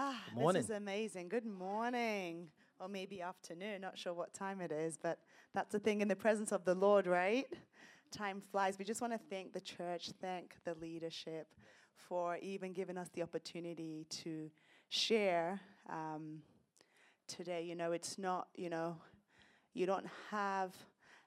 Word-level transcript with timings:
Ah, 0.00 0.16
Good 0.26 0.38
morning. 0.38 0.62
This 0.62 0.70
is 0.70 0.76
amazing. 0.76 1.28
Good 1.28 1.44
morning. 1.44 2.46
Or 2.78 2.86
maybe 2.86 3.20
afternoon. 3.20 3.80
Not 3.80 3.98
sure 3.98 4.14
what 4.14 4.32
time 4.32 4.60
it 4.60 4.70
is, 4.70 4.96
but 4.96 5.18
that's 5.54 5.72
the 5.72 5.80
thing 5.80 6.02
in 6.02 6.06
the 6.06 6.14
presence 6.14 6.52
of 6.52 6.64
the 6.64 6.76
Lord, 6.76 7.08
right? 7.08 7.46
Time 8.12 8.40
flies. 8.52 8.78
We 8.78 8.84
just 8.84 9.00
want 9.00 9.12
to 9.12 9.18
thank 9.28 9.52
the 9.52 9.60
church, 9.60 10.12
thank 10.20 10.54
the 10.64 10.74
leadership 10.74 11.48
for 11.96 12.36
even 12.36 12.72
giving 12.72 12.96
us 12.96 13.08
the 13.12 13.22
opportunity 13.22 14.06
to 14.22 14.52
share 14.88 15.58
um, 15.90 16.42
today. 17.26 17.64
You 17.64 17.74
know, 17.74 17.90
it's 17.90 18.18
not, 18.18 18.46
you 18.54 18.70
know, 18.70 18.98
you 19.74 19.84
don't 19.84 20.06
have 20.30 20.76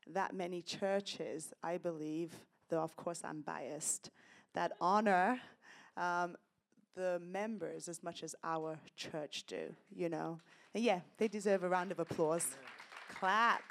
that 0.08 0.34
many 0.34 0.62
churches, 0.62 1.52
I 1.62 1.78
believe, 1.78 2.34
though 2.70 2.80
of 2.80 2.96
course 2.96 3.20
I'm 3.26 3.42
biased, 3.42 4.12
that 4.54 4.72
honor 4.80 5.42
um, 5.98 6.38
the 6.96 7.22
members 7.26 7.88
as 7.88 8.04
much 8.04 8.24
as 8.24 8.36
our 8.44 8.78
church 8.96 9.46
do, 9.48 9.74
you 9.96 10.10
know. 10.10 10.40
And 10.74 10.84
yeah, 10.84 11.02
they 11.18 11.28
deserve 11.28 11.64
a 11.64 11.70
round 11.70 11.92
of 11.92 12.00
applause. 12.00 12.58
Clap. 13.20 13.64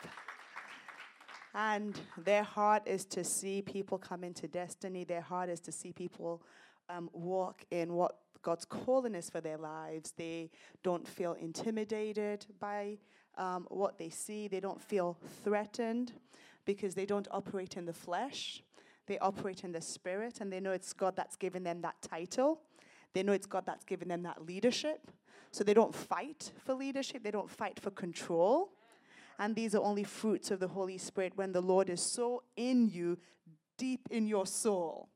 And 1.54 1.98
their 2.16 2.44
heart 2.44 2.82
is 2.86 3.04
to 3.06 3.24
see 3.24 3.62
people 3.62 3.98
come 3.98 4.22
into 4.22 4.46
destiny. 4.46 5.04
Their 5.04 5.20
heart 5.20 5.48
is 5.48 5.60
to 5.60 5.72
see 5.72 5.92
people 5.92 6.42
um, 6.88 7.10
walk 7.12 7.64
in 7.70 7.92
what 7.94 8.16
God's 8.42 8.64
calling 8.64 9.14
is 9.14 9.28
for 9.28 9.40
their 9.40 9.58
lives. 9.58 10.12
They 10.16 10.50
don't 10.82 11.06
feel 11.06 11.32
intimidated 11.34 12.46
by 12.60 12.98
um, 13.36 13.66
what 13.68 13.98
they 13.98 14.10
see. 14.10 14.48
They 14.48 14.60
don't 14.60 14.80
feel 14.80 15.16
threatened 15.42 16.12
because 16.64 16.94
they 16.94 17.06
don't 17.06 17.28
operate 17.30 17.76
in 17.76 17.84
the 17.84 17.92
flesh. 17.92 18.62
They 19.06 19.18
operate 19.18 19.64
in 19.64 19.72
the 19.72 19.80
spirit, 19.80 20.40
and 20.40 20.52
they 20.52 20.60
know 20.60 20.70
it's 20.70 20.92
God 20.92 21.16
that's 21.16 21.36
given 21.36 21.64
them 21.64 21.80
that 21.82 22.00
title. 22.00 22.60
They 23.12 23.22
know 23.22 23.32
it's 23.32 23.46
God 23.46 23.64
that's 23.66 23.84
given 23.84 24.08
them 24.08 24.22
that 24.22 24.44
leadership. 24.46 25.10
So 25.50 25.64
they 25.64 25.74
don't 25.74 25.94
fight 25.94 26.52
for 26.64 26.74
leadership, 26.74 27.24
they 27.24 27.30
don't 27.30 27.50
fight 27.50 27.80
for 27.80 27.90
control. 27.90 28.72
And 29.38 29.56
these 29.56 29.74
are 29.74 29.82
only 29.82 30.04
fruits 30.04 30.50
of 30.50 30.60
the 30.60 30.68
Holy 30.68 30.98
Spirit 30.98 31.32
when 31.34 31.52
the 31.52 31.62
Lord 31.62 31.88
is 31.88 32.02
so 32.02 32.42
in 32.56 32.88
you, 32.88 33.18
deep 33.78 34.06
in 34.10 34.26
your 34.26 34.46
soul. 34.46 35.08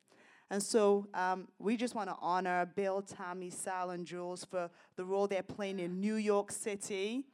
And 0.51 0.63
so 0.63 1.07
um, 1.15 1.49
we 1.59 1.77
just 1.77 1.95
want 1.95 2.09
to 2.09 2.17
honor 2.21 2.71
Bill, 2.75 3.03
Tammy, 3.03 3.51
Sal, 3.51 3.91
and 3.91 4.07
Jules 4.07 4.45
for 4.45 4.71
the 4.97 5.05
role 5.05 5.27
they're 5.27 5.43
playing 5.43 5.79
in 5.79 6.01
New 6.01 6.15
York 6.15 6.51
City, 6.53 7.25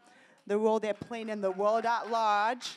the 0.46 0.58
role 0.58 0.80
they're 0.80 0.94
playing 0.94 1.28
in 1.28 1.40
the 1.40 1.50
world 1.50 1.86
at 1.86 2.10
large, 2.10 2.76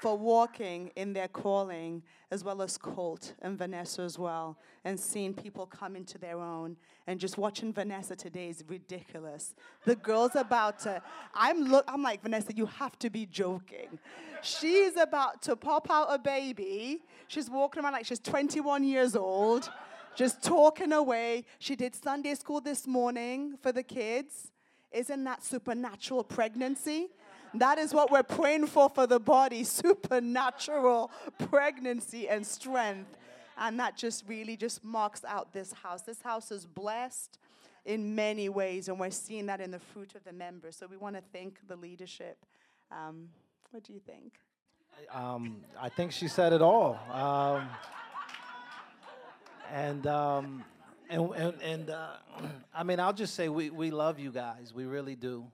for 0.00 0.18
walking 0.18 0.90
in 0.96 1.12
their 1.14 1.28
calling, 1.28 2.02
as 2.34 2.42
well 2.42 2.60
as 2.62 2.76
Colt 2.76 3.32
and 3.42 3.56
Vanessa 3.56 4.02
as 4.02 4.18
well, 4.18 4.58
and 4.84 4.98
seeing 4.98 5.32
people 5.32 5.66
come 5.66 5.94
into 5.94 6.18
their 6.18 6.40
own. 6.40 6.76
And 7.06 7.20
just 7.20 7.38
watching 7.38 7.72
Vanessa 7.72 8.16
today 8.16 8.48
is 8.48 8.64
ridiculous. 8.66 9.54
The 9.84 9.94
girl's 9.94 10.34
about 10.34 10.80
to, 10.80 11.00
I'm 11.32 11.60
look, 11.62 11.84
I'm 11.86 12.02
like 12.02 12.22
Vanessa, 12.22 12.52
you 12.52 12.66
have 12.66 12.98
to 12.98 13.08
be 13.08 13.24
joking. 13.24 14.00
She's 14.42 14.96
about 14.96 15.42
to 15.42 15.54
pop 15.54 15.88
out 15.88 16.08
a 16.10 16.18
baby. 16.18 17.02
She's 17.28 17.48
walking 17.48 17.84
around 17.84 17.92
like 17.92 18.04
she's 18.04 18.18
21 18.18 18.82
years 18.82 19.14
old, 19.14 19.70
just 20.16 20.42
talking 20.42 20.92
away. 20.92 21.44
She 21.60 21.76
did 21.76 21.94
Sunday 21.94 22.34
school 22.34 22.60
this 22.60 22.84
morning 22.84 23.56
for 23.62 23.70
the 23.70 23.84
kids. 23.84 24.50
Isn't 24.90 25.22
that 25.22 25.44
supernatural 25.44 26.24
pregnancy? 26.24 27.10
That 27.54 27.78
is 27.78 27.94
what 27.94 28.10
we're 28.10 28.22
praying 28.22 28.66
for 28.66 28.88
for 28.88 29.06
the 29.06 29.20
body 29.20 29.64
supernatural 29.64 31.10
pregnancy 31.50 32.28
and 32.28 32.46
strength. 32.46 33.16
And 33.56 33.78
that 33.78 33.96
just 33.96 34.24
really 34.26 34.56
just 34.56 34.82
marks 34.82 35.24
out 35.24 35.52
this 35.52 35.72
house. 35.72 36.02
This 36.02 36.20
house 36.22 36.50
is 36.50 36.66
blessed 36.66 37.38
in 37.84 38.14
many 38.14 38.48
ways, 38.48 38.88
and 38.88 38.98
we're 38.98 39.10
seeing 39.10 39.46
that 39.46 39.60
in 39.60 39.70
the 39.70 39.78
fruit 39.78 40.14
of 40.14 40.24
the 40.24 40.32
members. 40.32 40.76
So 40.76 40.86
we 40.86 40.96
want 40.96 41.16
to 41.16 41.22
thank 41.32 41.58
the 41.68 41.76
leadership. 41.76 42.38
Um, 42.90 43.28
what 43.70 43.84
do 43.84 43.92
you 43.92 44.00
think? 44.00 44.32
Um, 45.12 45.62
I 45.80 45.88
think 45.88 46.12
she 46.12 46.28
said 46.28 46.52
it 46.52 46.62
all. 46.62 46.98
Um, 47.12 47.68
and 49.72 50.06
um, 50.06 50.64
and 51.10 51.30
and, 51.34 51.62
and 51.62 51.90
uh, 51.90 52.08
I 52.74 52.82
mean, 52.82 52.98
I'll 53.00 53.12
just 53.12 53.34
say 53.34 53.48
we, 53.48 53.70
we 53.70 53.90
love 53.90 54.18
you 54.18 54.32
guys. 54.32 54.72
We 54.74 54.84
really 54.84 55.14
do. 55.14 55.46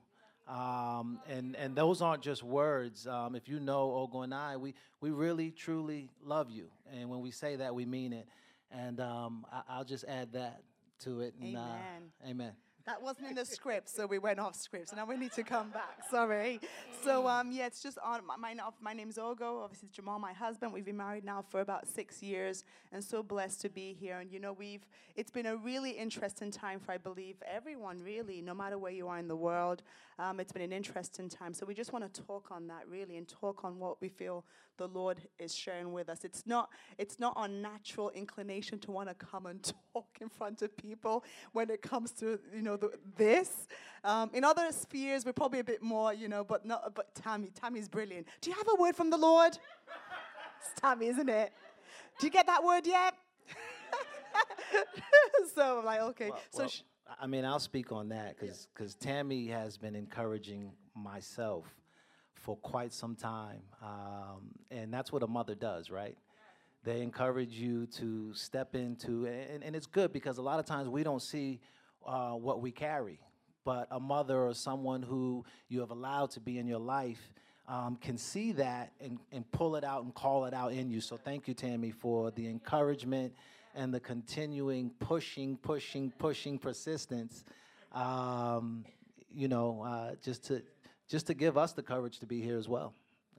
Um, 0.51 1.19
and 1.29 1.55
and 1.55 1.75
those 1.75 2.01
aren't 2.01 2.21
just 2.21 2.43
words. 2.43 3.07
Um, 3.07 3.35
if 3.35 3.47
you 3.47 3.59
know 3.59 3.87
Ogo 3.89 4.23
and 4.23 4.33
I, 4.33 4.57
we 4.57 4.73
we 4.99 5.09
really 5.09 5.51
truly 5.51 6.09
love 6.23 6.49
you. 6.49 6.65
And 6.91 7.09
when 7.09 7.21
we 7.21 7.31
say 7.31 7.55
that, 7.55 7.73
we 7.73 7.85
mean 7.85 8.11
it. 8.11 8.27
And 8.69 8.99
um, 8.99 9.45
I, 9.51 9.61
I'll 9.69 9.85
just 9.85 10.03
add 10.05 10.33
that 10.33 10.61
to 11.03 11.21
it. 11.21 11.33
And, 11.39 11.55
Amen. 11.55 12.11
Uh, 12.23 12.29
amen. 12.29 12.51
That 12.85 13.01
wasn't 13.01 13.29
in 13.29 13.35
the 13.35 13.45
script, 13.45 13.89
so 13.89 14.07
we 14.07 14.17
went 14.17 14.39
off 14.39 14.55
script. 14.55 14.89
So 14.89 14.95
now 14.95 15.05
we 15.05 15.15
need 15.15 15.31
to 15.33 15.43
come 15.43 15.69
back. 15.69 15.99
Sorry. 16.09 16.59
So 17.03 17.27
um, 17.27 17.51
yeah, 17.51 17.67
it's 17.67 17.81
just 17.81 17.97
on 18.03 18.21
my 18.25 18.35
my, 18.37 18.55
my 18.81 18.93
name's 18.93 19.17
Ogo. 19.17 19.63
Obviously, 19.63 19.87
it's 19.87 19.95
Jamal, 19.95 20.19
my 20.19 20.33
husband. 20.33 20.73
We've 20.73 20.85
been 20.85 20.97
married 20.97 21.23
now 21.23 21.43
for 21.47 21.61
about 21.61 21.87
six 21.87 22.23
years, 22.23 22.63
and 22.91 23.03
so 23.03 23.21
blessed 23.21 23.61
to 23.61 23.69
be 23.69 23.93
here. 23.93 24.19
And 24.19 24.31
you 24.31 24.39
know, 24.39 24.53
we've 24.53 24.85
it's 25.15 25.31
been 25.31 25.45
a 25.45 25.55
really 25.55 25.91
interesting 25.91 26.51
time 26.51 26.79
for 26.79 26.91
I 26.91 26.97
believe 26.97 27.35
everyone, 27.45 28.01
really, 28.03 28.41
no 28.41 28.53
matter 28.53 28.77
where 28.77 28.91
you 28.91 29.07
are 29.07 29.19
in 29.19 29.27
the 29.27 29.35
world. 29.35 29.83
Um, 30.17 30.39
it's 30.39 30.51
been 30.51 30.61
an 30.61 30.73
interesting 30.73 31.29
time. 31.29 31.53
So 31.53 31.65
we 31.65 31.73
just 31.73 31.93
want 31.93 32.11
to 32.11 32.21
talk 32.23 32.49
on 32.51 32.67
that 32.67 32.87
really, 32.89 33.17
and 33.17 33.27
talk 33.27 33.63
on 33.63 33.79
what 33.79 34.01
we 34.01 34.09
feel 34.09 34.43
the 34.81 34.87
Lord 34.87 35.21
is 35.37 35.53
sharing 35.53 35.93
with 35.93 36.09
us. 36.09 36.23
It's 36.23 36.47
not 36.47 36.69
it's 36.97 37.19
not 37.19 37.33
our 37.35 37.47
natural 37.47 38.09
inclination 38.09 38.79
to 38.79 38.91
want 38.91 39.09
to 39.09 39.15
come 39.15 39.45
and 39.45 39.61
talk 39.93 40.17
in 40.19 40.27
front 40.27 40.63
of 40.63 40.75
people 40.75 41.23
when 41.51 41.69
it 41.69 41.83
comes 41.83 42.11
to 42.13 42.39
you 42.53 42.63
know 42.63 42.77
the, 42.77 42.91
this. 43.15 43.67
Um, 44.03 44.31
in 44.33 44.43
other 44.43 44.71
spheres, 44.71 45.23
we're 45.23 45.33
probably 45.33 45.59
a 45.59 45.63
bit 45.63 45.83
more 45.83 46.13
you 46.13 46.27
know, 46.27 46.43
but 46.43 46.65
not. 46.65 46.95
But 46.95 47.13
Tammy, 47.13 47.51
Tammy's 47.53 47.87
brilliant. 47.87 48.27
Do 48.41 48.49
you 48.49 48.55
have 48.55 48.67
a 48.71 48.81
word 48.81 48.95
from 48.95 49.11
the 49.11 49.17
Lord? 49.17 49.53
It's 49.53 50.81
Tammy, 50.81 51.07
isn't 51.07 51.29
it? 51.29 51.53
Do 52.19 52.25
you 52.25 52.31
get 52.31 52.47
that 52.47 52.63
word 52.63 52.87
yet? 52.87 53.13
so 55.55 55.79
I'm 55.79 55.85
like, 55.85 56.01
okay. 56.01 56.29
Well, 56.29 56.39
so 56.51 56.59
well, 56.59 56.69
sh- 56.69 56.81
I 57.19 57.27
mean, 57.27 57.45
I'll 57.45 57.59
speak 57.59 57.91
on 57.91 58.09
that 58.09 58.37
because 58.39 58.95
Tammy 58.95 59.47
has 59.47 59.77
been 59.77 59.95
encouraging 59.95 60.71
myself 60.95 61.65
for 62.41 62.57
quite 62.57 62.91
some 62.91 63.15
time, 63.15 63.61
um, 63.83 64.49
and 64.71 64.91
that's 64.91 65.11
what 65.11 65.21
a 65.21 65.27
mother 65.27 65.53
does, 65.53 65.91
right? 65.91 66.17
They 66.83 67.01
encourage 67.01 67.53
you 67.53 67.85
to 67.97 68.33
step 68.33 68.73
into, 68.73 69.27
and, 69.27 69.63
and 69.63 69.75
it's 69.75 69.85
good 69.85 70.11
because 70.11 70.39
a 70.39 70.41
lot 70.41 70.59
of 70.59 70.65
times 70.65 70.89
we 70.89 71.03
don't 71.03 71.21
see 71.21 71.59
uh, 72.05 72.31
what 72.31 72.59
we 72.59 72.71
carry, 72.71 73.19
but 73.63 73.87
a 73.91 73.99
mother 73.99 74.47
or 74.47 74.55
someone 74.55 75.03
who 75.03 75.45
you 75.69 75.79
have 75.81 75.91
allowed 75.91 76.31
to 76.31 76.39
be 76.39 76.57
in 76.57 76.65
your 76.67 76.79
life. 76.79 77.31
Um, 77.67 77.95
can 77.95 78.17
see 78.17 78.51
that 78.53 78.91
and, 78.99 79.19
and 79.31 79.49
pull 79.51 79.75
it 79.75 79.83
out 79.85 80.03
and 80.03 80.13
call 80.13 80.45
it 80.45 80.53
out 80.53 80.73
in 80.73 80.89
you. 80.89 80.99
So, 80.99 81.15
thank 81.15 81.47
you, 81.47 81.53
Tammy, 81.53 81.91
for 81.91 82.31
the 82.31 82.47
encouragement 82.47 83.33
and 83.75 83.93
the 83.93 83.99
continuing 83.99 84.89
pushing, 84.99 85.55
pushing, 85.57 86.11
pushing 86.17 86.57
persistence. 86.57 87.45
Um, 87.93 88.83
you 89.33 89.47
know, 89.47 89.83
uh, 89.83 90.15
just 90.21 90.43
to 90.45 90.63
just 91.11 91.27
to 91.27 91.33
give 91.33 91.57
us 91.57 91.73
the 91.73 91.83
courage 91.83 92.19
to 92.19 92.25
be 92.25 92.41
here 92.41 92.57
as 92.57 92.69
well. 92.69 92.93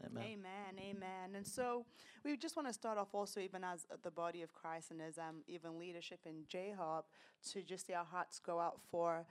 Amen. 0.05 0.25
Amen, 0.25 0.97
amen. 0.97 1.37
And 1.37 1.47
so 1.47 1.87
we 2.25 2.37
just 2.37 2.55
want 2.55 2.69
to 2.69 2.75
start 2.75 2.99
off 2.99 3.09
also 3.15 3.41
even 3.41 3.65
as 3.65 3.87
the 4.03 4.11
body 4.11 4.43
of 4.43 4.53
Christ 4.53 4.91
and 4.91 5.01
as 5.01 5.17
um, 5.17 5.43
even 5.49 5.79
leadership 5.79 6.21
in 6.27 6.45
J-Hub 6.49 7.05
to 7.51 7.63
just 7.63 7.87
see 7.87 7.95
our 7.95 8.05
hearts 8.05 8.41
go 8.41 8.61
out 8.61 8.81
for 8.91 9.25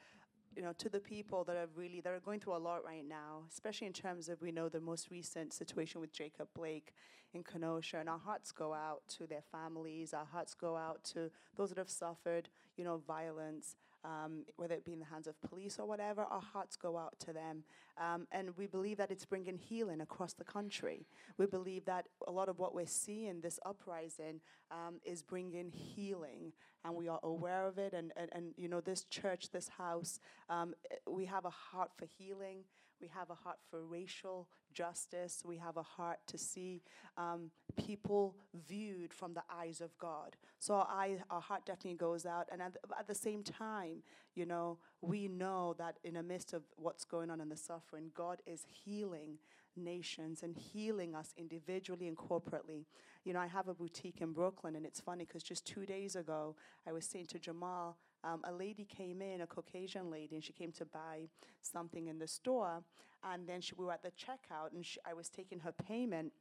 you 0.55 0.61
know 0.61 0.73
to 0.79 0.89
the 0.89 0.99
people 0.99 1.43
that 1.43 1.55
are 1.55 1.67
really 1.75 2.01
that 2.01 2.11
are 2.11 2.19
going 2.19 2.39
through 2.39 2.55
a 2.55 2.57
lot 2.57 2.83
right 2.83 3.07
now 3.07 3.43
especially 3.49 3.87
in 3.87 3.93
terms 3.93 4.27
of 4.27 4.41
we 4.41 4.51
know 4.51 4.67
the 4.67 4.81
most 4.81 5.09
recent 5.09 5.53
situation 5.53 6.01
with 6.01 6.11
jacob 6.11 6.49
blake 6.53 6.91
in 7.33 7.41
kenosha 7.41 7.97
and 7.97 8.09
our 8.09 8.19
hearts 8.19 8.51
go 8.51 8.73
out 8.73 9.01
to 9.07 9.25
their 9.25 9.43
families 9.49 10.13
our 10.13 10.27
hearts 10.29 10.53
go 10.53 10.75
out 10.75 11.01
to 11.05 11.31
those 11.55 11.69
that 11.69 11.77
have 11.77 11.89
suffered 11.89 12.49
you 12.75 12.83
know 12.83 13.01
violence 13.07 13.77
um, 14.03 14.45
whether 14.55 14.73
it 14.73 14.85
be 14.85 14.93
in 14.93 14.99
the 14.99 15.05
hands 15.05 15.27
of 15.27 15.39
police 15.41 15.77
or 15.79 15.87
whatever, 15.87 16.21
our 16.23 16.41
hearts 16.41 16.75
go 16.75 16.97
out 16.97 17.19
to 17.19 17.33
them. 17.33 17.63
Um, 17.97 18.27
and 18.31 18.55
we 18.57 18.67
believe 18.67 18.97
that 18.97 19.11
it's 19.11 19.25
bringing 19.25 19.57
healing 19.57 20.01
across 20.01 20.33
the 20.33 20.43
country. 20.43 21.05
We 21.37 21.45
believe 21.45 21.85
that 21.85 22.07
a 22.27 22.31
lot 22.31 22.49
of 22.49 22.59
what 22.59 22.73
we're 22.73 22.85
seeing, 22.85 23.41
this 23.41 23.59
uprising, 23.65 24.41
um, 24.71 24.99
is 25.03 25.21
bringing 25.21 25.71
healing. 25.71 26.53
And 26.83 26.95
we 26.95 27.07
are 27.07 27.19
aware 27.23 27.67
of 27.67 27.77
it. 27.77 27.93
And, 27.93 28.11
and, 28.15 28.29
and 28.33 28.53
you 28.57 28.67
know, 28.67 28.81
this 28.81 29.03
church, 29.03 29.51
this 29.51 29.69
house, 29.69 30.19
um, 30.49 30.73
we 31.07 31.25
have 31.25 31.45
a 31.45 31.51
heart 31.51 31.91
for 31.95 32.05
healing. 32.17 32.63
We 33.01 33.07
have 33.09 33.29
a 33.29 33.35
heart 33.35 33.57
for 33.69 33.83
racial 33.83 34.47
justice. 34.73 35.41
We 35.45 35.57
have 35.57 35.77
a 35.77 35.83
heart 35.83 36.19
to 36.27 36.37
see 36.37 36.81
um, 37.17 37.51
people 37.75 38.35
viewed 38.67 39.13
from 39.13 39.33
the 39.33 39.43
eyes 39.51 39.81
of 39.81 39.97
God. 39.97 40.35
So 40.59 40.75
our, 40.75 40.87
eye, 40.87 41.17
our 41.29 41.41
heart 41.41 41.65
definitely 41.65 41.97
goes 41.97 42.25
out. 42.25 42.47
And 42.51 42.61
at 42.61 42.73
the, 42.73 42.79
at 42.97 43.07
the 43.07 43.15
same 43.15 43.43
time, 43.43 44.03
you 44.35 44.45
know, 44.45 44.77
we 45.01 45.27
know 45.27 45.75
that 45.77 45.97
in 46.03 46.13
the 46.13 46.23
midst 46.23 46.53
of 46.53 46.63
what's 46.75 47.03
going 47.03 47.29
on 47.29 47.41
in 47.41 47.49
the 47.49 47.57
suffering, 47.57 48.11
God 48.15 48.41
is 48.45 48.65
healing 48.85 49.39
nations 49.75 50.43
and 50.43 50.55
healing 50.55 51.15
us 51.15 51.33
individually 51.37 52.07
and 52.07 52.17
corporately. 52.17 52.85
You 53.23 53.33
know, 53.33 53.39
I 53.39 53.47
have 53.47 53.67
a 53.67 53.73
boutique 53.73 54.21
in 54.21 54.33
Brooklyn, 54.33 54.75
and 54.75 54.85
it's 54.85 54.99
funny 54.99 55.25
because 55.25 55.43
just 55.43 55.65
two 55.65 55.85
days 55.85 56.15
ago, 56.15 56.55
I 56.87 56.91
was 56.91 57.05
saying 57.05 57.27
to 57.27 57.39
Jamal, 57.39 57.97
um, 58.23 58.41
a 58.43 58.51
lady 58.51 58.85
came 58.85 59.21
in, 59.21 59.41
a 59.41 59.47
Caucasian 59.47 60.09
lady, 60.11 60.35
and 60.35 60.43
she 60.43 60.53
came 60.53 60.71
to 60.73 60.85
buy 60.85 61.27
something 61.61 62.07
in 62.07 62.19
the 62.19 62.27
store. 62.27 62.83
And 63.23 63.47
then 63.47 63.61
she, 63.61 63.73
we 63.77 63.85
were 63.85 63.91
at 63.91 64.03
the 64.03 64.11
checkout, 64.11 64.73
and 64.73 64.85
she, 64.85 64.99
I 65.05 65.13
was 65.13 65.29
taking 65.29 65.59
her 65.59 65.71
payment, 65.71 66.33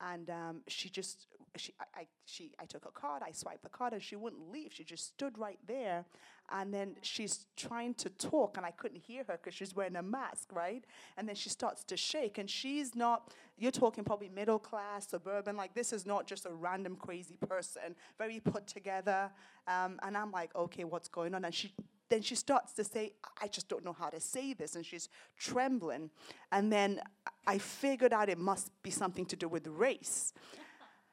and 0.00 0.30
um, 0.30 0.60
she 0.68 0.88
just 0.88 1.26
she 1.56 1.74
I, 1.80 2.00
I 2.00 2.06
she 2.24 2.52
I 2.60 2.64
took 2.64 2.84
a 2.86 2.90
card, 2.90 3.22
I 3.26 3.32
swiped 3.32 3.62
the 3.62 3.68
card, 3.68 3.92
and 3.92 4.02
she 4.02 4.16
wouldn't 4.16 4.50
leave. 4.50 4.72
She 4.72 4.84
just 4.84 5.06
stood 5.06 5.38
right 5.38 5.58
there, 5.66 6.04
and 6.50 6.72
then 6.72 6.96
she's 7.02 7.46
trying 7.56 7.94
to 7.94 8.10
talk, 8.10 8.56
and 8.56 8.64
I 8.64 8.70
couldn't 8.70 9.00
hear 9.00 9.24
her 9.28 9.38
because 9.42 9.54
she's 9.54 9.74
wearing 9.74 9.96
a 9.96 10.02
mask, 10.02 10.52
right? 10.52 10.84
And 11.16 11.28
then 11.28 11.36
she 11.36 11.48
starts 11.48 11.84
to 11.84 11.96
shake, 11.96 12.38
and 12.38 12.48
she's 12.48 12.94
not. 12.94 13.32
You're 13.56 13.72
talking 13.72 14.04
probably 14.04 14.28
middle 14.28 14.58
class, 14.58 15.08
suburban. 15.08 15.56
Like 15.56 15.74
this 15.74 15.92
is 15.92 16.06
not 16.06 16.26
just 16.26 16.46
a 16.46 16.52
random 16.52 16.96
crazy 16.96 17.36
person, 17.48 17.96
very 18.18 18.40
put 18.40 18.66
together. 18.66 19.30
Um, 19.66 19.98
and 20.02 20.16
I'm 20.16 20.30
like, 20.30 20.54
okay, 20.54 20.84
what's 20.84 21.08
going 21.08 21.34
on? 21.34 21.44
And 21.44 21.54
she 21.54 21.72
then 22.08 22.22
she 22.22 22.34
starts 22.34 22.72
to 22.74 22.84
say, 22.84 23.12
I 23.40 23.48
just 23.48 23.68
don't 23.68 23.84
know 23.84 23.92
how 23.92 24.08
to 24.08 24.20
say 24.20 24.54
this. 24.54 24.74
And 24.74 24.84
she's 24.84 25.08
trembling. 25.38 26.10
And 26.52 26.72
then 26.72 27.00
I 27.46 27.58
figured 27.58 28.12
out 28.12 28.28
it 28.28 28.38
must 28.38 28.70
be 28.82 28.90
something 28.90 29.26
to 29.26 29.36
do 29.36 29.48
with 29.48 29.66
race. 29.66 30.32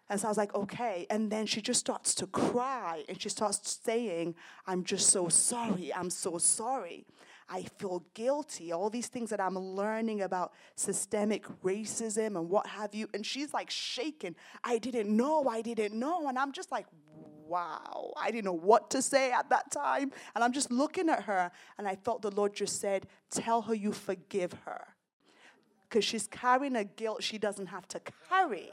And 0.09 0.19
so 0.19 0.27
I 0.27 0.31
was 0.31 0.37
like, 0.37 0.53
okay. 0.53 1.07
And 1.09 1.31
then 1.31 1.45
she 1.45 1.61
just 1.61 1.79
starts 1.79 2.13
to 2.15 2.27
cry 2.27 3.03
and 3.09 3.19
she 3.19 3.29
starts 3.29 3.79
saying, 3.83 4.35
I'm 4.67 4.83
just 4.83 5.09
so 5.09 5.29
sorry. 5.29 5.91
I'm 5.93 6.11
so 6.11 6.37
sorry. 6.37 7.05
I 7.49 7.63
feel 7.77 8.03
guilty. 8.13 8.71
All 8.71 8.89
these 8.89 9.07
things 9.07 9.29
that 9.31 9.41
I'm 9.41 9.57
learning 9.57 10.21
about 10.21 10.53
systemic 10.75 11.45
racism 11.63 12.37
and 12.37 12.49
what 12.49 12.67
have 12.67 12.93
you. 12.93 13.07
And 13.13 13.25
she's 13.25 13.53
like 13.53 13.71
shaking. 13.71 14.35
I 14.63 14.77
didn't 14.77 15.15
know. 15.15 15.47
I 15.47 15.61
didn't 15.61 15.93
know. 15.93 16.27
And 16.27 16.37
I'm 16.37 16.51
just 16.51 16.71
like, 16.71 16.85
wow. 17.47 18.13
I 18.15 18.29
didn't 18.29 18.45
know 18.45 18.53
what 18.53 18.91
to 18.91 19.01
say 19.01 19.31
at 19.31 19.49
that 19.49 19.71
time. 19.71 20.11
And 20.35 20.43
I'm 20.43 20.53
just 20.53 20.71
looking 20.71 21.09
at 21.09 21.23
her. 21.23 21.51
And 21.79 21.87
I 21.87 21.95
felt 21.95 22.21
the 22.21 22.31
Lord 22.31 22.53
just 22.53 22.79
said, 22.79 23.07
tell 23.31 23.63
her 23.63 23.73
you 23.73 23.91
forgive 23.91 24.53
her. 24.65 24.85
Because 25.89 26.05
she's 26.05 26.27
carrying 26.27 26.75
a 26.75 26.83
guilt 26.83 27.23
she 27.23 27.37
doesn't 27.39 27.67
have 27.67 27.87
to 27.87 28.01
carry 28.29 28.71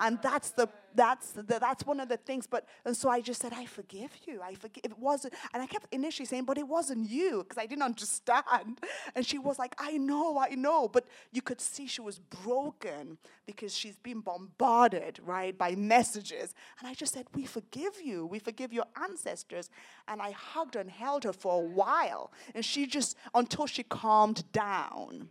and 0.00 0.18
that's 0.22 0.50
the 0.50 0.68
that's 0.94 1.30
the, 1.30 1.42
that's 1.42 1.86
one 1.86 2.00
of 2.00 2.08
the 2.08 2.16
things 2.16 2.46
but 2.46 2.66
and 2.84 2.96
so 2.96 3.08
i 3.08 3.20
just 3.20 3.40
said 3.40 3.52
i 3.54 3.64
forgive 3.64 4.10
you. 4.26 4.40
I 4.42 4.54
forgive 4.54 4.84
it 4.84 4.98
wasn't 4.98 5.34
and 5.52 5.62
i 5.62 5.66
kept 5.66 5.86
initially 5.92 6.26
saying 6.26 6.44
but 6.44 6.58
it 6.58 6.68
wasn't 6.68 7.08
you 7.08 7.42
because 7.42 7.58
i 7.58 7.66
didn't 7.66 7.82
understand. 7.82 8.80
And 9.14 9.24
she 9.26 9.38
was 9.38 9.58
like 9.58 9.74
i 9.78 9.96
know 9.96 10.38
i 10.38 10.54
know 10.54 10.88
but 10.88 11.06
you 11.32 11.42
could 11.42 11.60
see 11.60 11.86
she 11.86 12.00
was 12.00 12.18
broken 12.18 13.18
because 13.46 13.76
she's 13.76 13.96
been 13.98 14.20
bombarded 14.20 15.20
right 15.24 15.56
by 15.56 15.74
messages. 15.74 16.54
And 16.78 16.88
i 16.88 16.94
just 16.94 17.14
said 17.14 17.26
we 17.34 17.44
forgive 17.46 18.00
you. 18.02 18.26
We 18.26 18.38
forgive 18.38 18.72
your 18.72 18.86
ancestors. 19.02 19.70
And 20.08 20.20
i 20.20 20.32
hugged 20.32 20.76
and 20.76 20.90
held 20.90 21.24
her 21.24 21.32
for 21.32 21.62
a 21.62 21.66
while 21.66 22.32
and 22.54 22.64
she 22.64 22.86
just 22.86 23.16
until 23.34 23.66
she 23.66 23.82
calmed 23.82 24.50
down. 24.52 25.28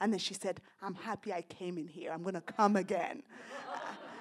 And 0.00 0.12
then 0.12 0.18
she 0.18 0.34
said, 0.34 0.60
I'm 0.82 0.94
happy 0.94 1.32
I 1.32 1.42
came 1.42 1.78
in 1.78 1.88
here. 1.88 2.10
I'm 2.12 2.22
going 2.22 2.34
to 2.34 2.40
come 2.40 2.76
again. 2.76 3.22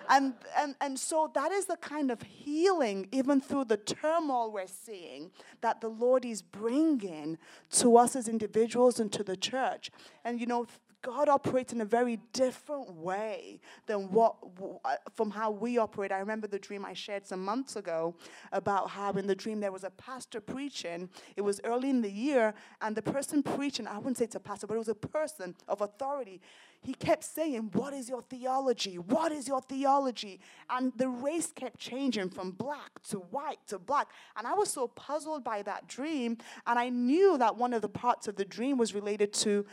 And, 0.10 0.34
and, 0.58 0.76
and 0.82 1.00
so 1.00 1.32
that 1.34 1.52
is 1.52 1.66
the 1.66 1.78
kind 1.78 2.12
of 2.12 2.22
healing, 2.22 3.08
even 3.12 3.42
through 3.42 3.66
the 3.66 3.78
turmoil 3.78 4.52
we're 4.52 4.68
seeing, 4.68 5.32
that 5.62 5.82
the 5.82 5.90
Lord 5.90 6.26
is 6.26 6.42
bringing 6.42 7.38
to 7.72 7.98
us 7.98 8.16
as 8.16 8.28
individuals 8.28 9.00
and 9.00 9.12
to 9.14 9.24
the 9.24 9.38
church. 9.38 9.92
And 10.24 10.40
you 10.40 10.46
know, 10.46 10.68
God 11.04 11.28
operates 11.28 11.74
in 11.74 11.82
a 11.82 11.86
very 11.86 12.18
different 12.32 12.92
way 12.96 13.60
than 13.86 14.10
what 14.10 14.36
uh, 14.86 14.96
from 15.14 15.30
how 15.30 15.52
we 15.52 15.78
operate. 15.78 16.12
I 16.12 16.20
remember 16.20 16.48
the 16.48 16.58
dream 16.58 16.86
I 16.86 16.94
shared 16.94 17.28
some 17.28 17.44
months 17.44 17.76
ago 17.76 18.16
about 18.54 18.90
how 18.90 19.12
in 19.12 19.28
the 19.28 19.36
dream 19.36 19.60
there 19.60 19.72
was 19.72 19.84
a 19.84 19.90
pastor 19.92 20.40
preaching. 20.40 21.10
It 21.36 21.42
was 21.42 21.60
early 21.66 21.90
in 21.90 22.02
the 22.02 22.12
year, 22.12 22.54
and 22.82 22.96
the 22.96 23.02
person 23.02 23.44
preaching, 23.44 23.86
I 23.86 23.98
wouldn't 23.98 24.18
say 24.18 24.26
it's 24.26 24.36
a 24.36 24.40
pastor, 24.40 24.66
but 24.66 24.76
it 24.76 24.80
was 24.80 24.88
a 24.88 24.96
person 24.96 25.56
of 25.68 25.82
authority. 25.82 26.42
He 26.84 26.94
kept 26.94 27.24
saying, 27.24 27.70
What 27.74 27.94
is 27.94 28.10
your 28.10 28.22
theology? 28.22 28.98
What 28.98 29.32
is 29.32 29.48
your 29.48 29.62
theology? 29.62 30.42
And 30.70 30.92
the 30.98 31.08
race 31.08 31.52
kept 31.52 31.80
changing 31.80 32.30
from 32.30 32.52
black 32.52 33.02
to 33.10 33.18
white 33.18 33.66
to 33.68 33.80
black. 33.80 34.10
And 34.36 34.46
I 34.46 34.54
was 34.54 34.70
so 34.70 34.90
puzzled 34.90 35.44
by 35.44 35.62
that 35.62 35.88
dream. 35.88 36.38
And 36.68 36.78
I 36.78 36.90
knew 36.90 37.38
that 37.38 37.56
one 37.56 37.74
of 37.74 37.82
the 37.82 37.90
parts 37.90 38.28
of 38.28 38.36
the 38.36 38.46
dream 38.46 38.78
was 38.78 38.94
related 38.94 39.32
to 39.34 39.66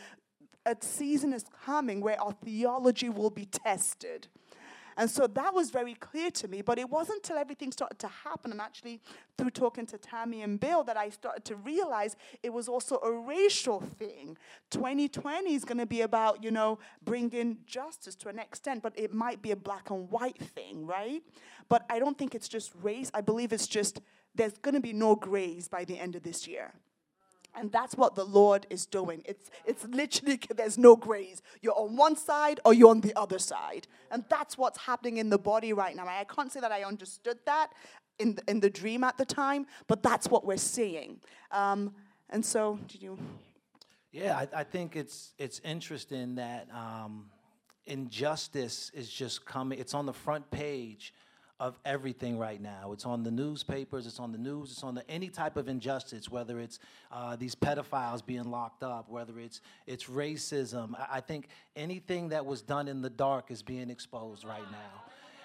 a 0.66 0.76
season 0.80 1.32
is 1.32 1.44
coming 1.64 2.00
where 2.00 2.20
our 2.20 2.32
theology 2.44 3.08
will 3.08 3.30
be 3.30 3.46
tested. 3.46 4.28
And 4.96 5.10
so 5.10 5.26
that 5.26 5.54
was 5.54 5.70
very 5.70 5.94
clear 5.94 6.30
to 6.32 6.48
me, 6.48 6.60
but 6.60 6.78
it 6.78 6.90
wasn't 6.90 7.18
until 7.18 7.38
everything 7.38 7.72
started 7.72 7.98
to 8.00 8.08
happen, 8.08 8.50
and 8.50 8.60
actually 8.60 9.00
through 9.38 9.50
talking 9.50 9.86
to 9.86 9.96
Tammy 9.96 10.42
and 10.42 10.60
Bill, 10.60 10.84
that 10.84 10.96
I 10.98 11.08
started 11.08 11.44
to 11.46 11.56
realize 11.56 12.16
it 12.42 12.52
was 12.52 12.68
also 12.68 12.98
a 13.02 13.10
racial 13.10 13.80
thing. 13.80 14.36
2020 14.70 15.54
is 15.54 15.64
going 15.64 15.78
to 15.78 15.86
be 15.86 16.02
about, 16.02 16.44
you 16.44 16.50
know, 16.50 16.78
bringing 17.02 17.58
justice 17.66 18.14
to 18.16 18.28
an 18.28 18.38
extent, 18.38 18.82
but 18.82 18.92
it 18.98 19.14
might 19.14 19.40
be 19.40 19.52
a 19.52 19.56
black 19.56 19.88
and 19.88 20.10
white 20.10 20.38
thing, 20.38 20.86
right? 20.86 21.22
But 21.70 21.86
I 21.88 21.98
don't 21.98 22.18
think 22.18 22.34
it's 22.34 22.48
just 22.48 22.72
race. 22.82 23.10
I 23.14 23.22
believe 23.22 23.54
it's 23.54 23.68
just 23.68 24.02
there's 24.34 24.58
going 24.58 24.74
to 24.74 24.80
be 24.80 24.92
no 24.92 25.14
grays 25.14 25.66
by 25.66 25.84
the 25.84 25.98
end 25.98 26.14
of 26.14 26.24
this 26.24 26.46
year. 26.46 26.74
And 27.54 27.72
that's 27.72 27.96
what 27.96 28.14
the 28.14 28.24
Lord 28.24 28.66
is 28.70 28.86
doing. 28.86 29.22
It's, 29.24 29.50
it's 29.64 29.84
literally, 29.86 30.40
there's 30.56 30.78
no 30.78 30.96
grace. 30.96 31.42
You're 31.62 31.78
on 31.78 31.96
one 31.96 32.16
side 32.16 32.60
or 32.64 32.74
you're 32.74 32.90
on 32.90 33.00
the 33.00 33.14
other 33.18 33.38
side. 33.38 33.86
And 34.10 34.24
that's 34.28 34.56
what's 34.56 34.78
happening 34.78 35.16
in 35.16 35.30
the 35.30 35.38
body 35.38 35.72
right 35.72 35.94
now. 35.94 36.06
I 36.06 36.24
can't 36.24 36.52
say 36.52 36.60
that 36.60 36.72
I 36.72 36.84
understood 36.84 37.38
that 37.46 37.72
in 38.18 38.34
the, 38.34 38.42
in 38.48 38.60
the 38.60 38.70
dream 38.70 39.02
at 39.02 39.18
the 39.18 39.24
time, 39.24 39.66
but 39.86 40.02
that's 40.02 40.28
what 40.28 40.44
we're 40.44 40.56
seeing. 40.56 41.20
Um, 41.50 41.94
and 42.28 42.44
so, 42.44 42.78
did 42.86 43.02
you? 43.02 43.18
Yeah, 44.12 44.36
I, 44.36 44.60
I, 44.60 44.64
think 44.64 44.96
it's, 44.96 45.32
it's 45.38 45.60
interesting 45.64 46.34
that 46.36 46.68
um, 46.74 47.26
injustice 47.86 48.90
is 48.94 49.08
just 49.08 49.44
coming, 49.44 49.78
it's 49.78 49.94
on 49.94 50.06
the 50.06 50.12
front 50.12 50.50
page 50.50 51.14
of 51.60 51.78
everything 51.84 52.38
right 52.38 52.60
now. 52.60 52.90
It's 52.92 53.04
on 53.04 53.22
the 53.22 53.30
newspapers, 53.30 54.06
it's 54.06 54.18
on 54.18 54.32
the 54.32 54.38
news, 54.38 54.72
it's 54.72 54.82
on 54.82 54.94
the, 54.94 55.08
any 55.10 55.28
type 55.28 55.58
of 55.58 55.68
injustice, 55.68 56.30
whether 56.30 56.58
it's 56.58 56.78
uh, 57.12 57.36
these 57.36 57.54
pedophiles 57.54 58.24
being 58.24 58.50
locked 58.50 58.82
up, 58.82 59.10
whether 59.10 59.38
it's, 59.38 59.60
it's 59.86 60.04
racism. 60.04 60.98
I, 60.98 61.18
I, 61.18 61.20
think 61.20 61.48
anything 61.76 62.30
that 62.30 62.46
was 62.46 62.62
done 62.62 62.88
in 62.88 63.02
the 63.02 63.10
dark 63.10 63.50
is 63.50 63.62
being 63.62 63.90
exposed 63.90 64.42
right 64.42 64.64
now. 64.72 65.02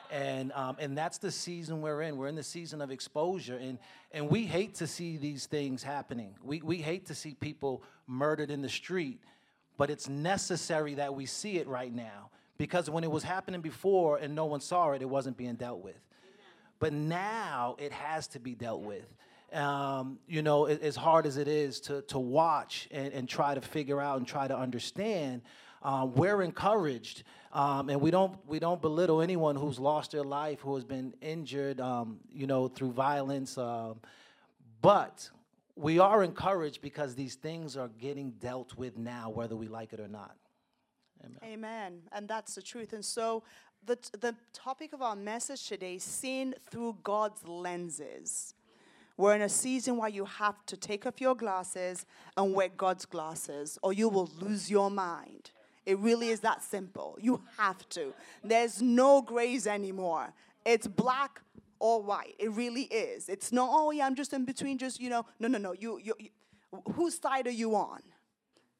And, 0.10 0.54
um, 0.54 0.78
and 0.80 0.98
that's 0.98 1.18
the 1.18 1.32
season 1.32 1.82
we're 1.82 2.04
in. 2.04 2.16
We're 2.16 2.30
in 2.30 2.36
the 2.36 2.44
season 2.44 2.82
of 2.82 2.92
exposure. 2.92 3.58
And, 3.58 3.78
and 4.14 4.30
we 4.30 4.46
hate 4.46 4.76
to 4.76 4.88
see 4.88 5.18
these 5.18 5.48
things 5.48 5.84
happening. 5.84 6.34
We, 6.42 6.62
we 6.62 6.78
hate 6.78 7.08
to 7.08 7.16
see 7.16 7.34
people 7.34 7.84
murdered 8.07 8.52
in 8.52 8.62
the 8.62 8.69
street, 8.69 9.19
but 9.76 9.90
it's 9.90 10.07
necessary 10.07 10.94
that 10.94 11.14
we 11.14 11.26
see 11.26 11.57
it 11.57 11.68
right 11.68 11.94
now 11.94 12.30
because 12.57 12.90
when 12.90 13.04
it 13.04 13.12
was 13.12 13.24
happening 13.24 13.62
before 13.62 14.18
and 14.18 14.33
no 14.33 14.45
one 14.45 14.62
saw 14.62 14.92
it, 14.92 15.02
it 15.02 15.09
wasn't 15.09 15.38
being 15.38 15.56
dealt 15.56 15.83
with. 15.83 16.00
But 16.80 16.94
now 16.94 17.76
it 17.80 17.92
has 17.92 18.28
to 18.30 18.40
be 18.40 18.54
dealt 18.54 18.81
with. 18.81 19.06
Um, 19.54 20.19
you 20.28 20.42
know, 20.42 20.66
it, 20.66 20.81
as 20.81 20.95
hard 20.95 21.26
as 21.26 21.38
it 21.38 21.47
is 21.47 21.80
to, 21.81 22.02
to 22.04 22.19
watch 22.19 22.88
and, 22.92 23.14
and 23.14 23.30
try 23.30 23.56
to 23.56 23.62
figure 23.62 24.02
out 24.02 24.18
and 24.18 24.28
try 24.28 24.47
to 24.47 24.57
understand, 24.57 25.42
um, 25.81 26.14
we're 26.14 26.42
encouraged, 26.42 27.24
um, 27.54 27.90
and 27.90 28.02
we 28.02 28.09
don't 28.09 28.35
we 28.47 28.57
don't 28.57 28.81
belittle 28.81 29.21
anyone 29.21 29.56
who's 29.56 29.80
lost 29.80 30.12
their 30.12 30.24
life, 30.24 30.59
who 30.59 30.74
has 30.76 30.83
been 30.83 31.14
injured, 31.21 31.80
um, 31.80 32.18
you 32.33 32.47
know, 32.47 32.68
through 32.68 32.92
violence. 32.92 33.56
Um, 33.57 34.00
but 34.81 35.30
we 35.76 36.00
are 36.00 36.24
encouraged 36.24 36.81
because 36.81 37.14
these 37.14 37.35
things 37.35 37.78
are 37.78 37.90
getting 38.00 38.31
dealt 38.31 38.76
with 38.76 38.97
now, 38.97 39.30
whether 39.30 39.56
we 39.56 39.68
like 39.68 39.94
it 39.94 40.00
or 40.00 40.07
not. 40.07 40.35
Amen. 41.26 41.54
Amen. 41.54 42.02
And 42.12 42.28
that's 42.28 42.56
the 42.56 42.62
truth. 42.62 42.94
And 42.94 43.04
so 43.04 43.44
the, 43.86 43.98
the 44.20 44.36
topic 44.54 44.94
of 44.94 45.02
our 45.02 45.16
message 45.16 45.68
today 45.68 45.96
is 45.96 46.04
seen 46.04 46.54
through 46.70 46.98
God's 47.04 47.48
lenses. 47.48 48.54
We're 49.18 49.36
in 49.36 49.44
a 49.44 49.50
season 49.50 49.98
where 49.98 50.10
you 50.10 50.26
have 50.26 50.66
to 50.66 50.76
take 50.76 51.06
off 51.06 51.22
your 51.22 51.36
glasses 51.36 52.06
and 52.36 52.54
wear 52.54 52.70
God's 52.70 53.06
glasses, 53.06 53.80
or 53.82 53.94
you 53.94 54.10
will 54.10 54.30
lose 54.40 54.70
your 54.70 54.92
mind. 54.92 55.52
It 55.86 56.00
really 56.00 56.30
is 56.30 56.42
that 56.42 56.64
simple. 56.64 57.18
You 57.22 57.42
have 57.58 57.88
to. 57.90 58.14
There's 58.44 58.82
no 58.82 59.22
grays 59.22 59.68
anymore. 59.68 60.34
It's 60.66 60.88
black 60.88 61.42
or 61.80 62.02
white. 62.02 62.36
It 62.40 62.52
really 62.52 62.84
is. 62.84 63.30
It's 63.30 63.52
not, 63.52 63.70
oh, 63.72 63.92
yeah, 63.92 64.06
I'm 64.06 64.16
just 64.16 64.34
in 64.34 64.46
between, 64.46 64.78
just, 64.78 65.00
you 65.00 65.10
know. 65.10 65.26
No, 65.40 65.48
no, 65.48 65.60
no. 65.60 65.74
You, 65.74 66.00
you, 66.04 66.14
you 66.20 66.30
whose 66.96 67.18
side 67.20 67.48
are 67.48 67.52
you 67.52 67.76
on? 67.76 68.02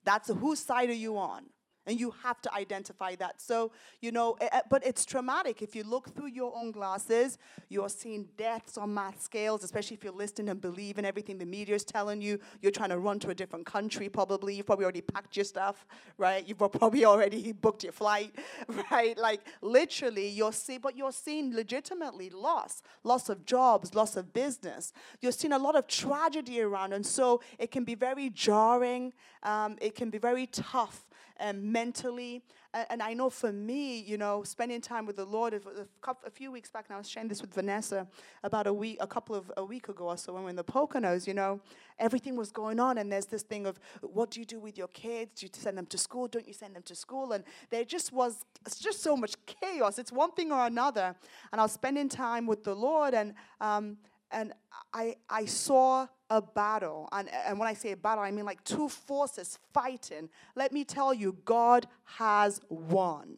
That's 0.04 0.30
whose 0.30 0.60
side 0.60 0.90
are 0.90 0.94
you 0.94 1.18
on? 1.18 1.46
And 1.88 2.00
you 2.00 2.14
have 2.24 2.42
to 2.42 2.54
identify 2.54 3.16
that. 3.16 3.42
So, 3.42 3.72
you 4.02 4.12
know, 4.12 4.38
eh, 4.42 4.50
eh, 4.52 4.62
but 4.70 4.86
it's 4.86 5.06
traumatic. 5.06 5.62
If 5.62 5.76
you 5.76 5.84
look 5.84 6.14
through 6.16 6.28
your 6.28 6.54
own 6.56 6.72
glasses, 6.72 7.38
you're 7.70 7.90
seeing 7.90 8.28
deaths 8.38 8.78
on 8.78 8.94
mass 8.94 9.22
scales, 9.22 9.64
especially 9.64 9.96
if 9.96 10.04
you're 10.04 10.14
listening 10.14 10.50
and 10.50 10.60
believing 10.60 11.06
everything 11.06 11.38
the 11.38 11.46
media 11.46 11.76
is 11.76 11.84
telling 11.84 12.22
you. 12.22 12.40
You're 12.62 12.72
trying 12.72 12.90
to 12.90 12.98
run 12.98 13.20
to 13.20 13.30
a 13.30 13.36
different 13.36 13.66
country, 13.66 14.10
probably. 14.10 14.56
You've 14.56 14.66
probably 14.66 14.86
already 14.86 15.02
packed 15.02 15.38
your 15.38 15.46
stuff, 15.46 15.86
right? 16.18 16.48
You've 16.48 16.58
probably 16.58 17.06
already 17.06 17.52
booked 17.66 17.84
your 17.84 17.94
flight, 17.94 18.34
right? 18.92 19.18
Like, 19.18 19.42
literally, 19.62 20.28
you're 20.28 20.54
seeing, 20.54 20.80
but 20.80 20.98
you're 20.98 21.12
seeing 21.12 21.56
legitimately 21.56 22.30
loss 22.30 22.82
loss 23.06 23.30
of 23.30 23.46
jobs, 23.46 23.96
loss 23.96 24.18
of 24.18 24.34
business. 24.34 24.92
You're 25.22 25.32
seeing 25.32 25.54
a 25.54 25.60
lot 25.60 25.76
of 25.76 25.88
tragedy 25.88 26.62
around. 26.62 26.94
And 26.94 27.06
so 27.06 27.42
it 27.60 27.72
can 27.72 27.84
be 27.84 27.96
very 27.96 28.30
jarring, 28.30 29.14
um, 29.44 29.78
it 29.80 29.96
can 29.96 30.10
be 30.10 30.18
very 30.18 30.48
tough 30.48 31.06
um, 31.40 31.72
mentally. 31.76 32.42
And, 32.90 33.02
I 33.02 33.14
know 33.14 33.30
for 33.30 33.52
me, 33.52 34.00
you 34.00 34.18
know, 34.18 34.44
spending 34.44 34.82
time 34.82 35.06
with 35.06 35.18
the 35.18 35.26
Lord, 35.26 35.54
a, 35.54 36.30
few 36.30 36.52
weeks 36.52 36.70
back, 36.70 36.86
and 36.88 36.96
I 36.96 36.98
was 36.98 37.10
sharing 37.10 37.30
this 37.30 37.42
with 37.42 37.54
Vanessa 37.54 38.08
about 38.44 38.66
a 38.68 38.74
week, 38.74 38.98
a 39.00 39.08
couple 39.08 39.36
of 39.36 39.52
a 39.58 39.64
week 39.64 39.88
ago 39.90 40.06
or 40.06 40.18
so 40.18 40.34
when 40.34 40.42
we 40.42 40.46
were 40.46 40.50
in 40.52 40.56
the 40.56 40.64
Poconos, 40.64 41.28
you 41.28 41.34
know, 41.34 41.62
everything 42.00 42.36
was 42.36 42.52
going 42.52 42.80
on. 42.80 42.98
And 42.98 43.12
there's 43.12 43.28
this 43.28 43.44
thing 43.44 43.66
of 43.66 43.80
what 44.02 44.32
do 44.32 44.40
you 44.40 44.46
do 44.46 44.60
with 44.60 44.78
your 44.78 44.90
kids? 44.90 45.40
Do 45.40 45.46
you 45.46 45.52
send 45.54 45.78
them 45.78 45.86
to 45.88 45.98
school? 45.98 46.28
Don't 46.28 46.48
you 46.48 46.54
send 46.54 46.76
them 46.76 46.84
to 46.84 46.96
school? 46.96 47.34
And 47.34 47.44
there 47.70 47.86
just 47.86 48.12
was 48.12 48.46
just 48.80 49.02
so 49.02 49.16
much 49.18 49.34
chaos. 49.46 50.00
It's 50.00 50.12
one 50.12 50.32
thing 50.32 50.52
or 50.52 50.66
another. 50.66 51.16
And 51.52 51.62
I 51.62 51.64
was 51.64 51.74
spending 51.74 52.10
time 52.10 52.46
with 52.46 52.64
the 52.64 52.76
Lord 52.76 53.14
and, 53.14 53.34
um, 53.60 53.98
and 54.32 54.54
I, 54.94 55.16
I 55.30 55.46
saw 55.46 56.08
a 56.30 56.42
battle. 56.42 57.08
And, 57.12 57.30
and 57.30 57.60
when 57.60 57.68
I 57.68 57.74
say 57.74 57.92
a 57.92 57.98
battle, 57.98 58.24
I 58.24 58.32
mean 58.32 58.46
like 58.46 58.64
two 58.64 58.90
forces 58.90 59.60
fighting. 59.74 60.30
Let 60.56 60.72
me 60.72 60.84
tell 60.84 61.14
you, 61.14 61.38
God 61.46 61.88
has 62.04 62.62
won. 62.70 63.38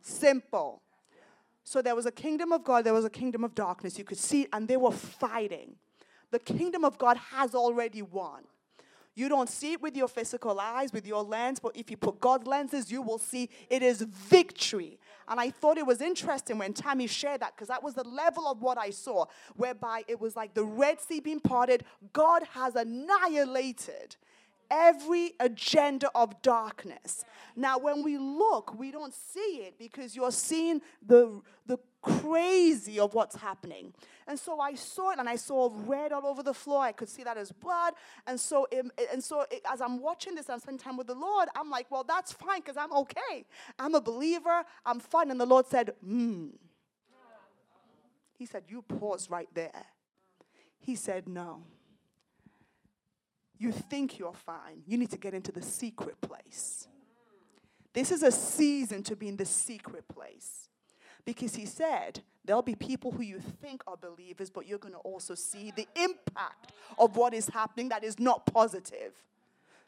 Simple. 0.00 0.82
So 1.64 1.80
there 1.80 1.94
was 1.94 2.06
a 2.06 2.12
kingdom 2.12 2.52
of 2.52 2.64
God, 2.64 2.84
there 2.84 2.92
was 2.92 3.04
a 3.04 3.10
kingdom 3.10 3.44
of 3.44 3.54
darkness. 3.54 3.98
You 3.98 4.04
could 4.04 4.18
see, 4.18 4.46
and 4.52 4.66
they 4.66 4.76
were 4.76 4.92
fighting. 4.92 5.76
The 6.30 6.38
kingdom 6.38 6.84
of 6.84 6.98
God 6.98 7.16
has 7.16 7.54
already 7.54 8.02
won. 8.02 8.42
You 9.14 9.28
don't 9.28 9.48
see 9.48 9.72
it 9.72 9.82
with 9.82 9.94
your 9.94 10.08
physical 10.08 10.58
eyes, 10.58 10.92
with 10.92 11.06
your 11.06 11.22
lens, 11.22 11.60
but 11.60 11.76
if 11.76 11.90
you 11.90 11.98
put 11.98 12.18
God's 12.18 12.46
lenses, 12.46 12.90
you 12.90 13.02
will 13.02 13.18
see 13.18 13.50
it 13.68 13.82
is 13.82 14.00
victory. 14.02 14.98
And 15.32 15.40
I 15.40 15.48
thought 15.48 15.78
it 15.78 15.86
was 15.86 16.02
interesting 16.02 16.58
when 16.58 16.74
Tammy 16.74 17.06
shared 17.06 17.40
that 17.40 17.56
because 17.56 17.68
that 17.68 17.82
was 17.82 17.94
the 17.94 18.04
level 18.04 18.46
of 18.46 18.60
what 18.60 18.76
I 18.76 18.90
saw, 18.90 19.24
whereby 19.56 20.04
it 20.06 20.20
was 20.20 20.36
like 20.36 20.52
the 20.52 20.62
Red 20.62 21.00
Sea 21.00 21.20
being 21.20 21.40
parted, 21.40 21.84
God 22.12 22.42
has 22.52 22.76
annihilated 22.76 24.16
every 24.70 25.32
agenda 25.40 26.10
of 26.14 26.42
darkness. 26.42 27.24
Now, 27.56 27.78
when 27.78 28.02
we 28.02 28.18
look, 28.18 28.78
we 28.78 28.90
don't 28.90 29.14
see 29.14 29.62
it 29.62 29.78
because 29.78 30.14
you're 30.14 30.32
seeing 30.32 30.82
the, 31.06 31.40
the 31.64 31.78
crazy 32.02 33.00
of 33.00 33.14
what's 33.14 33.36
happening. 33.36 33.94
And 34.26 34.38
so 34.38 34.60
I 34.60 34.74
saw 34.74 35.10
it 35.12 35.18
and 35.18 35.28
I 35.28 35.36
saw 35.36 35.70
red 35.86 36.12
all 36.12 36.26
over 36.26 36.42
the 36.42 36.54
floor. 36.54 36.82
I 36.82 36.92
could 36.92 37.08
see 37.08 37.24
that 37.24 37.36
as 37.36 37.52
blood. 37.52 37.94
And 38.26 38.38
so, 38.38 38.66
it, 38.70 38.86
and 39.12 39.22
so 39.22 39.42
it, 39.50 39.62
as 39.72 39.80
I'm 39.80 40.00
watching 40.00 40.34
this, 40.34 40.50
I'm 40.50 40.58
spending 40.58 40.82
time 40.82 40.96
with 40.96 41.06
the 41.06 41.14
Lord. 41.14 41.48
I'm 41.56 41.70
like, 41.70 41.90
well, 41.90 42.04
that's 42.04 42.32
fine 42.32 42.60
because 42.60 42.76
I'm 42.76 42.92
okay. 42.92 43.44
I'm 43.78 43.94
a 43.94 44.00
believer. 44.00 44.64
I'm 44.84 45.00
fine. 45.00 45.30
And 45.30 45.40
the 45.40 45.46
Lord 45.46 45.66
said, 45.66 45.94
hmm. 46.04 46.48
He 48.38 48.46
said, 48.46 48.64
you 48.68 48.82
pause 48.82 49.30
right 49.30 49.48
there. 49.54 49.86
He 50.80 50.96
said, 50.96 51.28
no. 51.28 51.62
You 53.56 53.70
think 53.70 54.18
you're 54.18 54.32
fine. 54.32 54.82
You 54.86 54.98
need 54.98 55.10
to 55.10 55.18
get 55.18 55.34
into 55.34 55.52
the 55.52 55.62
secret 55.62 56.20
place. 56.20 56.88
This 57.92 58.10
is 58.10 58.24
a 58.24 58.32
season 58.32 59.04
to 59.04 59.14
be 59.14 59.28
in 59.28 59.36
the 59.36 59.44
secret 59.44 60.08
place. 60.08 60.61
Because 61.24 61.54
he 61.54 61.66
said, 61.66 62.20
there'll 62.44 62.62
be 62.62 62.74
people 62.74 63.12
who 63.12 63.22
you 63.22 63.38
think 63.38 63.82
are 63.86 63.96
believers, 63.96 64.50
but 64.50 64.66
you're 64.66 64.78
going 64.78 64.94
to 64.94 65.00
also 65.00 65.34
see 65.34 65.72
the 65.74 65.86
impact 65.94 66.72
of 66.98 67.16
what 67.16 67.32
is 67.34 67.48
happening 67.48 67.88
that 67.90 68.02
is 68.02 68.18
not 68.18 68.46
positive. 68.46 69.12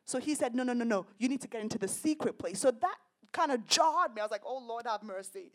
So 0.04 0.18
he 0.18 0.34
said, 0.34 0.54
no, 0.54 0.62
no, 0.62 0.72
no, 0.72 0.84
no. 0.84 1.06
You 1.18 1.28
need 1.28 1.40
to 1.40 1.48
get 1.48 1.62
into 1.62 1.78
the 1.78 1.88
secret 1.88 2.38
place. 2.38 2.60
So 2.60 2.70
that 2.70 2.96
kind 3.34 3.52
of 3.52 3.66
jarred 3.66 4.14
me. 4.14 4.22
I 4.22 4.24
was 4.24 4.30
like, 4.30 4.42
oh, 4.46 4.62
Lord, 4.66 4.86
have 4.86 5.02
mercy. 5.02 5.50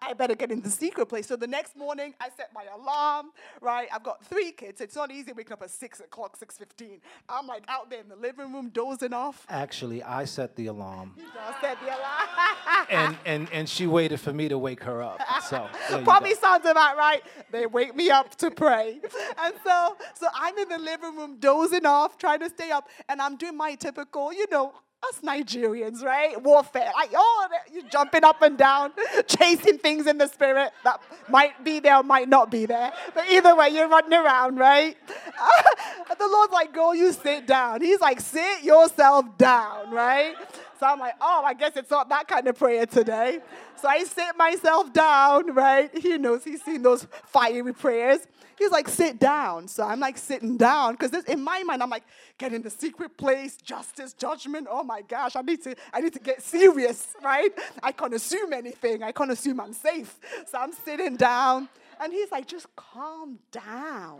I 0.00 0.14
better 0.14 0.34
get 0.34 0.50
in 0.50 0.62
the 0.62 0.70
secret 0.70 1.06
place. 1.06 1.26
So 1.26 1.36
the 1.36 1.46
next 1.46 1.76
morning, 1.76 2.14
I 2.20 2.28
set 2.34 2.50
my 2.54 2.64
alarm, 2.74 3.32
right? 3.60 3.88
I've 3.92 4.04
got 4.04 4.24
three 4.24 4.52
kids. 4.52 4.80
It's 4.80 4.96
not 4.96 5.10
easy 5.10 5.32
waking 5.32 5.52
up 5.52 5.62
at 5.62 5.70
6 5.70 6.00
o'clock, 6.00 6.38
6.15. 6.38 7.00
I'm 7.28 7.46
like 7.46 7.64
out 7.68 7.90
there 7.90 8.00
in 8.00 8.08
the 8.08 8.16
living 8.16 8.52
room 8.52 8.70
dozing 8.70 9.12
off. 9.12 9.44
Actually, 9.50 10.02
I 10.02 10.24
set 10.24 10.56
the 10.56 10.66
alarm. 10.66 11.14
I 11.38 11.60
set 11.60 11.78
the 11.80 11.88
alarm. 11.88 12.86
and, 12.90 13.16
and, 13.26 13.48
and 13.52 13.68
she 13.68 13.86
waited 13.86 14.20
for 14.20 14.32
me 14.32 14.48
to 14.48 14.56
wake 14.56 14.82
her 14.84 15.02
up. 15.02 15.20
So 15.48 15.68
Probably 16.04 16.34
sounds 16.34 16.64
about 16.64 16.96
right. 16.96 17.22
They 17.50 17.66
wake 17.66 17.94
me 17.96 18.10
up 18.10 18.36
to 18.36 18.50
pray. 18.50 19.00
And 19.38 19.54
so, 19.64 19.96
so 20.14 20.28
I'm 20.34 20.56
in 20.56 20.68
the 20.68 20.78
living 20.78 21.16
room 21.16 21.38
dozing 21.40 21.84
off, 21.84 22.16
trying 22.16 22.40
to 22.40 22.48
stay 22.48 22.70
up, 22.70 22.88
and 23.08 23.20
I'm 23.20 23.36
doing 23.36 23.56
my 23.56 23.74
typical, 23.74 24.32
you 24.32 24.46
know, 24.50 24.72
us 25.08 25.20
Nigerians, 25.20 26.02
right? 26.02 26.40
Warfare. 26.40 26.90
Like, 26.94 27.10
oh, 27.14 27.48
you're 27.72 27.88
jumping 27.88 28.24
up 28.24 28.42
and 28.42 28.56
down, 28.56 28.92
chasing 29.26 29.78
things 29.78 30.06
in 30.06 30.18
the 30.18 30.26
spirit 30.26 30.72
that 30.84 31.00
might 31.28 31.64
be 31.64 31.80
there 31.80 31.96
or 31.96 32.02
might 32.02 32.28
not 32.28 32.50
be 32.50 32.66
there. 32.66 32.92
But 33.14 33.28
either 33.30 33.54
way, 33.56 33.70
you're 33.70 33.88
running 33.88 34.12
around, 34.12 34.56
right? 34.58 34.96
the 36.18 36.28
Lord's 36.28 36.52
like, 36.52 36.72
girl, 36.72 36.94
you 36.94 37.12
sit 37.12 37.46
down. 37.46 37.80
He's 37.80 38.00
like, 38.00 38.20
sit 38.20 38.62
yourself 38.62 39.26
down, 39.38 39.90
right? 39.90 40.34
So 40.82 40.88
I'm 40.88 40.98
like, 40.98 41.14
oh, 41.20 41.44
I 41.46 41.54
guess 41.54 41.76
it's 41.76 41.92
not 41.92 42.08
that 42.08 42.26
kind 42.26 42.44
of 42.48 42.58
prayer 42.58 42.86
today. 42.86 43.38
So 43.80 43.86
I 43.86 44.02
sit 44.02 44.36
myself 44.36 44.92
down, 44.92 45.54
right? 45.54 45.96
He 45.96 46.18
knows 46.18 46.42
he's 46.42 46.60
seen 46.60 46.82
those 46.82 47.06
fiery 47.26 47.72
prayers. 47.72 48.18
He's 48.58 48.72
like, 48.72 48.88
sit 48.88 49.20
down. 49.20 49.68
So 49.68 49.84
I'm 49.84 50.00
like 50.00 50.18
sitting 50.18 50.56
down 50.56 50.96
because 50.96 51.12
in 51.26 51.40
my 51.40 51.62
mind, 51.62 51.84
I'm 51.84 51.88
like, 51.88 52.02
get 52.36 52.52
in 52.52 52.62
the 52.62 52.70
secret 52.70 53.16
place, 53.16 53.56
justice, 53.58 54.12
judgment. 54.12 54.66
Oh 54.68 54.82
my 54.82 55.02
gosh, 55.02 55.36
I 55.36 55.42
need 55.42 55.62
to, 55.62 55.76
I 55.92 56.00
need 56.00 56.14
to 56.14 56.18
get 56.18 56.42
serious, 56.42 57.14
right? 57.22 57.52
I 57.80 57.92
can't 57.92 58.14
assume 58.14 58.52
anything. 58.52 59.04
I 59.04 59.12
can't 59.12 59.30
assume 59.30 59.60
I'm 59.60 59.74
safe. 59.74 60.18
So 60.50 60.58
I'm 60.58 60.72
sitting 60.72 61.14
down, 61.14 61.68
and 62.00 62.12
he's 62.12 62.32
like, 62.32 62.48
just 62.48 62.66
calm 62.74 63.38
down. 63.52 64.18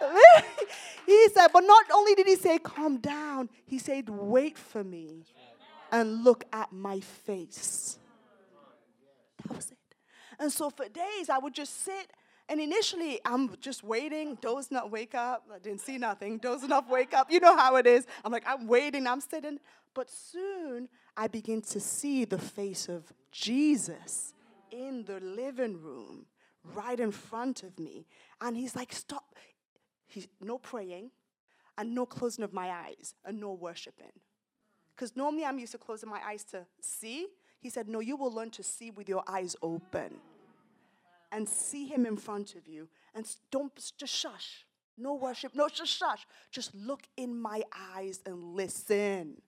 he 1.06 1.28
said, 1.34 1.48
but 1.52 1.60
not 1.60 1.86
only 1.92 2.14
did 2.14 2.26
he 2.26 2.36
say, 2.36 2.58
calm 2.58 2.98
down, 2.98 3.48
he 3.66 3.78
said, 3.78 4.08
wait 4.08 4.56
for 4.56 4.84
me 4.84 5.24
and 5.92 6.24
look 6.24 6.44
at 6.52 6.72
my 6.72 7.00
face. 7.00 7.98
That 9.42 9.56
was 9.56 9.70
it. 9.70 9.78
And 10.38 10.52
so 10.52 10.70
for 10.70 10.88
days, 10.88 11.28
I 11.28 11.38
would 11.38 11.54
just 11.54 11.84
sit 11.84 12.12
and 12.50 12.60
initially, 12.60 13.20
I'm 13.24 13.56
just 13.60 13.84
waiting, 13.84 14.36
dozing 14.40 14.76
up, 14.76 14.90
wake 14.90 15.14
up. 15.14 15.44
I 15.54 15.60
didn't 15.60 15.82
see 15.82 15.98
nothing, 15.98 16.38
dozing 16.38 16.72
up, 16.72 16.90
wake 16.90 17.14
up. 17.14 17.30
You 17.30 17.38
know 17.38 17.56
how 17.56 17.76
it 17.76 17.86
is. 17.86 18.06
I'm 18.24 18.32
like, 18.32 18.42
I'm 18.44 18.66
waiting, 18.66 19.06
I'm 19.06 19.20
sitting. 19.20 19.60
But 19.94 20.10
soon, 20.10 20.88
I 21.16 21.28
begin 21.28 21.62
to 21.62 21.78
see 21.78 22.24
the 22.24 22.38
face 22.38 22.88
of 22.88 23.12
Jesus 23.30 24.34
in 24.72 25.04
the 25.04 25.20
living 25.20 25.80
room, 25.80 26.26
right 26.74 26.98
in 26.98 27.12
front 27.12 27.62
of 27.62 27.78
me. 27.78 28.06
And 28.40 28.56
he's 28.56 28.74
like, 28.74 28.92
stop. 28.92 29.36
He's 30.10 30.28
no 30.40 30.58
praying 30.58 31.10
and 31.78 31.94
no 31.94 32.04
closing 32.04 32.44
of 32.44 32.52
my 32.52 32.70
eyes 32.70 33.14
and 33.24 33.40
no 33.40 33.52
worshiping. 33.52 34.12
Because 34.94 35.16
normally 35.16 35.44
I'm 35.44 35.58
used 35.58 35.72
to 35.72 35.78
closing 35.78 36.10
my 36.10 36.20
eyes 36.26 36.44
to 36.46 36.66
see. 36.80 37.28
He 37.60 37.70
said, 37.70 37.88
No, 37.88 38.00
you 38.00 38.16
will 38.16 38.32
learn 38.32 38.50
to 38.50 38.62
see 38.62 38.90
with 38.90 39.08
your 39.08 39.22
eyes 39.26 39.56
open 39.62 40.16
and 41.32 41.48
see 41.48 41.86
him 41.86 42.06
in 42.06 42.16
front 42.16 42.54
of 42.54 42.66
you 42.66 42.88
and 43.14 43.24
don't 43.50 43.72
just 43.96 44.14
shush. 44.14 44.66
No 44.98 45.14
worship, 45.14 45.52
no 45.54 45.68
just 45.68 45.96
shush. 45.96 46.26
Just 46.50 46.74
look 46.74 47.02
in 47.16 47.40
my 47.40 47.62
eyes 47.94 48.20
and 48.26 48.42
listen. 48.54 49.40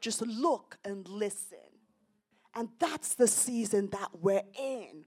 Just 0.00 0.22
look 0.22 0.76
and 0.84 1.08
listen. 1.08 1.58
And 2.54 2.68
that's 2.78 3.14
the 3.14 3.28
season 3.28 3.88
that 3.92 4.10
we're 4.20 4.42
in. 4.58 5.04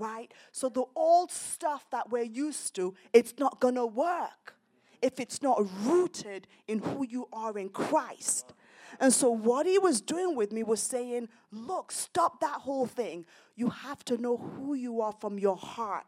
Right? 0.00 0.32
So 0.50 0.68
the 0.68 0.84
old 0.96 1.30
stuff 1.30 1.84
that 1.90 2.10
we're 2.10 2.22
used 2.22 2.74
to, 2.76 2.94
it's 3.12 3.34
not 3.38 3.60
going 3.60 3.74
to 3.74 3.86
work 3.86 4.54
if 5.02 5.20
it's 5.20 5.42
not 5.42 5.62
rooted 5.84 6.46
in 6.66 6.78
who 6.78 7.06
you 7.06 7.28
are 7.32 7.58
in 7.58 7.68
Christ. 7.68 8.52
And 8.98 9.12
so, 9.12 9.30
what 9.30 9.66
he 9.66 9.78
was 9.78 10.00
doing 10.00 10.34
with 10.34 10.52
me 10.52 10.62
was 10.62 10.80
saying, 10.80 11.28
Look, 11.52 11.92
stop 11.92 12.40
that 12.40 12.60
whole 12.60 12.86
thing. 12.86 13.24
You 13.54 13.68
have 13.70 14.04
to 14.06 14.16
know 14.16 14.36
who 14.36 14.74
you 14.74 15.00
are 15.00 15.12
from 15.20 15.38
your 15.38 15.56
heart. 15.56 16.06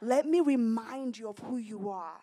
Let 0.00 0.26
me 0.26 0.40
remind 0.40 1.18
you 1.18 1.28
of 1.28 1.38
who 1.38 1.58
you 1.58 1.90
are. 1.90 2.20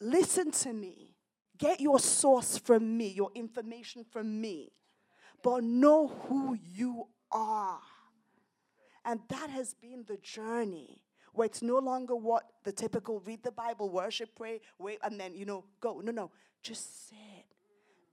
Listen 0.00 0.50
to 0.50 0.72
me. 0.72 1.14
Get 1.56 1.80
your 1.80 1.98
source 1.98 2.56
from 2.58 2.96
me, 2.96 3.08
your 3.08 3.30
information 3.34 4.04
from 4.04 4.40
me. 4.40 4.72
But 5.42 5.64
know 5.64 6.08
who 6.08 6.56
you 6.60 7.08
are. 7.32 7.80
And 9.08 9.20
that 9.28 9.48
has 9.48 9.72
been 9.72 10.04
the 10.06 10.18
journey 10.18 11.02
where 11.32 11.46
it's 11.46 11.62
no 11.62 11.78
longer 11.78 12.14
what 12.14 12.44
the 12.64 12.72
typical 12.72 13.20
read 13.20 13.42
the 13.42 13.50
Bible, 13.50 13.88
worship, 13.88 14.28
pray, 14.36 14.60
wait, 14.78 14.98
and 15.02 15.18
then, 15.18 15.34
you 15.34 15.46
know, 15.46 15.64
go. 15.80 16.00
No, 16.04 16.12
no. 16.12 16.30
Just 16.62 17.08
sit 17.08 17.46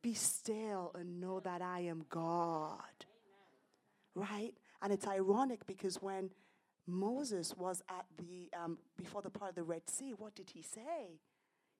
Be 0.01 0.13
still 0.13 0.93
and 0.95 1.19
know 1.19 1.41
that 1.41 1.61
I 1.61 1.81
am 1.81 2.05
God. 2.09 3.05
Right? 4.13 4.53
And 4.81 4.93
it's 4.93 5.05
ironic 5.05 5.67
because 5.67 6.01
when 6.01 6.29
Moses 6.87 7.53
was 7.57 7.83
at 7.89 8.05
the 8.17 8.49
um, 8.57 8.77
before 8.95 9.21
the 9.21 9.29
part 9.29 9.49
of 9.49 9.55
the 9.55 9.63
Red 9.63 9.89
Sea, 9.89 10.13
what 10.17 10.33
did 10.33 10.51
he 10.51 10.61
say? 10.61 11.19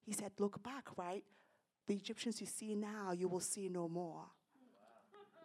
He 0.03 0.11
said, 0.11 0.31
"Look 0.39 0.61
back, 0.61 0.89
right? 0.97 1.23
The 1.87 1.93
Egyptians 1.93 2.41
you 2.41 2.47
see 2.47 2.75
now, 2.75 3.11
you 3.13 3.29
will 3.29 3.39
see 3.39 3.69
no 3.69 3.87
more." 3.87 4.25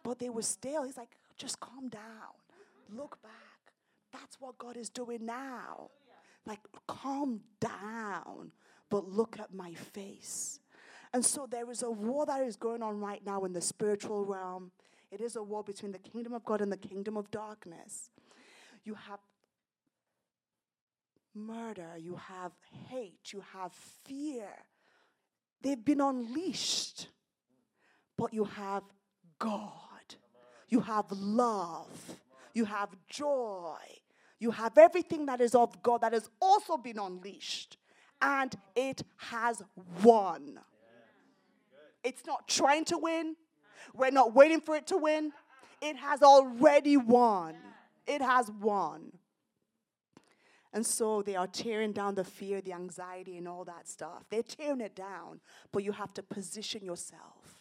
But 0.02 0.18
they 0.18 0.30
were 0.30 0.42
still. 0.42 0.82
He's 0.84 0.96
like, 0.96 1.14
"Just 1.36 1.60
calm 1.60 1.88
down. 1.88 2.34
Look 2.88 3.20
back. 3.22 3.49
That's 4.12 4.40
what 4.40 4.58
God 4.58 4.76
is 4.76 4.90
doing 4.90 5.24
now. 5.24 5.90
Like, 6.46 6.60
calm 6.86 7.42
down, 7.60 8.52
but 8.88 9.08
look 9.08 9.38
at 9.38 9.52
my 9.52 9.74
face." 9.74 10.60
And 11.12 11.24
so 11.24 11.46
there 11.46 11.70
is 11.70 11.82
a 11.82 11.90
war 11.90 12.26
that 12.26 12.42
is 12.42 12.56
going 12.56 12.82
on 12.82 13.00
right 13.00 13.24
now 13.24 13.44
in 13.44 13.52
the 13.52 13.60
spiritual 13.60 14.24
realm. 14.24 14.72
It 15.10 15.20
is 15.20 15.36
a 15.36 15.42
war 15.42 15.64
between 15.64 15.92
the 15.92 15.98
kingdom 15.98 16.32
of 16.32 16.44
God 16.44 16.60
and 16.60 16.70
the 16.70 16.76
kingdom 16.76 17.16
of 17.16 17.30
darkness. 17.30 18.10
You 18.84 18.94
have 18.94 19.20
murder, 21.34 21.96
you 21.98 22.16
have 22.16 22.52
hate, 22.88 23.32
you 23.32 23.40
have 23.52 23.72
fear. 23.72 24.66
They've 25.62 25.84
been 25.84 26.00
unleashed. 26.00 27.08
But 28.16 28.34
you 28.34 28.44
have 28.44 28.84
God, 29.38 30.14
you 30.68 30.80
have 30.80 31.10
love, 31.10 32.20
you 32.52 32.66
have 32.66 32.90
joy, 33.08 33.78
you 34.40 34.50
have 34.50 34.76
everything 34.78 35.26
that 35.26 35.40
is 35.40 35.54
of 35.54 35.80
God 35.82 36.00
that 36.00 36.12
has 36.12 36.28
also 36.40 36.76
been 36.76 36.98
unleashed. 36.98 37.76
And 38.22 38.54
it 38.74 39.02
has 39.16 39.62
won. 40.02 40.58
It's 42.02 42.26
not 42.26 42.48
trying 42.48 42.84
to 42.86 42.98
win. 42.98 43.36
We're 43.94 44.10
not 44.10 44.34
waiting 44.34 44.60
for 44.60 44.74
it 44.76 44.86
to 44.88 44.96
win. 44.96 45.32
It 45.80 45.96
has 45.96 46.22
already 46.22 46.96
won. 46.96 47.54
It 48.06 48.20
has 48.20 48.50
won. 48.50 49.12
And 50.72 50.86
so 50.86 51.22
they 51.22 51.34
are 51.34 51.46
tearing 51.46 51.92
down 51.92 52.14
the 52.14 52.24
fear, 52.24 52.60
the 52.60 52.72
anxiety, 52.72 53.36
and 53.36 53.48
all 53.48 53.64
that 53.64 53.88
stuff. 53.88 54.24
They're 54.30 54.42
tearing 54.42 54.80
it 54.80 54.94
down, 54.94 55.40
but 55.72 55.82
you 55.82 55.92
have 55.92 56.14
to 56.14 56.22
position 56.22 56.84
yourself 56.84 57.60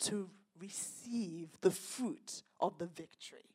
to 0.00 0.28
receive 0.58 1.50
the 1.60 1.70
fruit 1.70 2.42
of 2.60 2.78
the 2.78 2.86
victory. 2.86 3.51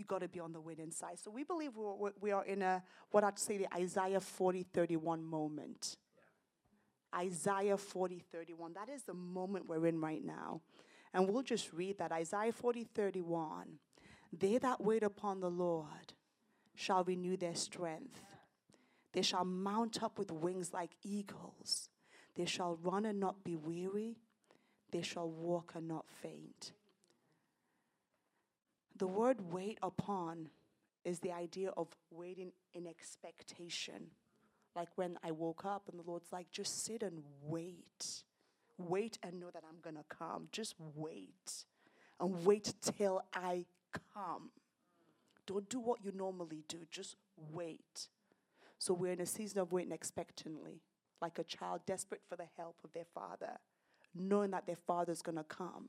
You 0.00 0.06
got 0.06 0.22
to 0.22 0.28
be 0.28 0.40
on 0.40 0.54
the 0.54 0.60
winning 0.62 0.90
side. 0.90 1.18
So 1.22 1.30
we 1.30 1.44
believe 1.44 1.76
we're, 1.76 2.12
we 2.22 2.32
are 2.32 2.42
in 2.46 2.62
a 2.62 2.82
what 3.10 3.22
I'd 3.22 3.38
say 3.38 3.58
the 3.58 3.66
Isaiah 3.76 4.18
40 4.18 4.62
31 4.62 5.22
moment. 5.22 5.98
Isaiah 7.14 7.76
40 7.76 8.24
31. 8.32 8.72
That 8.72 8.88
is 8.88 9.02
the 9.02 9.12
moment 9.12 9.68
we're 9.68 9.86
in 9.86 10.00
right 10.00 10.24
now. 10.24 10.62
And 11.12 11.28
we'll 11.28 11.42
just 11.42 11.74
read 11.74 11.98
that 11.98 12.12
Isaiah 12.12 12.50
40 12.50 12.84
31. 12.84 13.78
They 14.32 14.56
that 14.56 14.80
wait 14.80 15.02
upon 15.02 15.40
the 15.40 15.50
Lord 15.50 16.14
shall 16.74 17.04
renew 17.04 17.36
their 17.36 17.54
strength. 17.54 18.22
They 19.12 19.20
shall 19.20 19.44
mount 19.44 20.02
up 20.02 20.18
with 20.18 20.30
wings 20.30 20.72
like 20.72 20.92
eagles. 21.02 21.90
They 22.36 22.46
shall 22.46 22.78
run 22.82 23.04
and 23.04 23.20
not 23.20 23.44
be 23.44 23.54
weary. 23.54 24.16
They 24.92 25.02
shall 25.02 25.28
walk 25.28 25.72
and 25.74 25.86
not 25.86 26.06
faint. 26.08 26.72
The 29.00 29.06
word 29.06 29.38
wait 29.50 29.78
upon 29.82 30.50
is 31.06 31.20
the 31.20 31.32
idea 31.32 31.70
of 31.70 31.88
waiting 32.10 32.52
in 32.74 32.86
expectation. 32.86 34.08
Like 34.76 34.90
when 34.96 35.18
I 35.24 35.30
woke 35.30 35.64
up 35.64 35.88
and 35.88 35.98
the 35.98 36.06
Lord's 36.06 36.30
like, 36.30 36.52
just 36.52 36.84
sit 36.84 37.02
and 37.02 37.22
wait. 37.42 38.24
Wait 38.76 39.18
and 39.22 39.40
know 39.40 39.48
that 39.54 39.62
I'm 39.66 39.80
going 39.82 39.96
to 39.96 40.14
come. 40.14 40.48
Just 40.52 40.74
wait. 40.94 41.64
And 42.20 42.44
wait 42.44 42.74
till 42.82 43.24
I 43.32 43.64
come. 44.14 44.50
Don't 45.46 45.70
do 45.70 45.80
what 45.80 46.04
you 46.04 46.12
normally 46.14 46.62
do, 46.68 46.80
just 46.90 47.16
wait. 47.54 48.08
So 48.78 48.92
we're 48.92 49.12
in 49.12 49.20
a 49.22 49.26
season 49.26 49.60
of 49.60 49.72
waiting 49.72 49.92
expectantly, 49.92 50.82
like 51.22 51.38
a 51.38 51.44
child 51.44 51.80
desperate 51.86 52.20
for 52.28 52.36
the 52.36 52.48
help 52.58 52.76
of 52.84 52.92
their 52.92 53.06
father, 53.14 53.60
knowing 54.14 54.50
that 54.50 54.66
their 54.66 54.76
father's 54.76 55.22
going 55.22 55.38
to 55.38 55.44
come. 55.44 55.88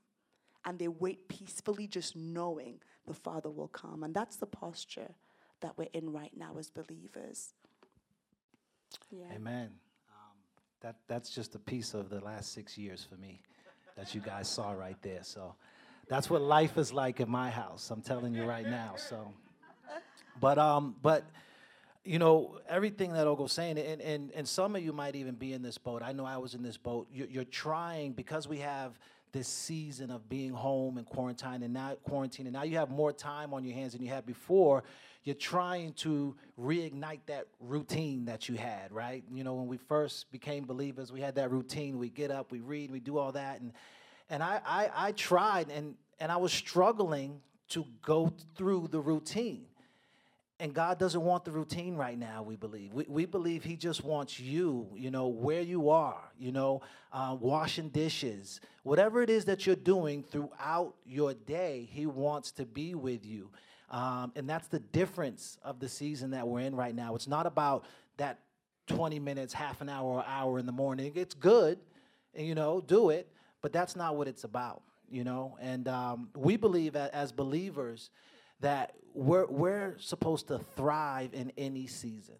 And 0.65 0.77
they 0.77 0.87
wait 0.87 1.27
peacefully, 1.27 1.87
just 1.87 2.15
knowing 2.15 2.79
the 3.07 3.13
father 3.13 3.49
will 3.49 3.67
come. 3.67 4.03
And 4.03 4.13
that's 4.13 4.35
the 4.35 4.45
posture 4.45 5.15
that 5.61 5.77
we're 5.77 5.89
in 5.93 6.11
right 6.11 6.31
now 6.35 6.55
as 6.57 6.69
believers. 6.69 7.53
Yeah. 9.09 9.25
Amen. 9.33 9.71
Um, 10.09 10.37
that, 10.81 10.95
that's 11.07 11.29
just 11.29 11.55
a 11.55 11.59
piece 11.59 11.93
of 11.93 12.09
the 12.09 12.19
last 12.19 12.53
six 12.53 12.77
years 12.77 13.05
for 13.07 13.15
me 13.15 13.41
that 13.97 14.13
you 14.13 14.21
guys 14.21 14.47
saw 14.47 14.71
right 14.71 14.97
there. 15.01 15.23
So 15.23 15.55
that's 16.07 16.29
what 16.29 16.41
life 16.41 16.77
is 16.77 16.93
like 16.93 17.19
in 17.19 17.29
my 17.29 17.49
house. 17.49 17.89
I'm 17.89 18.01
telling 18.01 18.33
you 18.33 18.43
right 18.43 18.65
now. 18.65 18.93
So 18.97 19.33
but 20.39 20.57
um, 20.57 20.95
but 21.01 21.25
you 22.03 22.19
know 22.19 22.59
everything 22.67 23.13
that 23.13 23.27
Ogo's 23.27 23.53
saying, 23.53 23.77
and, 23.77 24.01
and 24.01 24.31
and 24.33 24.47
some 24.47 24.75
of 24.75 24.83
you 24.83 24.93
might 24.93 25.15
even 25.15 25.35
be 25.35 25.53
in 25.53 25.61
this 25.61 25.77
boat. 25.77 26.01
I 26.03 26.13
know 26.13 26.25
I 26.25 26.37
was 26.37 26.55
in 26.55 26.63
this 26.63 26.77
boat. 26.77 27.07
You're, 27.11 27.27
you're 27.27 27.43
trying 27.43 28.13
because 28.13 28.47
we 28.47 28.59
have 28.59 28.97
this 29.31 29.47
season 29.47 30.11
of 30.11 30.27
being 30.29 30.51
home 30.51 30.97
and 30.97 31.05
quarantine 31.05 31.63
and 31.63 31.73
now 31.73 31.95
quarantine 32.03 32.47
and 32.47 32.53
now 32.53 32.63
you 32.63 32.77
have 32.77 32.89
more 32.89 33.13
time 33.13 33.53
on 33.53 33.63
your 33.63 33.73
hands 33.73 33.93
than 33.93 34.01
you 34.01 34.09
had 34.09 34.25
before 34.25 34.83
you're 35.23 35.35
trying 35.35 35.93
to 35.93 36.35
reignite 36.59 37.19
that 37.27 37.47
routine 37.59 38.25
that 38.25 38.49
you 38.49 38.55
had 38.55 38.91
right? 38.91 39.23
You 39.31 39.43
know 39.43 39.53
when 39.53 39.67
we 39.67 39.77
first 39.77 40.31
became 40.31 40.65
believers 40.65 41.11
we 41.11 41.21
had 41.21 41.35
that 41.35 41.51
routine. 41.51 41.97
We 41.97 42.09
get 42.09 42.31
up 42.31 42.51
we 42.51 42.59
read 42.59 42.91
we 42.91 42.99
do 42.99 43.17
all 43.17 43.31
that 43.31 43.61
and 43.61 43.71
and 44.29 44.43
i 44.43 44.61
i, 44.65 44.89
I 45.07 45.11
tried 45.13 45.69
and 45.69 45.95
and 46.19 46.31
i 46.31 46.37
was 46.37 46.51
struggling 46.51 47.41
to 47.69 47.85
go 48.01 48.33
through 48.55 48.89
the 48.91 48.99
routine 48.99 49.65
and 50.61 50.75
God 50.75 50.99
doesn't 50.99 51.23
want 51.23 51.43
the 51.43 51.49
routine 51.49 51.95
right 51.95 52.17
now, 52.17 52.43
we 52.43 52.55
believe. 52.55 52.93
We, 52.93 53.05
we 53.09 53.25
believe 53.25 53.63
He 53.63 53.75
just 53.75 54.03
wants 54.03 54.39
you, 54.39 54.87
you 54.95 55.09
know, 55.09 55.27
where 55.27 55.61
you 55.61 55.89
are, 55.89 56.21
you 56.37 56.51
know, 56.51 56.83
uh, 57.11 57.35
washing 57.39 57.89
dishes, 57.89 58.61
whatever 58.83 59.23
it 59.23 59.31
is 59.31 59.45
that 59.45 59.65
you're 59.65 59.75
doing 59.75 60.21
throughout 60.21 60.93
your 61.03 61.33
day, 61.33 61.89
He 61.91 62.05
wants 62.05 62.51
to 62.53 62.65
be 62.67 62.93
with 62.93 63.25
you. 63.25 63.49
Um, 63.89 64.33
and 64.35 64.47
that's 64.47 64.67
the 64.67 64.79
difference 64.79 65.57
of 65.63 65.79
the 65.79 65.89
season 65.89 66.29
that 66.29 66.47
we're 66.47 66.59
in 66.59 66.75
right 66.75 66.93
now. 66.93 67.15
It's 67.15 67.27
not 67.27 67.47
about 67.47 67.85
that 68.17 68.37
20 68.85 69.17
minutes, 69.17 69.53
half 69.53 69.81
an 69.81 69.89
hour, 69.89 70.17
or 70.17 70.25
hour 70.27 70.59
in 70.59 70.67
the 70.67 70.71
morning. 70.71 71.13
It's 71.15 71.33
good, 71.33 71.79
and, 72.35 72.45
you 72.45 72.53
know, 72.53 72.81
do 72.81 73.09
it, 73.09 73.27
but 73.63 73.73
that's 73.73 73.95
not 73.95 74.15
what 74.15 74.27
it's 74.27 74.43
about, 74.43 74.83
you 75.09 75.23
know. 75.23 75.57
And 75.59 75.87
um, 75.87 76.29
we 76.35 76.55
believe 76.55 76.95
as 76.95 77.31
believers, 77.31 78.11
that 78.61 78.93
we're, 79.13 79.45
we're 79.47 79.95
supposed 79.99 80.47
to 80.47 80.59
thrive 80.75 81.33
in 81.33 81.51
any 81.57 81.87
season. 81.87 82.35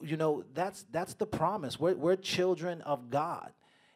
You 0.00 0.16
know, 0.16 0.44
that's, 0.54 0.84
that's 0.92 1.14
the 1.14 1.26
promise. 1.26 1.80
We're, 1.80 1.94
we're 1.94 2.16
children 2.16 2.80
of 2.82 3.10
God 3.10 3.50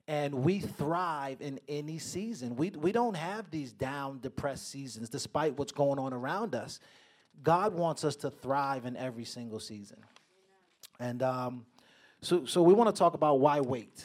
and 0.08 0.34
we 0.34 0.58
thrive 0.58 1.40
in 1.40 1.60
any 1.68 1.98
season. 1.98 2.56
We, 2.56 2.70
we 2.70 2.90
don't 2.90 3.16
have 3.16 3.50
these 3.50 3.72
down, 3.72 4.18
depressed 4.20 4.68
seasons 4.68 5.08
despite 5.08 5.56
what's 5.56 5.72
going 5.72 5.98
on 5.98 6.12
around 6.12 6.54
us. 6.54 6.80
God 7.42 7.74
wants 7.74 8.04
us 8.04 8.16
to 8.16 8.30
thrive 8.30 8.84
in 8.84 8.96
every 8.96 9.24
single 9.24 9.60
season. 9.60 9.98
And 10.98 11.22
um, 11.22 11.66
so, 12.20 12.44
so 12.44 12.62
we 12.62 12.74
want 12.74 12.94
to 12.94 12.98
talk 12.98 13.14
about 13.14 13.38
why 13.38 13.60
wait. 13.60 14.04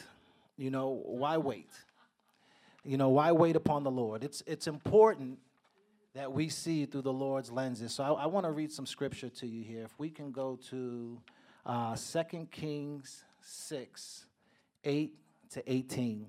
You 0.56 0.70
know, 0.70 1.02
why 1.04 1.36
wait? 1.36 1.70
You 2.84 2.96
know, 2.96 3.08
why 3.08 3.32
wait 3.32 3.56
upon 3.56 3.82
the 3.82 3.90
Lord? 3.90 4.24
It's, 4.24 4.42
it's 4.46 4.66
important 4.66 5.38
that 6.18 6.32
we 6.32 6.48
see 6.48 6.84
through 6.84 7.02
the 7.02 7.12
Lord's 7.12 7.48
lenses. 7.48 7.92
So 7.92 8.02
I, 8.02 8.24
I 8.24 8.26
want 8.26 8.44
to 8.44 8.50
read 8.50 8.72
some 8.72 8.86
scripture 8.86 9.28
to 9.28 9.46
you 9.46 9.62
here. 9.62 9.84
If 9.84 9.96
we 10.00 10.10
can 10.10 10.32
go 10.32 10.58
to 10.68 11.16
uh, 11.64 11.94
2 11.94 12.48
Kings 12.50 13.22
6, 13.40 14.26
8 14.82 15.14
to 15.50 15.72
18. 15.72 16.26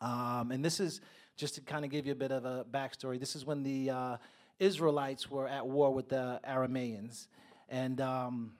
Um, 0.00 0.52
and 0.52 0.64
this 0.64 0.78
is 0.78 1.00
just 1.36 1.56
to 1.56 1.60
kind 1.62 1.84
of 1.84 1.90
give 1.90 2.06
you 2.06 2.12
a 2.12 2.14
bit 2.14 2.30
of 2.30 2.44
a 2.44 2.64
backstory. 2.70 3.18
This 3.18 3.34
is 3.34 3.44
when 3.44 3.64
the 3.64 3.90
uh, 3.90 4.16
Israelites 4.60 5.28
were 5.28 5.48
at 5.48 5.66
war 5.66 5.92
with 5.92 6.08
the 6.08 6.40
Arameans. 6.48 7.26
And 7.68 8.00
um, 8.00 8.52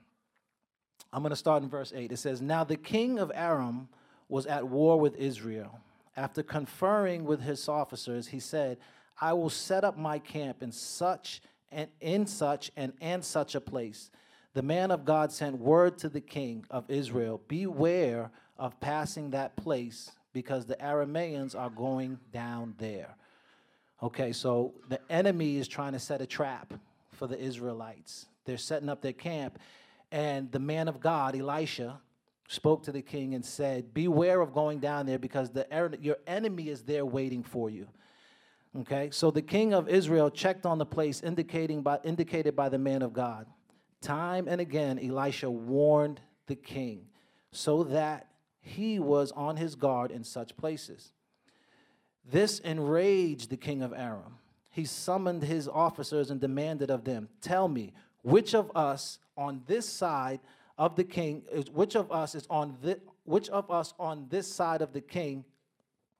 I'm 1.13 1.21
going 1.21 1.29
to 1.29 1.37
start 1.37 1.63
in 1.63 1.69
verse 1.69 1.93
8. 1.95 2.11
It 2.11 2.17
says, 2.17 2.41
Now 2.41 2.65
the 2.65 2.75
king 2.75 3.17
of 3.17 3.31
Aram 3.33 3.87
was 4.27 4.45
at 4.45 4.67
war 4.67 4.99
with 4.99 5.15
Israel. 5.15 5.79
After 6.17 6.43
conferring 6.43 7.23
with 7.23 7.39
his 7.39 7.69
officers, 7.69 8.27
he 8.27 8.41
said, 8.41 8.77
I 9.19 9.33
will 9.33 9.49
set 9.49 9.83
up 9.83 9.97
my 9.97 10.19
camp 10.19 10.63
in 10.63 10.71
such 10.71 11.41
and 11.71 11.89
in 12.01 12.25
such 12.25 12.71
and 12.75 12.93
and 13.01 13.23
such 13.23 13.55
a 13.55 13.61
place. 13.61 14.09
The 14.53 14.61
man 14.61 14.91
of 14.91 15.05
God 15.05 15.31
sent 15.31 15.57
word 15.57 15.97
to 15.99 16.09
the 16.09 16.21
king 16.21 16.65
of 16.69 16.85
Israel, 16.89 17.41
beware 17.47 18.31
of 18.57 18.79
passing 18.79 19.31
that 19.31 19.55
place 19.55 20.11
because 20.31 20.65
the 20.65 20.75
Arameans 20.75 21.57
are 21.57 21.69
going 21.69 22.19
down 22.31 22.75
there. 22.77 23.15
Okay, 24.01 24.31
so 24.31 24.73
the 24.89 24.99
enemy 25.09 25.57
is 25.57 25.67
trying 25.67 25.93
to 25.93 25.99
set 25.99 26.21
a 26.21 26.25
trap 26.25 26.73
for 27.11 27.25
the 27.27 27.39
Israelites. 27.39 28.25
They're 28.45 28.57
setting 28.57 28.89
up 28.89 29.01
their 29.01 29.13
camp, 29.13 29.59
and 30.11 30.51
the 30.51 30.59
man 30.59 30.87
of 30.87 30.99
God, 30.99 31.35
Elisha, 31.35 31.99
spoke 32.47 32.83
to 32.83 32.91
the 32.91 33.01
king 33.01 33.33
and 33.33 33.43
said, 33.43 33.93
Beware 33.93 34.41
of 34.41 34.53
going 34.53 34.79
down 34.79 35.05
there 35.05 35.19
because 35.19 35.51
the, 35.51 35.65
er, 35.75 35.91
your 36.01 36.17
enemy 36.27 36.69
is 36.69 36.83
there 36.83 37.05
waiting 37.05 37.43
for 37.43 37.69
you. 37.69 37.87
Okay, 38.81 39.09
so 39.11 39.29
the 39.29 39.41
king 39.41 39.73
of 39.73 39.87
Israel 39.87 40.31
checked 40.31 40.65
on 40.65 40.79
the 40.79 40.85
place 40.85 41.21
indicating 41.21 41.83
by, 41.83 41.99
indicated 42.03 42.55
by 42.55 42.69
the 42.69 42.79
man 42.79 43.03
of 43.03 43.13
God. 43.13 43.45
Time 44.01 44.47
and 44.47 44.59
again, 44.59 44.99
Elisha 44.99 45.49
warned 45.49 46.19
the 46.47 46.55
king 46.55 47.05
so 47.51 47.83
that 47.83 48.27
he 48.59 48.99
was 48.99 49.31
on 49.33 49.57
his 49.57 49.75
guard 49.75 50.09
in 50.09 50.23
such 50.23 50.57
places. 50.57 51.13
This 52.25 52.59
enraged 52.59 53.49
the 53.49 53.57
king 53.57 53.83
of 53.83 53.93
Aram. 53.93 54.37
He 54.71 54.85
summoned 54.85 55.43
his 55.43 55.67
officers 55.67 56.31
and 56.31 56.41
demanded 56.41 56.89
of 56.89 57.03
them, 57.03 57.29
Tell 57.41 57.67
me, 57.67 57.93
which 58.23 58.55
of 58.55 58.71
us 58.75 59.19
on 59.37 59.61
this 59.67 59.87
side 59.87 60.39
of 60.77 60.95
the 60.95 61.03
king, 61.03 61.43
which 61.71 61.95
of 61.95 62.11
us 62.11 62.33
is 62.33 62.47
on 62.49 62.77
this, 62.81 62.97
which 63.23 63.49
of 63.49 63.69
us 63.69 63.93
on 63.99 64.25
this 64.29 64.47
side 64.47 64.81
of 64.81 64.93
the 64.93 65.01
king, 65.01 65.45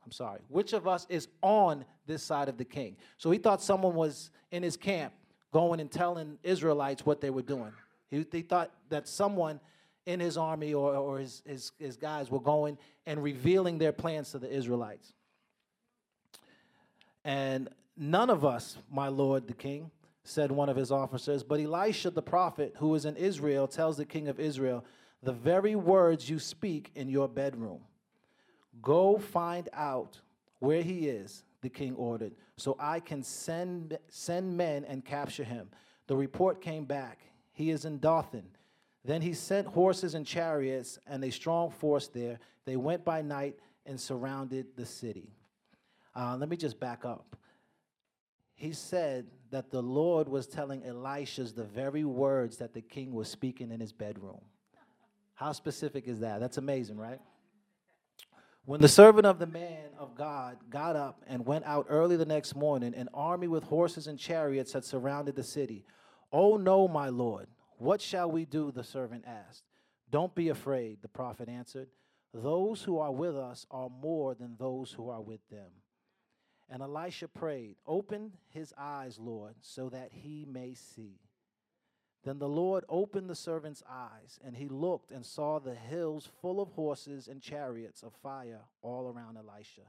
I'm 0.05 0.11
sorry, 0.11 0.39
which 0.49 0.73
of 0.73 0.87
us 0.87 1.05
is 1.09 1.27
on 1.41 1.85
this 2.05 2.23
side 2.23 2.49
of 2.49 2.57
the 2.57 2.65
king? 2.65 2.97
So 3.17 3.31
he 3.31 3.37
thought 3.37 3.61
someone 3.61 3.95
was 3.95 4.31
in 4.51 4.63
his 4.63 4.75
camp 4.75 5.13
going 5.51 5.79
and 5.79 5.89
telling 5.89 6.37
Israelites 6.43 7.05
what 7.05 7.21
they 7.21 7.29
were 7.29 7.41
doing. 7.41 7.71
He, 8.09 8.25
he 8.31 8.41
thought 8.41 8.71
that 8.89 9.07
someone 9.07 9.59
in 10.05 10.19
his 10.19 10.37
army 10.37 10.73
or, 10.73 10.95
or 10.95 11.19
his, 11.19 11.41
his, 11.45 11.71
his 11.79 11.95
guys 11.95 12.29
were 12.29 12.41
going 12.41 12.77
and 13.05 13.23
revealing 13.23 13.77
their 13.77 13.93
plans 13.93 14.31
to 14.31 14.39
the 14.39 14.51
Israelites. 14.51 15.13
And 17.23 17.69
none 17.95 18.29
of 18.29 18.43
us, 18.43 18.77
my 18.91 19.07
lord 19.07 19.47
the 19.47 19.53
king, 19.53 19.91
said 20.25 20.51
one 20.51 20.69
of 20.69 20.75
his 20.75 20.91
officers, 20.91 21.43
but 21.43 21.59
Elisha 21.59 22.09
the 22.09 22.21
prophet, 22.21 22.75
who 22.77 22.93
is 22.95 23.05
in 23.05 23.15
Israel, 23.15 23.67
tells 23.67 23.97
the 23.97 24.05
king 24.05 24.27
of 24.27 24.39
Israel, 24.39 24.83
the 25.21 25.33
very 25.33 25.75
words 25.75 26.29
you 26.29 26.39
speak 26.39 26.91
in 26.95 27.09
your 27.09 27.27
bedroom. 27.27 27.79
Go 28.81 29.17
find 29.17 29.69
out 29.73 30.19
where 30.59 30.81
he 30.81 31.07
is, 31.07 31.43
the 31.61 31.69
king 31.69 31.95
ordered, 31.95 32.33
so 32.57 32.75
I 32.79 32.99
can 32.99 33.23
send, 33.23 33.97
send 34.09 34.55
men 34.55 34.85
and 34.85 35.03
capture 35.03 35.43
him. 35.43 35.69
The 36.07 36.15
report 36.15 36.61
came 36.61 36.85
back. 36.85 37.19
He 37.51 37.69
is 37.69 37.85
in 37.85 37.99
Dothan. 37.99 38.45
Then 39.05 39.21
he 39.21 39.33
sent 39.33 39.67
horses 39.67 40.15
and 40.15 40.25
chariots 40.25 40.97
and 41.07 41.23
a 41.23 41.31
strong 41.31 41.69
force 41.69 42.07
there. 42.07 42.39
They 42.65 42.77
went 42.77 43.03
by 43.03 43.21
night 43.21 43.57
and 43.85 43.99
surrounded 43.99 44.67
the 44.75 44.85
city. 44.85 45.33
Uh, 46.15 46.37
let 46.37 46.49
me 46.49 46.57
just 46.57 46.79
back 46.79 47.05
up. 47.05 47.35
He 48.55 48.71
said 48.71 49.25
that 49.51 49.71
the 49.71 49.81
Lord 49.81 50.29
was 50.29 50.47
telling 50.47 50.83
Elisha's 50.85 51.53
the 51.53 51.65
very 51.65 52.05
words 52.05 52.57
that 52.57 52.73
the 52.73 52.81
king 52.81 53.13
was 53.13 53.27
speaking 53.27 53.71
in 53.71 53.79
his 53.79 53.91
bedroom. 53.91 54.41
How 55.33 55.51
specific 55.51 56.07
is 56.07 56.19
that? 56.19 56.39
That's 56.39 56.57
amazing, 56.57 56.97
right? 56.97 57.19
When 58.65 58.79
the 58.79 58.87
servant 58.87 59.25
of 59.25 59.39
the 59.39 59.47
man 59.47 59.89
of 59.97 60.15
God 60.15 60.57
got 60.69 60.95
up 60.95 61.21
and 61.27 61.45
went 61.45 61.65
out 61.65 61.87
early 61.89 62.15
the 62.15 62.25
next 62.25 62.55
morning, 62.55 62.93
an 62.95 63.09
army 63.13 63.49
with 63.49 63.65
horses 63.65 64.07
and 64.07 64.17
chariots 64.17 64.71
had 64.71 64.85
surrounded 64.85 65.35
the 65.35 65.43
city. 65.43 65.83
Oh, 66.31 66.55
no, 66.55 66.87
my 66.87 67.09
Lord, 67.09 67.47
what 67.77 68.01
shall 68.01 68.31
we 68.31 68.45
do? 68.45 68.71
The 68.71 68.83
servant 68.83 69.25
asked. 69.27 69.63
Don't 70.09 70.33
be 70.33 70.47
afraid, 70.47 71.01
the 71.01 71.09
prophet 71.09 71.49
answered. 71.49 71.89
Those 72.33 72.81
who 72.81 72.99
are 72.99 73.11
with 73.11 73.35
us 73.35 73.65
are 73.69 73.89
more 73.89 74.33
than 74.33 74.55
those 74.57 74.91
who 74.91 75.09
are 75.09 75.21
with 75.21 75.41
them. 75.49 75.69
And 76.69 76.81
Elisha 76.81 77.27
prayed, 77.27 77.75
Open 77.85 78.31
his 78.47 78.73
eyes, 78.77 79.19
Lord, 79.19 79.55
so 79.61 79.89
that 79.89 80.11
he 80.13 80.45
may 80.49 80.73
see. 80.73 81.19
Then 82.23 82.39
the 82.39 82.47
Lord 82.47 82.85
opened 82.87 83.29
the 83.29 83.35
servant's 83.35 83.83
eyes, 83.89 84.39
and 84.45 84.55
he 84.55 84.69
looked 84.69 85.11
and 85.11 85.25
saw 85.25 85.59
the 85.59 85.75
hills 85.75 86.29
full 86.41 86.61
of 86.61 86.69
horses 86.69 87.27
and 87.27 87.41
chariots 87.41 88.01
of 88.01 88.13
fire 88.13 88.61
all 88.81 89.07
around 89.07 89.37
Elisha. 89.37 89.81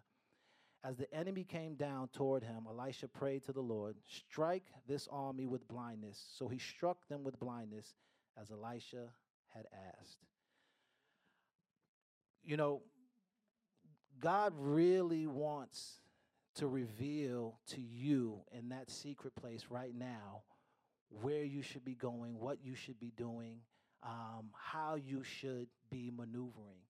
As 0.82 0.96
the 0.96 1.12
enemy 1.14 1.44
came 1.44 1.76
down 1.76 2.08
toward 2.08 2.42
him, 2.42 2.66
Elisha 2.68 3.06
prayed 3.08 3.44
to 3.44 3.52
the 3.52 3.62
Lord, 3.62 3.94
Strike 4.06 4.66
this 4.86 5.08
army 5.10 5.46
with 5.46 5.66
blindness. 5.68 6.22
So 6.36 6.48
he 6.48 6.58
struck 6.58 7.08
them 7.08 7.22
with 7.22 7.38
blindness, 7.38 7.94
as 8.40 8.50
Elisha 8.50 9.06
had 9.54 9.66
asked. 9.98 10.18
You 12.42 12.56
know, 12.56 12.82
God 14.20 14.52
really 14.56 15.26
wants 15.26 16.00
to 16.56 16.66
reveal 16.66 17.58
to 17.68 17.80
you 17.80 18.40
in 18.52 18.68
that 18.70 18.90
secret 18.90 19.34
place 19.36 19.66
right 19.70 19.94
now 19.94 20.42
where 21.22 21.44
you 21.44 21.62
should 21.62 21.84
be 21.84 21.94
going, 21.94 22.38
what 22.38 22.58
you 22.62 22.74
should 22.74 22.98
be 23.00 23.12
doing, 23.16 23.58
um, 24.02 24.50
how 24.52 24.96
you 24.96 25.22
should 25.22 25.68
be 25.90 26.10
maneuvering. 26.14 26.82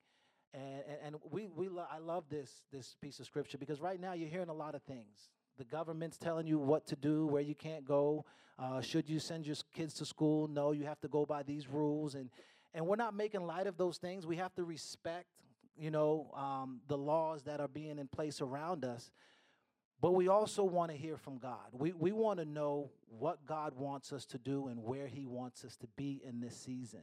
And, 0.52 0.82
and, 0.88 0.98
and 1.06 1.16
we, 1.30 1.48
we 1.48 1.68
lo- 1.68 1.86
I 1.90 1.98
love 1.98 2.24
this, 2.30 2.50
this 2.72 2.96
piece 3.00 3.18
of 3.20 3.26
scripture 3.26 3.58
because 3.58 3.80
right 3.80 4.00
now 4.00 4.12
you're 4.12 4.28
hearing 4.28 4.48
a 4.48 4.54
lot 4.54 4.74
of 4.74 4.82
things. 4.82 5.30
The 5.58 5.64
government's 5.64 6.16
telling 6.16 6.46
you 6.46 6.58
what 6.58 6.86
to 6.88 6.96
do, 6.96 7.26
where 7.26 7.42
you 7.42 7.54
can't 7.54 7.84
go. 7.84 8.24
Uh, 8.58 8.80
should 8.80 9.08
you 9.08 9.18
send 9.18 9.46
your 9.46 9.56
kids 9.74 9.94
to 9.94 10.04
school? 10.04 10.48
No, 10.48 10.72
you 10.72 10.84
have 10.84 11.00
to 11.00 11.08
go 11.08 11.26
by 11.26 11.42
these 11.42 11.68
rules. 11.68 12.14
And, 12.14 12.30
and 12.72 12.86
we're 12.86 12.96
not 12.96 13.14
making 13.14 13.46
light 13.46 13.66
of 13.66 13.76
those 13.76 13.98
things. 13.98 14.26
We 14.26 14.36
have 14.36 14.54
to 14.54 14.64
respect, 14.64 15.28
you 15.76 15.90
know, 15.90 16.30
um, 16.36 16.80
the 16.88 16.98
laws 16.98 17.42
that 17.44 17.60
are 17.60 17.68
being 17.68 17.98
in 17.98 18.08
place 18.08 18.40
around 18.40 18.84
us. 18.84 19.10
But 20.04 20.12
we 20.12 20.28
also 20.28 20.64
want 20.64 20.90
to 20.90 20.96
hear 20.98 21.16
from 21.16 21.38
God. 21.38 21.72
We, 21.72 21.92
we 21.92 22.12
want 22.12 22.38
to 22.38 22.44
know 22.44 22.90
what 23.08 23.46
God 23.46 23.72
wants 23.74 24.12
us 24.12 24.26
to 24.26 24.38
do 24.38 24.68
and 24.68 24.84
where 24.84 25.06
He 25.06 25.24
wants 25.24 25.64
us 25.64 25.78
to 25.78 25.86
be 25.96 26.20
in 26.22 26.42
this 26.42 26.54
season 26.54 27.00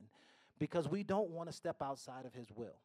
because 0.60 0.88
we 0.88 1.02
don't 1.02 1.32
want 1.32 1.50
to 1.50 1.56
step 1.56 1.78
outside 1.82 2.28
of 2.28 2.36
His 2.36 2.52
will. 2.54 2.78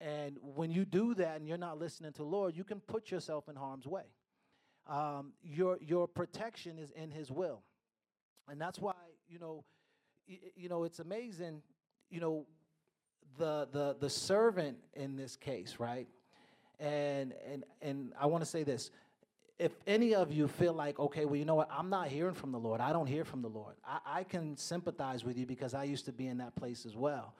And 0.00 0.36
when 0.40 0.70
you 0.70 0.84
do 0.84 1.14
that 1.16 1.38
and 1.38 1.48
you're 1.48 1.58
not 1.58 1.80
listening 1.80 2.12
to 2.12 2.18
the 2.18 2.28
Lord, 2.28 2.56
you 2.56 2.62
can 2.62 2.78
put 2.78 3.10
yourself 3.10 3.48
in 3.48 3.56
harm's 3.56 3.88
way. 3.88 4.04
Um, 4.88 5.32
your, 5.42 5.78
your 5.80 6.06
protection 6.06 6.78
is 6.78 6.92
in 6.92 7.10
His 7.10 7.28
will. 7.28 7.62
And 8.48 8.60
that's 8.60 8.78
why, 8.78 8.94
you 9.28 9.40
know, 9.40 9.64
y- 10.28 10.38
you 10.54 10.68
know, 10.68 10.84
it's 10.84 11.00
amazing, 11.00 11.60
you 12.08 12.20
know, 12.20 12.46
the, 13.36 13.66
the, 13.72 13.96
the 13.98 14.10
servant 14.10 14.78
in 14.92 15.16
this 15.16 15.34
case, 15.34 15.80
right? 15.80 16.06
And, 16.78 17.32
and, 17.50 17.64
and 17.82 18.12
I 18.20 18.26
want 18.26 18.42
to 18.42 18.48
say 18.50 18.62
this 18.62 18.90
if 19.58 19.72
any 19.86 20.14
of 20.14 20.32
you 20.32 20.48
feel 20.48 20.72
like, 20.72 20.98
okay, 20.98 21.24
well, 21.24 21.36
you 21.36 21.44
know 21.44 21.54
what, 21.54 21.68
I'm 21.70 21.88
not 21.88 22.08
hearing 22.08 22.34
from 22.34 22.50
the 22.52 22.58
Lord, 22.58 22.80
I 22.80 22.92
don't 22.92 23.06
hear 23.06 23.24
from 23.24 23.42
the 23.42 23.48
Lord, 23.48 23.76
I, 23.86 23.98
I, 24.06 24.24
can 24.24 24.56
sympathize 24.56 25.24
with 25.24 25.38
you 25.38 25.46
because 25.46 25.74
I 25.74 25.84
used 25.84 26.06
to 26.06 26.12
be 26.12 26.26
in 26.26 26.38
that 26.38 26.56
place 26.56 26.84
as 26.84 26.96
well. 26.96 27.34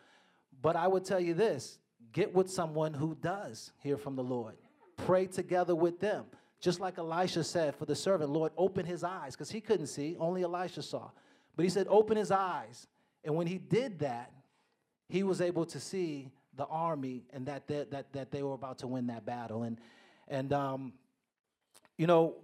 But 0.63 0.77
I 0.77 0.87
would 0.87 1.05
tell 1.05 1.21
you 1.21 1.35
this 1.35 1.79
get 2.13 2.33
with 2.33 2.49
someone 2.49 2.95
who 2.95 3.17
does 3.21 3.73
hear 3.83 3.97
from 3.97 4.15
the 4.15 4.23
Lord, 4.23 4.55
pray 4.97 5.27
together 5.27 5.75
with 5.75 5.99
them. 5.99 6.27
Just 6.61 6.81
like 6.81 6.97
Elisha 6.97 7.45
said 7.45 7.75
for 7.75 7.85
the 7.85 7.97
servant, 7.97 8.31
Lord, 8.31 8.53
open 8.57 8.87
his 8.87 9.05
eyes, 9.05 9.35
because 9.35 9.51
he 9.51 9.61
couldn't 9.61 9.89
see, 9.89 10.17
only 10.19 10.45
Elisha 10.45 10.83
saw. 10.83 11.11
But 11.57 11.65
he 11.65 11.69
said, 11.69 11.87
open 11.91 12.17
his 12.17 12.31
eyes. 12.31 12.87
And 13.25 13.35
when 13.35 13.47
he 13.47 13.59
did 13.59 13.99
that, 13.99 14.33
he 15.09 15.23
was 15.23 15.41
able 15.41 15.67
to 15.67 15.81
see 15.81 16.31
the 16.57 16.65
army 16.67 17.25
and 17.33 17.47
that, 17.47 17.67
they, 17.67 17.85
that, 17.91 18.13
that 18.13 18.31
they 18.31 18.43
were 18.43 18.55
about 18.55 18.79
to 18.79 18.87
win 18.87 19.09
that 19.09 19.27
battle. 19.27 19.65
And, 19.65 19.79
and 20.29 20.53
um, 20.53 20.93
you 21.97 22.07
know, 22.07 22.37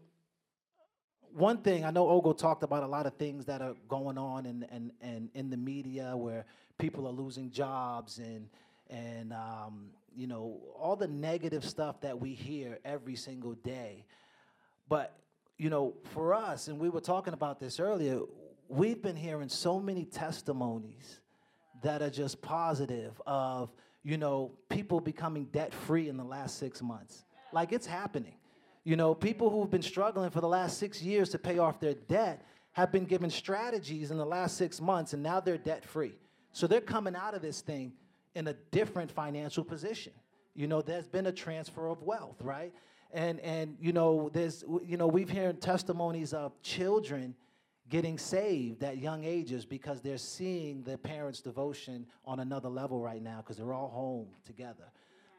one 1.33 1.59
thing 1.59 1.85
I 1.85 1.91
know 1.91 2.07
Ogo 2.07 2.37
talked 2.37 2.63
about 2.63 2.83
a 2.83 2.87
lot 2.87 3.07
of 3.07 3.15
things 3.15 3.47
that 3.47 3.63
are 3.63 3.75
going 3.89 4.19
on 4.19 4.47
in 4.47 4.67
and 4.71 4.93
and 5.01 5.31
in 5.35 5.51
the 5.51 5.57
media 5.57 6.17
where 6.17 6.45
people 6.79 7.07
are 7.07 7.13
losing 7.13 7.51
jobs 7.51 8.19
and 8.19 8.49
and 8.89 9.33
um, 9.33 9.91
you 10.15 10.27
know 10.27 10.61
all 10.79 10.97
the 10.97 11.09
negative 11.09 11.65
stuff 11.65 12.01
that 12.01 12.19
we 12.19 12.35
hear 12.35 12.79
every 12.85 13.17
single 13.17 13.55
day. 13.55 14.05
But 14.89 15.17
you 15.57 15.71
know, 15.71 15.95
for 16.15 16.35
us, 16.35 16.69
and 16.69 16.79
we 16.79 16.89
were 16.89 17.01
talking 17.01 17.35
about 17.35 17.61
this 17.61 17.79
earlier, 17.79 18.21
we've 18.69 19.03
been 19.03 19.17
hearing 19.17 19.49
so 19.49 19.79
many 19.79 20.05
testimonies 20.05 21.21
that 21.83 22.03
are 22.03 22.11
just 22.11 22.41
positive 22.43 23.21
of 23.27 23.71
you 24.03 24.17
know 24.17 24.53
people 24.69 25.01
becoming 25.01 25.45
debt 25.47 25.73
free 25.73 26.09
in 26.09 26.17
the 26.17 26.25
last 26.25 26.59
six 26.59 26.83
months. 26.83 27.25
Like 27.53 27.73
it's 27.73 27.87
happening. 27.87 28.39
You 28.85 28.97
know, 28.97 29.14
people 29.14 29.51
who've 29.51 29.71
been 29.71 29.83
struggling 29.83 30.31
for 30.31 30.40
the 30.40 30.49
last 30.49 30.79
six 30.79 31.03
years 31.03 31.29
to 31.31 31.38
pay 31.38 31.59
off 31.59 31.81
their 31.81 31.95
debt 31.95 32.45
have 32.73 32.93
been 32.93 33.05
given 33.05 33.31
strategies 33.31 34.11
in 34.11 34.16
the 34.16 34.25
last 34.25 34.57
six 34.57 34.81
months, 34.81 35.12
and 35.12 35.23
now 35.23 35.40
they're 35.40 35.59
debt 35.59 35.85
free. 35.85 36.14
So 36.53 36.66
they're 36.66 36.81
coming 36.81 37.14
out 37.14 37.35
of 37.35 37.43
this 37.43 37.61
thing 37.61 37.93
in 38.35 38.49
a 38.49 38.55
different 38.71 39.11
financial 39.11 39.64
position. 39.64 40.12
You 40.55 40.66
know, 40.66 40.81
there's 40.81 41.09
been 41.09 41.27
a 41.27 41.33
transfer 41.33 41.88
of 41.88 42.03
wealth, 42.03 42.40
right? 42.43 42.73
And 43.12 43.40
and 43.40 43.77
you 43.81 43.93
know, 43.93 44.31
there's 44.33 44.64
you 44.85 44.97
know, 44.97 45.09
we've 45.09 45.31
heard 45.31 45.61
testimonies 45.61 46.33
of 46.33 46.61
children 46.62 47.35
getting 47.88 48.19
saved 48.19 48.83
at 48.85 48.99
young 48.99 49.25
ages 49.25 49.64
because 49.64 50.01
they're 50.01 50.16
seeing 50.16 50.83
their 50.85 50.97
parents' 50.97 51.40
devotion 51.40 52.07
on 52.25 52.38
another 52.38 52.69
level 52.69 53.01
right 53.01 53.21
now 53.21 53.38
because 53.38 53.57
they're 53.57 53.73
all 53.73 53.88
home 53.88 54.29
together. 54.45 54.85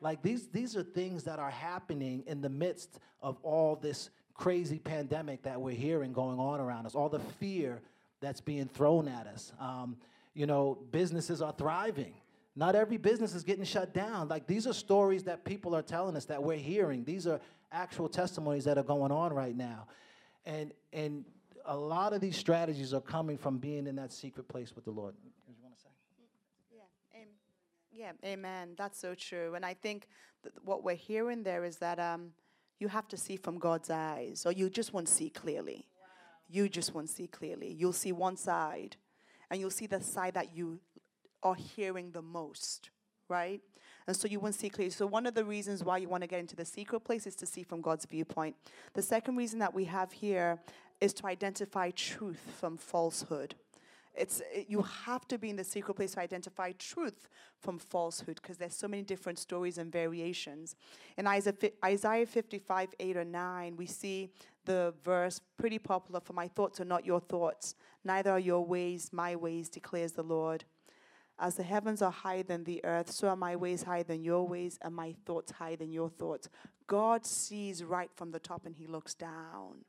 Like 0.01 0.21
these, 0.21 0.47
these 0.47 0.75
are 0.75 0.83
things 0.83 1.23
that 1.23 1.39
are 1.39 1.49
happening 1.49 2.23
in 2.27 2.41
the 2.41 2.49
midst 2.49 2.99
of 3.21 3.37
all 3.43 3.75
this 3.75 4.09
crazy 4.33 4.79
pandemic 4.79 5.43
that 5.43 5.61
we're 5.61 5.75
hearing 5.75 6.11
going 6.11 6.39
on 6.39 6.59
around 6.59 6.85
us, 6.85 6.95
all 6.95 7.09
the 7.09 7.19
fear 7.19 7.81
that's 8.19 8.41
being 8.41 8.67
thrown 8.67 9.07
at 9.07 9.27
us. 9.27 9.53
Um, 9.59 9.97
you 10.33 10.45
know, 10.45 10.79
businesses 10.91 11.41
are 11.41 11.53
thriving. 11.57 12.13
Not 12.55 12.75
every 12.75 12.97
business 12.97 13.33
is 13.33 13.43
getting 13.43 13.63
shut 13.63 13.93
down. 13.93 14.27
Like 14.27 14.47
these 14.47 14.67
are 14.67 14.73
stories 14.73 15.23
that 15.23 15.45
people 15.45 15.75
are 15.75 15.81
telling 15.81 16.17
us 16.17 16.25
that 16.25 16.41
we're 16.41 16.57
hearing. 16.57 17.03
These 17.03 17.27
are 17.27 17.39
actual 17.71 18.09
testimonies 18.09 18.65
that 18.65 18.77
are 18.77 18.83
going 18.83 19.11
on 19.11 19.33
right 19.33 19.55
now. 19.55 19.87
And 20.45 20.73
and 20.91 21.23
a 21.65 21.77
lot 21.77 22.13
of 22.13 22.21
these 22.21 22.35
strategies 22.35 22.93
are 22.93 23.01
coming 23.01 23.37
from 23.37 23.57
being 23.57 23.87
in 23.87 23.95
that 23.95 24.11
secret 24.11 24.47
place 24.47 24.73
with 24.75 24.83
the 24.85 24.91
Lord. 24.91 25.13
You 25.23 25.53
want 25.61 25.75
to 25.75 25.81
say? 25.81 25.89
Yeah, 26.75 27.19
am- 27.21 27.27
yeah, 27.93 28.11
amen. 28.23 28.75
That's 28.77 28.99
so 28.99 29.15
true. 29.15 29.55
And 29.55 29.65
I 29.65 29.73
think 29.73 30.07
that 30.43 30.53
what 30.63 30.83
we're 30.83 30.95
hearing 30.95 31.43
there 31.43 31.65
is 31.65 31.77
that 31.77 31.99
um, 31.99 32.31
you 32.79 32.87
have 32.87 33.07
to 33.09 33.17
see 33.17 33.35
from 33.35 33.57
God's 33.57 33.89
eyes, 33.89 34.43
or 34.45 34.51
you 34.51 34.69
just 34.69 34.93
won't 34.93 35.09
see 35.09 35.29
clearly. 35.29 35.85
You 36.49 36.67
just 36.67 36.93
won't 36.93 37.09
see 37.09 37.27
clearly. 37.27 37.71
You'll 37.71 37.93
see 37.93 38.11
one 38.11 38.37
side, 38.37 38.97
and 39.49 39.59
you'll 39.59 39.69
see 39.69 39.87
the 39.87 40.01
side 40.01 40.33
that 40.33 40.55
you 40.55 40.79
are 41.43 41.55
hearing 41.55 42.11
the 42.11 42.21
most, 42.21 42.89
right? 43.29 43.61
And 44.07 44.15
so 44.15 44.27
you 44.27 44.39
won't 44.39 44.55
see 44.55 44.69
clearly. 44.69 44.91
So, 44.91 45.05
one 45.05 45.25
of 45.25 45.35
the 45.35 45.45
reasons 45.45 45.83
why 45.83 45.97
you 45.97 46.09
want 46.09 46.23
to 46.23 46.27
get 46.27 46.39
into 46.39 46.55
the 46.55 46.65
secret 46.65 47.01
place 47.01 47.27
is 47.27 47.35
to 47.35 47.45
see 47.45 47.63
from 47.63 47.81
God's 47.81 48.05
viewpoint. 48.05 48.55
The 48.93 49.01
second 49.01 49.37
reason 49.37 49.59
that 49.59 49.73
we 49.73 49.85
have 49.85 50.11
here 50.11 50.59
is 50.99 51.13
to 51.13 51.27
identify 51.27 51.91
truth 51.91 52.41
from 52.59 52.77
falsehood. 52.77 53.55
It's 54.13 54.41
it, 54.53 54.65
you 54.69 54.81
have 54.81 55.27
to 55.29 55.37
be 55.37 55.49
in 55.49 55.55
the 55.55 55.63
secret 55.63 55.95
place 55.95 56.13
to 56.13 56.19
identify 56.19 56.71
truth 56.73 57.29
from 57.59 57.79
falsehood 57.79 58.39
because 58.41 58.57
there's 58.57 58.75
so 58.75 58.87
many 58.87 59.03
different 59.03 59.39
stories 59.39 59.77
and 59.77 59.91
variations. 59.91 60.75
In 61.17 61.27
Isaiah 61.27 62.25
55, 62.25 62.89
8 62.99 63.17
or 63.17 63.25
9, 63.25 63.75
we 63.77 63.85
see 63.85 64.31
the 64.65 64.93
verse 65.03 65.41
pretty 65.57 65.79
popular 65.79 66.19
for 66.19 66.33
my 66.33 66.47
thoughts 66.47 66.79
are 66.79 66.85
not 66.85 67.05
your 67.05 67.19
thoughts, 67.19 67.75
neither 68.03 68.31
are 68.31 68.39
your 68.39 68.65
ways 68.65 69.09
my 69.11 69.35
ways, 69.35 69.69
declares 69.69 70.11
the 70.11 70.23
Lord. 70.23 70.65
As 71.39 71.55
the 71.55 71.63
heavens 71.63 72.03
are 72.03 72.11
higher 72.11 72.43
than 72.43 72.65
the 72.65 72.85
earth, 72.85 73.09
so 73.09 73.27
are 73.29 73.35
my 73.35 73.55
ways 73.55 73.81
higher 73.81 74.03
than 74.03 74.23
your 74.23 74.47
ways, 74.47 74.77
and 74.83 74.93
my 74.93 75.15
thoughts 75.25 75.53
higher 75.53 75.75
than 75.75 75.91
your 75.91 76.09
thoughts. 76.09 76.49
God 76.85 77.25
sees 77.25 77.83
right 77.83 78.11
from 78.13 78.31
the 78.31 78.39
top 78.39 78.65
and 78.65 78.75
he 78.75 78.85
looks 78.85 79.15
down. 79.15 79.85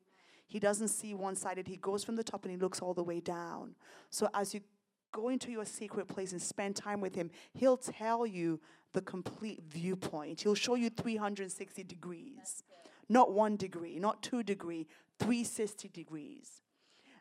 He 0.53 0.59
doesn't 0.59 0.89
see 0.89 1.15
one 1.15 1.35
sided, 1.35 1.67
he 1.67 1.79
goes 1.79 2.05
from 2.05 2.17
the 2.17 2.23
top 2.23 2.45
and 2.45 2.51
he 2.51 2.59
looks 2.59 2.81
all 2.81 2.93
the 2.93 3.03
way 3.03 3.21
down. 3.21 3.75
So 4.11 4.29
as 4.35 4.53
you 4.53 4.61
go 5.11 5.31
into 5.31 5.51
your 5.51 5.65
secret 5.65 6.09
place 6.09 6.33
and 6.33 6.43
spend 6.43 6.77
time 6.77 7.01
with 7.01 7.15
him, 7.15 7.31
he'll 7.55 7.79
tell 7.79 8.27
you 8.27 8.61
the 8.93 9.01
complete 9.01 9.63
viewpoint. 9.67 10.43
He'll 10.43 10.55
show 10.55 10.75
you 10.75 10.91
360 10.91 11.85
degrees. 11.85 12.65
Not 13.09 13.33
one 13.33 13.57
degree, 13.57 13.99
not 13.99 14.23
two 14.23 14.43
degree, 14.43 14.87
360 15.21 15.89
degrees. 15.89 16.61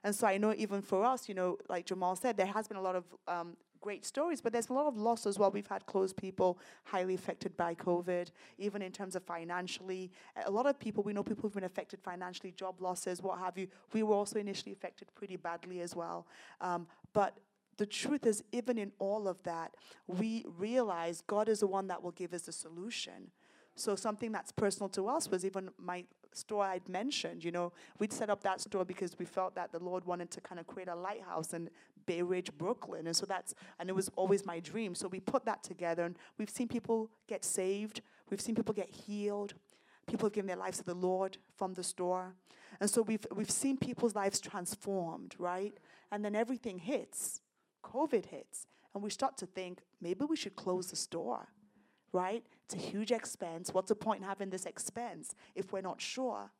And 0.03 0.13
so 0.13 0.27
I 0.27 0.37
know 0.37 0.53
even 0.57 0.81
for 0.81 1.05
us, 1.05 1.29
you 1.29 1.35
know, 1.35 1.57
like 1.69 1.85
Jamal 1.85 2.17
said, 2.17 2.35
there 2.35 2.47
has 2.47 2.67
been 2.67 2.75
a 2.75 2.81
lot 2.81 2.97
of 2.97 3.05
um, 3.29 3.55
great 3.81 4.05
stories, 4.05 4.39
but 4.41 4.53
there's 4.53 4.69
a 4.69 4.73
lot 4.73 4.87
of 4.87 4.97
loss 4.97 5.25
as 5.25 5.37
well. 5.37 5.51
We've 5.51 5.67
had 5.67 5.85
close 5.85 6.13
people 6.13 6.59
highly 6.85 7.15
affected 7.15 7.57
by 7.57 7.75
COVID, 7.75 8.31
even 8.57 8.81
in 8.81 8.91
terms 8.91 9.15
of 9.15 9.23
financially. 9.23 10.11
A 10.45 10.51
lot 10.51 10.65
of 10.67 10.79
people, 10.79 11.03
we 11.03 11.13
know 11.13 11.23
people 11.23 11.43
who've 11.43 11.53
been 11.53 11.63
affected 11.63 11.99
financially, 12.01 12.51
job 12.51 12.79
losses, 12.79 13.21
what 13.21 13.39
have 13.39 13.57
you. 13.57 13.67
We 13.93 14.03
were 14.03 14.15
also 14.15 14.39
initially 14.39 14.71
affected 14.71 15.07
pretty 15.15 15.35
badly 15.35 15.81
as 15.81 15.95
well. 15.95 16.27
Um, 16.61 16.87
but 17.13 17.37
the 17.77 17.85
truth 17.85 18.25
is, 18.25 18.43
even 18.51 18.77
in 18.77 18.91
all 18.99 19.27
of 19.27 19.41
that, 19.43 19.73
we 20.07 20.45
realize 20.57 21.23
God 21.25 21.49
is 21.49 21.61
the 21.61 21.67
one 21.67 21.87
that 21.87 22.01
will 22.03 22.11
give 22.11 22.33
us 22.33 22.43
the 22.43 22.51
solution. 22.51 23.31
So 23.75 23.95
something 23.95 24.31
that's 24.31 24.51
personal 24.51 24.89
to 24.89 25.07
us 25.07 25.31
was 25.31 25.45
even 25.45 25.69
my 25.77 26.05
store 26.33 26.63
I'd 26.63 26.87
mentioned. 26.87 27.43
You 27.43 27.51
know, 27.51 27.73
we'd 27.99 28.13
set 28.13 28.29
up 28.29 28.43
that 28.43 28.61
store 28.61 28.85
because 28.85 29.17
we 29.17 29.25
felt 29.25 29.55
that 29.55 29.71
the 29.71 29.79
Lord 29.79 30.05
wanted 30.05 30.31
to 30.31 30.41
kind 30.41 30.59
of 30.59 30.67
create 30.67 30.87
a 30.87 30.95
lighthouse 30.95 31.53
in 31.53 31.69
Bay 32.05 32.21
Ridge, 32.21 32.51
Brooklyn, 32.57 33.07
and 33.07 33.15
so 33.15 33.25
that's 33.25 33.53
and 33.79 33.89
it 33.89 33.95
was 33.95 34.09
always 34.15 34.45
my 34.45 34.59
dream. 34.59 34.95
So 34.95 35.07
we 35.07 35.19
put 35.19 35.45
that 35.45 35.63
together, 35.63 36.03
and 36.03 36.17
we've 36.37 36.49
seen 36.49 36.67
people 36.67 37.09
get 37.27 37.43
saved. 37.43 38.01
We've 38.29 38.41
seen 38.41 38.55
people 38.55 38.73
get 38.73 38.89
healed. 38.89 39.53
People 40.07 40.27
have 40.27 40.33
given 40.33 40.47
their 40.47 40.57
lives 40.57 40.79
to 40.79 40.83
the 40.83 40.95
Lord 40.95 41.37
from 41.55 41.73
the 41.73 41.83
store, 41.83 42.35
and 42.79 42.89
so 42.89 43.01
we've 43.01 43.25
we've 43.33 43.51
seen 43.51 43.77
people's 43.77 44.15
lives 44.15 44.39
transformed, 44.39 45.35
right? 45.37 45.77
And 46.11 46.25
then 46.25 46.35
everything 46.35 46.79
hits, 46.79 47.41
COVID 47.83 48.25
hits, 48.25 48.67
and 48.93 49.03
we 49.03 49.09
start 49.09 49.37
to 49.37 49.45
think 49.45 49.79
maybe 50.01 50.25
we 50.25 50.35
should 50.35 50.55
close 50.55 50.87
the 50.87 50.95
store 50.95 51.49
right? 52.13 52.43
It's 52.65 52.75
a 52.75 52.77
huge 52.77 53.11
expense. 53.11 53.73
What's 53.73 53.89
the 53.89 53.95
point 53.95 54.21
in 54.21 54.27
having 54.27 54.49
this 54.49 54.65
expense 54.65 55.33
if 55.55 55.71
we're 55.71 55.81
not 55.81 56.01
sure? 56.01 56.51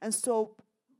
And 0.00 0.14
so, 0.14 0.56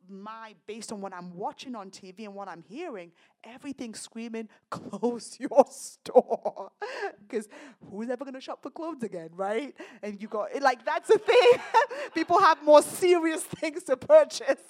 my 0.09 0.55
based 0.67 0.93
on 0.93 1.01
what 1.01 1.15
I'm 1.15 1.35
watching 1.37 1.75
on 1.75 1.91
TV 1.91 2.25
and 2.25 2.35
what 2.35 2.49
I'm 2.49 2.63
hearing, 2.69 3.13
everything's 3.45 4.01
screaming, 4.01 4.49
close 4.71 5.39
your 5.39 5.65
store. 5.71 6.71
Because 7.29 7.49
who's 7.91 8.11
ever 8.11 8.25
gonna 8.25 8.41
shop 8.41 8.63
for 8.63 8.71
clothes 8.71 9.03
again, 9.03 9.31
right? 9.35 9.75
And 10.03 10.21
you 10.21 10.29
got 10.29 10.61
like 10.61 10.85
that's 10.85 11.09
the 11.09 11.19
thing. 11.19 11.53
People 12.15 12.39
have 12.41 12.63
more 12.63 12.83
serious 12.83 13.43
things 13.43 13.83
to 13.85 13.97
purchase, 13.97 14.61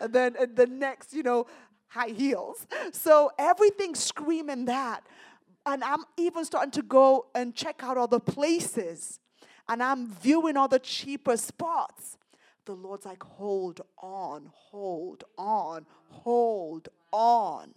than 0.00 0.34
then 0.34 0.54
the 0.54 0.66
next, 0.66 1.12
you 1.12 1.22
know, 1.22 1.46
high 1.88 2.08
heels. 2.08 2.66
So 2.92 3.30
everything's 3.38 3.98
screaming 3.98 4.66
that 4.66 5.04
and 5.64 5.84
I'm 5.84 6.04
even 6.16 6.44
starting 6.44 6.72
to 6.72 6.82
go 6.82 7.26
and 7.34 7.54
check 7.54 7.82
out 7.82 7.96
other 7.96 8.18
places. 8.18 9.20
And 9.68 9.82
I'm 9.82 10.08
viewing 10.08 10.56
other 10.56 10.78
cheaper 10.78 11.36
spots. 11.36 12.18
The 12.64 12.74
Lord's 12.74 13.06
like, 13.06 13.22
hold 13.22 13.80
on, 13.98 14.50
hold 14.52 15.24
on, 15.36 15.86
hold 16.08 16.88
on. 17.12 17.74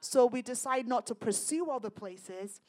So 0.00 0.26
we 0.26 0.42
decide 0.42 0.86
not 0.86 1.06
to 1.06 1.14
pursue 1.14 1.70
other 1.70 1.90
places. 1.90 2.60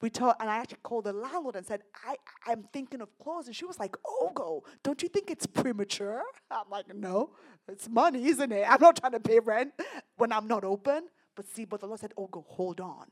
We 0.00 0.10
told, 0.10 0.34
and 0.40 0.50
I 0.50 0.56
actually 0.56 0.78
called 0.82 1.04
the 1.04 1.12
landlord 1.12 1.56
and 1.56 1.64
said, 1.64 1.82
I, 2.04 2.16
I'm 2.46 2.64
thinking 2.72 3.00
of 3.00 3.16
closing. 3.18 3.52
She 3.52 3.64
was 3.64 3.78
like, 3.78 3.94
Ogo, 4.22 4.62
don't 4.82 5.02
you 5.02 5.08
think 5.08 5.30
it's 5.30 5.46
premature? 5.46 6.22
I'm 6.50 6.68
like, 6.70 6.92
no, 6.94 7.30
it's 7.68 7.88
money, 7.88 8.26
isn't 8.26 8.50
it? 8.50 8.66
I'm 8.68 8.80
not 8.80 8.96
trying 8.96 9.12
to 9.12 9.20
pay 9.20 9.38
rent 9.38 9.72
when 10.16 10.32
I'm 10.32 10.48
not 10.48 10.64
open. 10.64 11.08
But 11.36 11.46
see, 11.46 11.64
but 11.64 11.80
the 11.80 11.86
Lord 11.86 12.00
said, 12.00 12.12
Ogo, 12.18 12.44
hold 12.46 12.80
on 12.80 13.06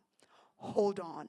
hold 0.60 1.00
on. 1.00 1.28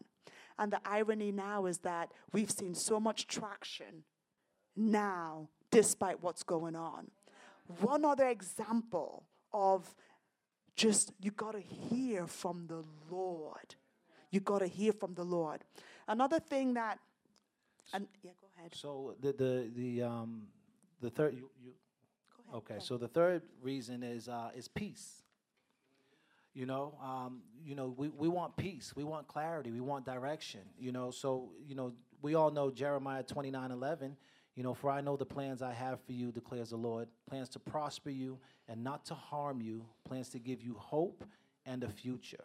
And 0.59 0.71
the 0.71 0.81
irony 0.85 1.31
now 1.31 1.65
is 1.65 1.79
that 1.79 2.11
we've 2.31 2.51
seen 2.51 2.75
so 2.75 2.99
much 2.99 3.27
traction 3.27 4.03
now, 4.75 5.49
despite 5.71 6.21
what's 6.21 6.43
going 6.43 6.75
on. 6.75 7.09
One 7.79 8.03
other 8.05 8.27
example 8.27 9.23
of 9.53 9.95
just 10.75 11.11
you 11.21 11.31
got 11.31 11.53
to 11.53 11.59
hear 11.61 12.27
from 12.27 12.67
the 12.67 12.83
Lord. 13.09 13.75
You 14.29 14.39
got 14.39 14.59
to 14.59 14.67
hear 14.67 14.93
from 14.93 15.13
the 15.13 15.23
Lord. 15.23 15.63
Another 16.07 16.39
thing 16.39 16.73
that, 16.75 16.99
and 17.93 18.07
yeah, 18.23 18.31
go 18.39 18.47
ahead. 18.57 18.73
So 18.75 19.15
the 19.21 19.33
the 19.33 19.71
the 19.75 20.01
um 20.03 20.43
the 21.01 21.09
third 21.09 21.33
you, 21.35 21.49
you 21.63 21.71
Go 22.35 22.43
ahead. 22.59 22.63
okay. 22.71 22.79
So 22.79 22.97
the 22.97 23.07
third 23.07 23.43
reason 23.61 24.03
is 24.03 24.27
uh, 24.27 24.49
is 24.55 24.67
peace. 24.67 25.23
You 26.53 26.65
know, 26.65 26.95
um, 27.01 27.41
you 27.63 27.75
know, 27.75 27.93
we, 27.95 28.09
we 28.09 28.27
want 28.27 28.57
peace, 28.57 28.93
we 28.93 29.05
want 29.05 29.25
clarity, 29.29 29.71
we 29.71 29.79
want 29.79 30.05
direction. 30.05 30.59
You 30.77 30.91
know, 30.91 31.09
so 31.09 31.51
you 31.65 31.75
know, 31.75 31.93
we 32.21 32.35
all 32.35 32.51
know 32.51 32.71
Jeremiah 32.71 33.23
twenty 33.23 33.51
nine 33.51 33.71
eleven. 33.71 34.17
You 34.55 34.63
know, 34.63 34.73
for 34.73 34.91
I 34.91 35.01
know 35.01 35.15
the 35.15 35.25
plans 35.25 35.61
I 35.61 35.73
have 35.73 36.01
for 36.01 36.11
you, 36.11 36.31
declares 36.31 36.71
the 36.71 36.77
Lord, 36.77 37.07
plans 37.29 37.49
to 37.49 37.59
prosper 37.59 38.09
you 38.09 38.37
and 38.67 38.83
not 38.83 39.05
to 39.05 39.13
harm 39.13 39.61
you, 39.61 39.85
plans 40.03 40.29
to 40.29 40.39
give 40.39 40.61
you 40.61 40.75
hope 40.77 41.23
and 41.65 41.83
a 41.83 41.89
future. 41.89 42.43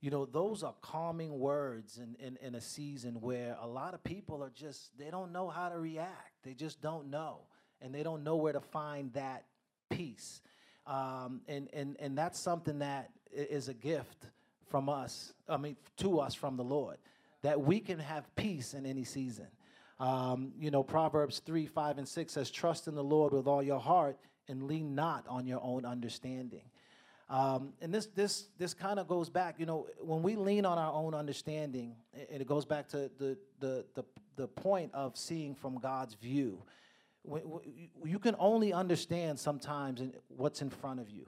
You 0.00 0.10
know, 0.10 0.24
those 0.24 0.62
are 0.62 0.74
calming 0.82 1.38
words 1.38 1.98
in, 1.98 2.14
in, 2.24 2.38
in 2.40 2.54
a 2.54 2.60
season 2.60 3.20
where 3.20 3.56
a 3.60 3.66
lot 3.66 3.94
of 3.94 4.04
people 4.04 4.42
are 4.42 4.52
just, 4.54 4.96
they 4.98 5.10
don't 5.10 5.32
know 5.32 5.48
how 5.48 5.68
to 5.68 5.78
react. 5.78 6.32
They 6.44 6.54
just 6.54 6.80
don't 6.80 7.10
know. 7.10 7.40
And 7.82 7.94
they 7.94 8.02
don't 8.02 8.22
know 8.22 8.36
where 8.36 8.52
to 8.52 8.60
find 8.60 9.12
that 9.14 9.44
peace. 9.90 10.42
Um, 10.86 11.40
and, 11.48 11.68
and, 11.72 11.96
and 11.98 12.16
that's 12.16 12.38
something 12.38 12.78
that 12.78 13.10
is 13.32 13.68
a 13.68 13.74
gift 13.74 14.26
from 14.68 14.88
us, 14.88 15.32
I 15.48 15.56
mean, 15.56 15.76
to 15.98 16.20
us 16.20 16.34
from 16.34 16.56
the 16.56 16.64
Lord, 16.64 16.98
that 17.42 17.60
we 17.60 17.80
can 17.80 17.98
have 17.98 18.32
peace 18.36 18.74
in 18.74 18.86
any 18.86 19.04
season. 19.04 19.46
Um, 19.98 20.52
you 20.58 20.70
know, 20.70 20.82
Proverbs 20.82 21.40
3, 21.44 21.66
5, 21.66 21.98
and 21.98 22.08
6 22.08 22.32
says, 22.32 22.50
Trust 22.50 22.86
in 22.86 22.94
the 22.94 23.04
Lord 23.04 23.32
with 23.32 23.46
all 23.46 23.62
your 23.62 23.80
heart 23.80 24.18
and 24.48 24.64
lean 24.64 24.94
not 24.94 25.24
on 25.28 25.46
your 25.46 25.60
own 25.62 25.84
understanding. 25.84 26.62
Um, 27.28 27.72
and 27.80 27.92
this 27.92 28.06
this 28.14 28.46
this 28.56 28.72
kind 28.72 29.00
of 29.00 29.08
goes 29.08 29.28
back, 29.28 29.56
you 29.58 29.66
know, 29.66 29.88
when 30.00 30.22
we 30.22 30.36
lean 30.36 30.64
on 30.64 30.78
our 30.78 30.92
own 30.92 31.12
understanding, 31.12 31.96
and 32.30 32.40
it 32.40 32.46
goes 32.46 32.64
back 32.64 32.88
to 32.90 33.10
the 33.18 33.36
the 33.58 33.84
the, 33.94 34.04
the 34.36 34.46
point 34.46 34.94
of 34.94 35.16
seeing 35.16 35.54
from 35.54 35.78
God's 35.78 36.14
view. 36.14 36.62
You- 38.04 38.20
can 38.20 38.36
only 38.38 38.72
understand 38.72 39.40
sometimes 39.40 40.00
what's 40.28 40.62
in 40.62 40.70
front 40.70 41.00
of 41.00 41.10
you. 41.10 41.26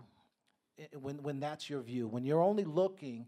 When 1.01 1.21
when 1.25 1.41
that's 1.41 1.69
your 1.69 1.81
view, 1.81 2.07
when 2.07 2.25
you're 2.25 2.43
only 2.43 2.63
looking 2.63 3.27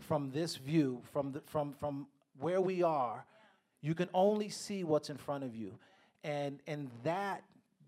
from 0.00 0.32
this 0.32 0.56
view, 0.56 1.00
from 1.12 1.30
the, 1.30 1.40
from 1.42 1.72
from 1.74 2.08
where 2.40 2.60
we 2.60 2.82
are, 2.82 3.24
you 3.80 3.94
can 3.94 4.08
only 4.12 4.48
see 4.48 4.84
what's 4.84 5.10
in 5.10 5.16
front 5.16 5.44
of 5.44 5.54
you, 5.54 5.78
and 6.24 6.60
and 6.66 6.90
that 7.04 7.42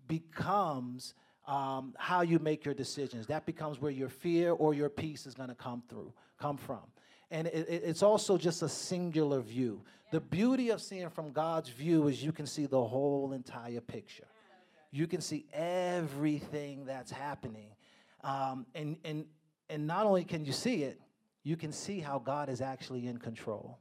becomes 0.07 1.13
um, 1.47 1.93
how 1.97 2.21
you 2.21 2.39
make 2.39 2.65
your 2.65 2.73
decisions. 2.73 3.27
That 3.27 3.45
becomes 3.45 3.81
where 3.81 3.91
your 3.91 4.09
fear 4.09 4.51
or 4.51 4.73
your 4.73 4.89
peace 4.89 5.25
is 5.25 5.33
going 5.33 5.49
to 5.49 5.55
come 5.55 5.83
through, 5.89 6.13
come 6.39 6.57
from. 6.57 6.81
And 7.29 7.47
it, 7.47 7.67
it, 7.69 7.83
it's 7.85 8.03
also 8.03 8.37
just 8.37 8.61
a 8.61 8.69
singular 8.69 9.39
view. 9.39 9.81
The 10.11 10.19
beauty 10.19 10.69
of 10.69 10.81
seeing 10.81 11.09
from 11.09 11.31
God's 11.31 11.69
view 11.69 12.07
is 12.07 12.23
you 12.23 12.33
can 12.33 12.45
see 12.45 12.65
the 12.65 12.83
whole 12.83 13.31
entire 13.33 13.79
picture. 13.79 14.27
You 14.91 15.07
can 15.07 15.21
see 15.21 15.45
everything 15.53 16.85
that's 16.85 17.11
happening. 17.11 17.69
Um, 18.23 18.65
and, 18.75 18.97
and, 19.05 19.25
and 19.69 19.87
not 19.87 20.05
only 20.05 20.25
can 20.25 20.43
you 20.43 20.51
see 20.51 20.83
it, 20.83 20.99
you 21.43 21.55
can 21.55 21.71
see 21.71 21.99
how 21.99 22.19
God 22.19 22.49
is 22.49 22.61
actually 22.61 23.07
in 23.07 23.17
control, 23.17 23.79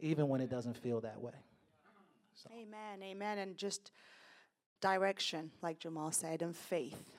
even 0.00 0.28
when 0.28 0.40
it 0.40 0.50
doesn't 0.50 0.76
feel 0.76 1.00
that 1.00 1.20
way. 1.20 1.32
So. 2.34 2.50
Amen, 2.52 3.02
amen. 3.02 3.38
And 3.38 3.56
just 3.56 3.90
direction, 4.80 5.50
like 5.62 5.78
Jamal 5.78 6.12
said, 6.12 6.42
and 6.42 6.56
faith. 6.56 7.16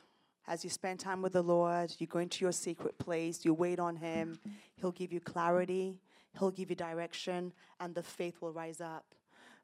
As 0.48 0.63
you 0.63 0.70
spend 0.70 1.00
time 1.00 1.22
with 1.22 1.34
the 1.34 1.42
Lord, 1.42 1.94
you 2.00 2.08
go 2.08 2.20
into 2.20 2.44
your 2.44 2.52
secret 2.52 2.98
place, 2.98 3.46
you 3.46 3.54
wait 3.54 3.80
on 3.80 3.96
Him, 3.98 4.39
He'll 4.76 4.92
give 4.92 5.13
you 5.13 5.20
clarity, 5.20 6.00
He'll 6.39 6.52
give 6.52 6.70
you 6.70 6.76
direction, 6.76 7.54
and 7.80 7.94
the 7.94 8.02
faith 8.02 8.42
will 8.42 8.54
rise 8.54 8.82
up. 8.82 9.06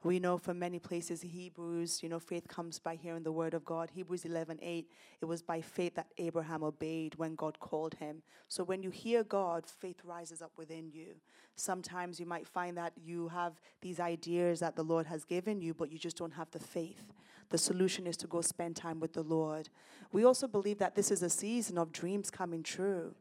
We 0.03 0.19
know 0.19 0.37
from 0.37 0.59
many 0.59 0.77
places, 0.77 1.21
Hebrews, 1.21 2.03
you 2.03 2.09
know, 2.09 2.19
faith 2.19 2.47
comes 2.47 2.77
by 2.77 2.95
hearing 2.95 3.23
the 3.23 3.31
word 3.31 3.55
of 3.55 3.65
God. 3.65 3.89
Hebrews 3.91 4.25
11 4.25 4.59
8, 4.61 4.87
it 5.21 5.25
was 5.25 5.41
by 5.41 5.61
faith 5.61 5.95
that 5.95 6.11
Abraham 6.17 6.63
obeyed 6.63 7.15
when 7.15 7.35
God 7.35 7.59
called 7.59 7.95
him. 7.95 8.21
So 8.47 8.63
when 8.63 8.83
you 8.83 8.91
hear 8.91 9.23
God, 9.23 9.65
faith 9.65 10.01
rises 10.03 10.41
up 10.43 10.51
within 10.57 10.91
you. 10.93 11.15
Sometimes 11.55 12.19
you 12.19 12.25
might 12.25 12.47
find 12.47 12.77
that 12.77 12.93
you 13.03 13.29
have 13.29 13.53
these 13.81 13.99
ideas 13.99 14.59
that 14.59 14.75
the 14.75 14.83
Lord 14.83 15.07
has 15.07 15.23
given 15.23 15.59
you, 15.59 15.73
but 15.73 15.91
you 15.91 15.97
just 15.97 16.17
don't 16.17 16.33
have 16.33 16.51
the 16.51 16.59
faith. 16.59 17.11
The 17.49 17.57
solution 17.57 18.05
is 18.05 18.17
to 18.17 18.27
go 18.27 18.41
spend 18.41 18.75
time 18.75 18.99
with 18.99 19.13
the 19.13 19.23
Lord. 19.23 19.69
We 20.11 20.23
also 20.23 20.47
believe 20.47 20.77
that 20.79 20.95
this 20.95 21.11
is 21.11 21.23
a 21.23 21.29
season 21.29 21.77
of 21.77 21.91
dreams 21.91 22.29
coming 22.29 22.63
true. 22.63 23.15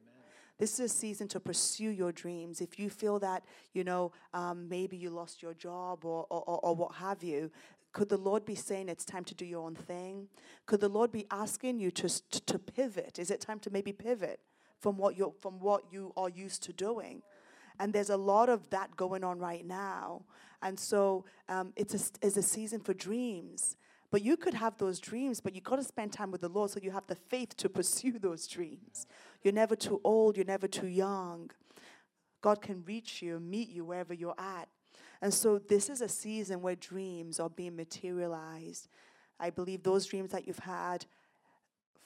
This 0.59 0.75
is 0.75 0.81
a 0.81 0.88
season 0.88 1.27
to 1.29 1.40
pursue 1.40 1.90
your 1.90 2.12
dreams. 2.12 2.61
If 2.61 2.79
you 2.79 2.88
feel 2.88 3.19
that, 3.19 3.45
you 3.73 3.83
know, 3.83 4.12
um, 4.33 4.69
maybe 4.69 4.97
you 4.97 5.11
lost 5.11 5.43
your 5.43 5.55
job 5.55 6.05
or, 6.05 6.27
or, 6.31 6.61
or, 6.62 6.77
what 6.77 6.95
have 6.95 7.25
you, 7.25 7.51
could 7.93 8.09
the 8.09 8.17
Lord 8.17 8.45
be 8.45 8.55
saying 8.55 8.88
it's 8.88 9.05
time 9.05 9.25
to 9.25 9.35
do 9.35 9.45
your 9.45 9.64
own 9.64 9.75
thing? 9.75 10.29
Could 10.67 10.81
the 10.81 10.88
Lord 10.88 11.11
be 11.11 11.27
asking 11.31 11.79
you 11.81 11.90
to, 11.93 12.09
to 12.31 12.59
pivot? 12.59 13.19
Is 13.19 13.31
it 13.31 13.40
time 13.40 13.59
to 13.61 13.71
maybe 13.71 13.93
pivot 13.93 14.40
from 14.81 14.97
what, 14.97 15.17
you 15.17 15.35
from 15.40 15.59
what 15.61 15.85
you 15.90 16.12
are 16.17 16.29
used 16.29 16.62
to 16.64 16.73
doing? 16.73 17.23
And 17.81 17.93
there's 17.93 18.11
a 18.11 18.17
lot 18.17 18.49
of 18.49 18.71
that 18.71 18.97
going 18.97 19.25
on 19.25 19.38
right 19.38 19.67
now. 19.67 20.23
And 20.62 20.79
so 20.79 21.25
um, 21.49 21.73
it's, 21.77 21.95
a, 21.95 22.27
it's 22.27 22.37
a 22.37 22.43
season 22.43 22.81
for 22.81 22.95
dreams. 22.95 23.77
But 24.14 24.22
you 24.22 24.37
could 24.37 24.55
have 24.55 24.79
those 24.79 25.00
dreams, 25.00 25.40
but 25.40 25.57
you've 25.57 25.64
got 25.64 25.74
to 25.74 25.83
spend 25.83 26.12
time 26.12 26.31
with 26.31 26.40
the 26.40 26.48
Lord 26.48 26.70
so 26.70 26.79
you 26.81 26.92
have 26.92 27.09
the 27.09 27.16
faith 27.16 27.57
to 27.57 27.68
pursue 27.68 28.16
those 28.20 28.46
dreams. 28.46 29.09
You're 29.42 29.53
never 29.53 29.74
too 29.74 30.00
old, 30.05 30.37
you're 30.37 30.46
never 30.46 30.68
too 30.68 30.87
young. 30.87 31.50
God 32.40 32.62
can 32.62 32.85
reach 32.87 33.22
you, 33.22 33.40
meet 33.40 33.70
you 33.70 33.85
wherever 33.85 34.14
you're 34.14 34.38
at. 34.38 34.68
And 35.20 35.35
so 35.35 35.59
this 35.59 35.90
is 35.90 36.00
a 36.00 36.09
season 36.09 36.62
where 36.62 36.77
dreams 36.77 37.40
are 37.40 37.50
being 37.50 37.74
materialized. 37.74 38.87
I 39.40 39.50
believe 39.50 39.83
those 39.83 40.07
dreams 40.07 40.31
that 40.31 40.46
you've 40.46 40.61
had 40.61 41.07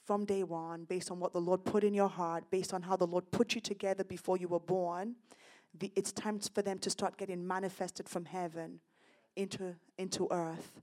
from 0.07 0.25
day 0.25 0.45
one, 0.45 0.85
based 0.85 1.11
on 1.11 1.21
what 1.21 1.35
the 1.35 1.43
Lord 1.43 1.63
put 1.63 1.85
in 1.85 1.93
your 1.93 2.09
heart, 2.09 2.45
based 2.51 2.73
on 2.73 2.81
how 2.81 2.97
the 2.97 3.07
Lord 3.07 3.31
put 3.31 3.55
you 3.55 3.61
together 3.61 4.03
before 4.03 4.39
you 4.39 4.49
were 4.49 4.61
born, 4.61 5.17
the, 5.79 5.93
it's 5.95 6.13
time 6.13 6.41
for 6.41 6.63
them 6.63 6.79
to 6.79 6.89
start 6.89 7.19
getting 7.19 7.47
manifested 7.47 8.09
from 8.09 8.25
heaven 8.25 8.81
into, 9.37 9.75
into 9.99 10.27
earth. 10.31 10.81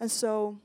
And 0.00 0.10
so, 0.10 0.58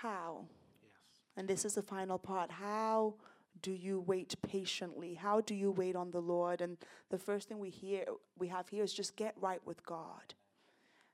how? 0.00 0.46
Yes. 0.82 0.92
And 1.36 1.48
this 1.48 1.64
is 1.64 1.74
the 1.74 1.82
final 1.82 2.18
part. 2.18 2.50
How 2.50 3.14
do 3.62 3.72
you 3.72 4.00
wait 4.00 4.34
patiently? 4.42 5.14
How 5.14 5.40
do 5.40 5.54
you 5.54 5.70
wait 5.70 5.96
on 5.96 6.12
the 6.12 6.20
Lord? 6.20 6.60
And 6.60 6.78
the 7.10 7.18
first 7.18 7.48
thing 7.48 7.58
we 7.58 7.70
hear 7.70 8.04
we 8.38 8.48
have 8.48 8.68
here 8.68 8.84
is 8.84 8.92
just 8.92 9.16
get 9.16 9.34
right 9.40 9.60
with 9.66 9.84
God. 9.84 10.34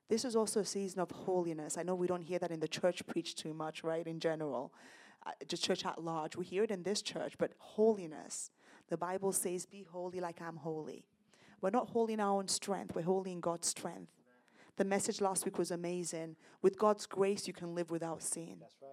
This 0.08 0.24
is 0.24 0.36
also 0.36 0.60
a 0.60 0.64
season 0.64 1.00
of 1.00 1.10
holiness. 1.10 1.76
I 1.76 1.82
know 1.82 1.96
we 1.96 2.06
don't 2.06 2.22
hear 2.22 2.38
that 2.38 2.52
in 2.52 2.60
the 2.60 2.68
church 2.68 3.04
preached 3.06 3.38
too 3.38 3.52
much, 3.52 3.82
right? 3.82 4.06
In 4.06 4.20
general, 4.20 4.72
uh, 5.26 5.32
just 5.48 5.64
church 5.64 5.84
at 5.84 6.04
large. 6.04 6.36
We 6.36 6.44
hear 6.44 6.62
it 6.62 6.70
in 6.70 6.84
this 6.84 7.02
church, 7.02 7.36
but 7.38 7.52
holiness. 7.58 8.50
The 8.88 8.96
Bible 8.96 9.32
says, 9.32 9.66
"Be 9.66 9.82
holy 9.82 10.20
like 10.20 10.40
I'm 10.40 10.56
holy." 10.56 11.06
We're 11.60 11.70
not 11.70 11.88
holy 11.88 12.12
in 12.12 12.20
our 12.20 12.38
own 12.38 12.48
strength. 12.48 12.94
We're 12.94 13.02
holy 13.02 13.32
in 13.32 13.40
God's 13.40 13.66
strength. 13.66 14.12
The 14.76 14.84
message 14.84 15.20
last 15.20 15.44
week 15.44 15.58
was 15.58 15.70
amazing. 15.70 16.36
With 16.62 16.78
God's 16.78 17.06
grace, 17.06 17.46
you 17.46 17.52
can 17.52 17.74
live 17.74 17.90
without 17.90 18.22
sin. 18.22 18.56
That's 18.60 18.76
right. 18.82 18.90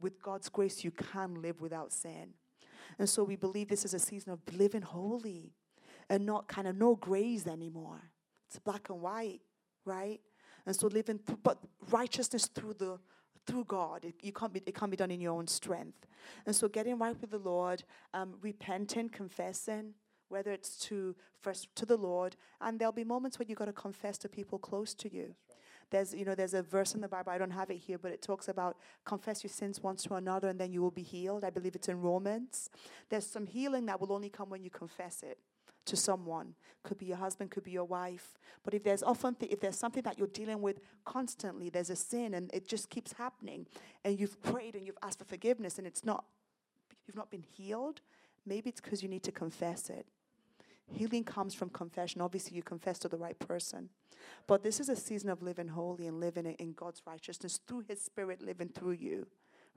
With 0.00 0.20
God's 0.22 0.48
grace, 0.48 0.82
you 0.82 0.90
can 0.90 1.40
live 1.40 1.60
without 1.60 1.92
sin. 1.92 2.34
And 2.98 3.08
so 3.08 3.22
we 3.22 3.36
believe 3.36 3.68
this 3.68 3.84
is 3.84 3.94
a 3.94 3.98
season 3.98 4.32
of 4.32 4.40
living 4.56 4.82
holy 4.82 5.52
and 6.08 6.26
not 6.26 6.48
kind 6.48 6.66
of 6.66 6.76
no 6.76 6.96
grays 6.96 7.46
anymore. 7.46 8.10
It's 8.48 8.58
black 8.58 8.90
and 8.90 9.00
white, 9.00 9.40
right? 9.84 10.20
And 10.66 10.74
so 10.74 10.88
living, 10.88 11.20
th- 11.24 11.38
but 11.42 11.58
righteousness 11.90 12.46
through 12.46 12.74
the 12.74 12.98
through 13.46 13.64
God. 13.64 14.04
It, 14.04 14.14
you 14.22 14.32
can't 14.32 14.52
be, 14.52 14.62
it 14.66 14.74
can't 14.74 14.90
be 14.90 14.96
done 14.96 15.10
in 15.10 15.20
your 15.20 15.32
own 15.32 15.46
strength. 15.46 16.06
And 16.46 16.54
so 16.54 16.68
getting 16.68 16.98
right 16.98 17.18
with 17.20 17.30
the 17.30 17.38
Lord, 17.38 17.82
um, 18.12 18.34
repenting, 18.42 19.08
confessing, 19.08 19.94
whether 20.30 20.50
it's 20.52 20.76
to 20.86 21.14
first 21.40 21.74
to 21.76 21.86
the 21.86 21.96
Lord, 21.96 22.36
and 22.60 22.78
there'll 22.78 22.92
be 22.92 23.04
moments 23.04 23.38
when 23.38 23.48
you've 23.48 23.58
got 23.58 23.66
to 23.66 23.72
confess 23.72 24.18
to 24.18 24.28
people 24.28 24.58
close 24.58 24.94
to 24.94 25.12
you. 25.12 25.34
There's 25.90 26.14
you 26.14 26.24
know 26.24 26.34
there's 26.34 26.54
a 26.54 26.62
verse 26.62 26.94
in 26.94 27.00
the 27.00 27.08
Bible 27.08 27.32
I 27.32 27.38
don't 27.38 27.50
have 27.50 27.70
it 27.70 27.78
here, 27.78 27.98
but 27.98 28.12
it 28.12 28.22
talks 28.22 28.48
about 28.48 28.76
confess 29.04 29.42
your 29.42 29.50
sins 29.50 29.82
once 29.82 30.04
to 30.04 30.14
another, 30.14 30.48
and 30.48 30.58
then 30.58 30.72
you 30.72 30.80
will 30.80 30.90
be 30.90 31.02
healed. 31.02 31.44
I 31.44 31.50
believe 31.50 31.74
it's 31.74 31.88
in 31.88 32.00
Romans. 32.00 32.70
There's 33.08 33.26
some 33.26 33.46
healing 33.46 33.86
that 33.86 34.00
will 34.00 34.12
only 34.12 34.30
come 34.30 34.48
when 34.48 34.62
you 34.62 34.70
confess 34.70 35.22
it 35.22 35.38
to 35.86 35.96
someone. 35.96 36.54
Could 36.84 36.98
be 36.98 37.06
your 37.06 37.16
husband, 37.16 37.50
could 37.50 37.64
be 37.64 37.72
your 37.72 37.84
wife. 37.84 38.38
But 38.62 38.74
if 38.74 38.84
there's 38.84 39.02
often 39.02 39.34
th- 39.34 39.50
if 39.50 39.60
there's 39.60 39.76
something 39.76 40.02
that 40.04 40.18
you're 40.18 40.28
dealing 40.28 40.62
with 40.62 40.80
constantly, 41.04 41.70
there's 41.70 41.90
a 41.90 41.96
sin 41.96 42.34
and 42.34 42.50
it 42.54 42.68
just 42.68 42.88
keeps 42.88 43.12
happening, 43.14 43.66
and 44.04 44.18
you've 44.18 44.40
prayed 44.42 44.76
and 44.76 44.86
you've 44.86 44.98
asked 45.02 45.18
for 45.18 45.24
forgiveness, 45.24 45.78
and 45.78 45.86
it's 45.86 46.04
not 46.04 46.24
you've 47.06 47.16
not 47.16 47.30
been 47.30 47.42
healed. 47.42 48.00
Maybe 48.46 48.70
it's 48.70 48.80
because 48.80 49.02
you 49.02 49.08
need 49.08 49.24
to 49.24 49.32
confess 49.32 49.90
it. 49.90 50.06
Healing 50.92 51.24
comes 51.24 51.54
from 51.54 51.70
confession. 51.70 52.20
Obviously, 52.20 52.56
you 52.56 52.62
confess 52.62 52.98
to 53.00 53.08
the 53.08 53.16
right 53.16 53.38
person. 53.38 53.88
But 54.46 54.62
this 54.62 54.80
is 54.80 54.88
a 54.88 54.96
season 54.96 55.30
of 55.30 55.42
living 55.42 55.68
holy 55.68 56.06
and 56.06 56.20
living 56.20 56.46
in 56.46 56.72
God's 56.72 57.02
righteousness 57.06 57.60
through 57.66 57.84
His 57.88 58.00
Spirit 58.02 58.42
living 58.42 58.68
through 58.68 58.92
you, 58.92 59.26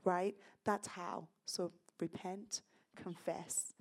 right? 0.04 0.36
That's 0.65 0.88
how. 0.88 1.28
So 1.45 1.71
repent, 1.99 2.62
confess. 2.95 3.73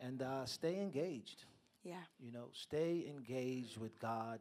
And 0.00 0.22
uh, 0.22 0.44
stay 0.44 0.80
engaged. 0.80 1.44
Yeah. 1.84 2.02
You 2.20 2.32
know, 2.32 2.48
stay 2.52 3.06
engaged 3.08 3.78
with 3.78 3.98
God 4.00 4.40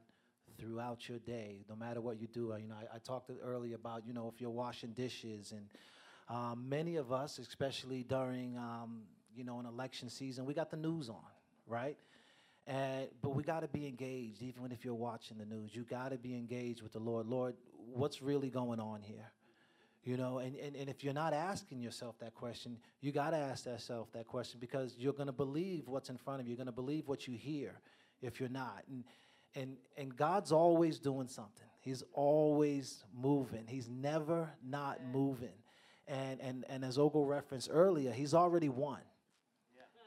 throughout 0.58 1.08
your 1.08 1.20
day, 1.20 1.64
no 1.70 1.76
matter 1.76 2.02
what 2.02 2.20
you 2.20 2.28
do. 2.28 2.54
Uh, 2.54 2.58
you 2.58 2.68
know, 2.68 2.76
I, 2.76 2.96
I 2.96 3.00
talked 3.00 3.30
earlier 3.44 3.76
about, 3.76 4.06
you 4.06 4.14
know, 4.14 4.32
if 4.34 4.42
you're 4.42 4.50
washing 4.50 4.92
dishes 4.92 5.54
and 5.54 5.68
um, 6.28 6.66
many 6.68 6.96
of 6.96 7.12
us, 7.12 7.38
especially 7.38 8.04
during, 8.04 8.58
um, 8.58 9.04
you 9.36 9.44
know, 9.44 9.60
an 9.60 9.66
election 9.66 10.10
season, 10.10 10.46
we 10.46 10.54
got 10.54 10.72
the 10.72 10.78
news 10.78 11.08
on 11.10 11.18
right? 11.68 11.98
And, 12.68 13.08
but 13.22 13.36
we 13.36 13.44
got 13.44 13.62
to 13.62 13.68
be 13.68 13.88
engaged, 13.88 14.42
even 14.42 14.72
if 14.72 14.84
you're 14.84 14.94
watching 14.94 15.38
the 15.38 15.46
news. 15.46 15.76
You 15.76 15.84
got 15.84 16.10
to 16.12 16.18
be 16.18 16.34
engaged 16.34 16.82
with 16.82 16.94
the 16.94 17.00
Lord. 17.00 17.28
Lord, 17.28 17.56
what's 17.94 18.22
really 18.22 18.50
going 18.50 18.80
on 18.80 19.02
here? 19.02 19.32
You 20.04 20.18
know, 20.18 20.38
and, 20.38 20.56
and, 20.56 20.76
and 20.76 20.90
if 20.90 21.04
you're 21.04 21.14
not 21.14 21.34
asking 21.34 21.82
yourself 21.82 22.16
that 22.20 22.36
question, 22.36 22.78
you 23.02 23.12
got 23.12 23.32
to 23.32 23.38
ask 23.38 23.66
yourself 23.66 24.12
that 24.14 24.28
question 24.28 24.60
because 24.60 24.96
you're 24.98 25.14
going 25.14 25.28
to 25.28 25.34
believe 25.34 25.88
what's 25.88 26.10
in 26.10 26.18
front 26.18 26.42
of 26.42 26.48
you. 26.48 26.52
You're 26.52 26.58
going 26.58 26.68
to 26.68 26.72
believe 26.72 27.08
what 27.08 27.28
you 27.28 27.36
hear 27.36 27.80
if 28.22 28.40
you're 28.40 28.50
not. 28.50 28.84
And, 28.88 29.04
and, 29.56 29.78
and 29.98 30.16
God's 30.16 30.52
always 30.52 31.00
doing 31.00 31.28
something. 31.28 31.66
He's 31.82 32.04
always 32.14 33.04
moving. 33.16 33.66
He's 33.68 33.90
never 33.90 34.50
not 34.64 35.00
moving. 35.12 35.54
And, 36.08 36.40
and, 36.40 36.66
and 36.70 36.86
as 36.86 36.98
Ogo 36.98 37.28
referenced 37.28 37.70
earlier, 37.72 38.12
he's 38.12 38.34
already 38.34 38.70
won. 38.70 39.00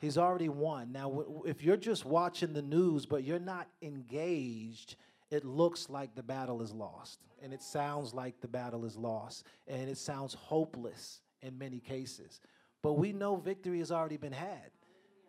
He's 0.00 0.18
already 0.18 0.48
won. 0.48 0.92
Now, 0.92 1.24
if 1.44 1.62
you're 1.62 1.76
just 1.76 2.04
watching 2.04 2.52
the 2.52 2.62
news 2.62 3.06
but 3.06 3.24
you're 3.24 3.38
not 3.38 3.68
engaged, 3.82 4.96
it 5.30 5.44
looks 5.44 5.90
like 5.90 6.14
the 6.14 6.22
battle 6.22 6.62
is 6.62 6.72
lost. 6.72 7.24
And 7.42 7.52
it 7.52 7.62
sounds 7.62 8.14
like 8.14 8.40
the 8.40 8.48
battle 8.48 8.84
is 8.84 8.96
lost. 8.96 9.44
And 9.66 9.88
it 9.88 9.98
sounds 9.98 10.34
hopeless 10.34 11.20
in 11.42 11.58
many 11.58 11.80
cases. 11.80 12.40
But 12.82 12.94
we 12.94 13.12
know 13.12 13.36
victory 13.36 13.78
has 13.78 13.90
already 13.90 14.16
been 14.16 14.32
had. 14.32 14.70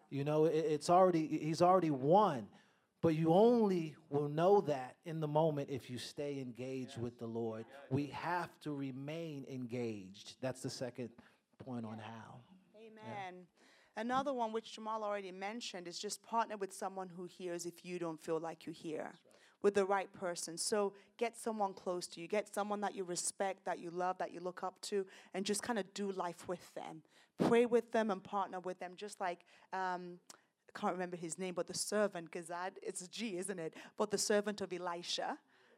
You 0.09 0.23
know, 0.23 0.45
it's 0.45 0.89
already, 0.89 1.27
he's 1.27 1.61
already 1.61 1.91
won. 1.91 2.47
But 3.01 3.15
you 3.15 3.33
only 3.33 3.95
will 4.09 4.27
know 4.27 4.61
that 4.61 4.95
in 5.05 5.19
the 5.19 5.27
moment 5.27 5.69
if 5.71 5.89
you 5.89 5.97
stay 5.97 6.39
engaged 6.41 6.99
with 6.99 7.17
the 7.17 7.27
Lord. 7.27 7.65
We 7.89 8.07
have 8.07 8.49
to 8.61 8.73
remain 8.73 9.45
engaged. 9.49 10.35
That's 10.41 10.61
the 10.61 10.69
second 10.69 11.09
point 11.63 11.85
on 11.85 11.97
how. 11.97 12.39
Amen. 12.75 13.35
Yeah. 13.35 13.58
Another 13.99 14.31
one, 14.31 14.53
which 14.53 14.75
Jamal 14.75 15.03
already 15.03 15.31
mentioned, 15.31 15.85
is 15.85 15.99
just 15.99 16.23
partner 16.23 16.55
with 16.55 16.71
someone 16.71 17.09
who 17.09 17.25
hears 17.25 17.65
if 17.65 17.83
you 17.83 17.99
don't 17.99 18.17
feel 18.17 18.39
like 18.39 18.65
you 18.65 18.71
hear. 18.71 19.03
Right. 19.03 19.13
With 19.61 19.73
the 19.73 19.83
right 19.83 20.11
person. 20.13 20.57
So 20.57 20.93
get 21.17 21.37
someone 21.37 21.73
close 21.73 22.07
to 22.07 22.21
you. 22.21 22.27
Get 22.29 22.53
someone 22.53 22.79
that 22.79 22.95
you 22.95 23.03
respect, 23.03 23.65
that 23.65 23.77
you 23.77 23.91
love, 23.91 24.17
that 24.19 24.33
you 24.33 24.39
look 24.39 24.63
up 24.63 24.79
to, 24.83 25.05
and 25.33 25.45
just 25.45 25.61
kind 25.61 25.77
of 25.77 25.93
do 25.93 26.13
life 26.13 26.47
with 26.47 26.73
them. 26.75 27.01
Pray 27.45 27.65
with 27.65 27.91
them 27.91 28.09
and 28.09 28.23
partner 28.23 28.61
with 28.61 28.79
them, 28.79 28.93
just 28.95 29.19
like 29.19 29.39
um, 29.73 30.19
I 30.69 30.79
can't 30.79 30.93
remember 30.93 31.17
his 31.17 31.37
name, 31.37 31.55
but 31.55 31.67
the 31.67 31.73
servant, 31.73 32.31
Gazad, 32.31 32.71
it's 32.81 33.05
G, 33.09 33.37
isn't 33.37 33.59
it? 33.59 33.73
But 33.97 34.11
the 34.11 34.17
servant 34.17 34.61
of 34.61 34.71
Elisha, 34.71 35.37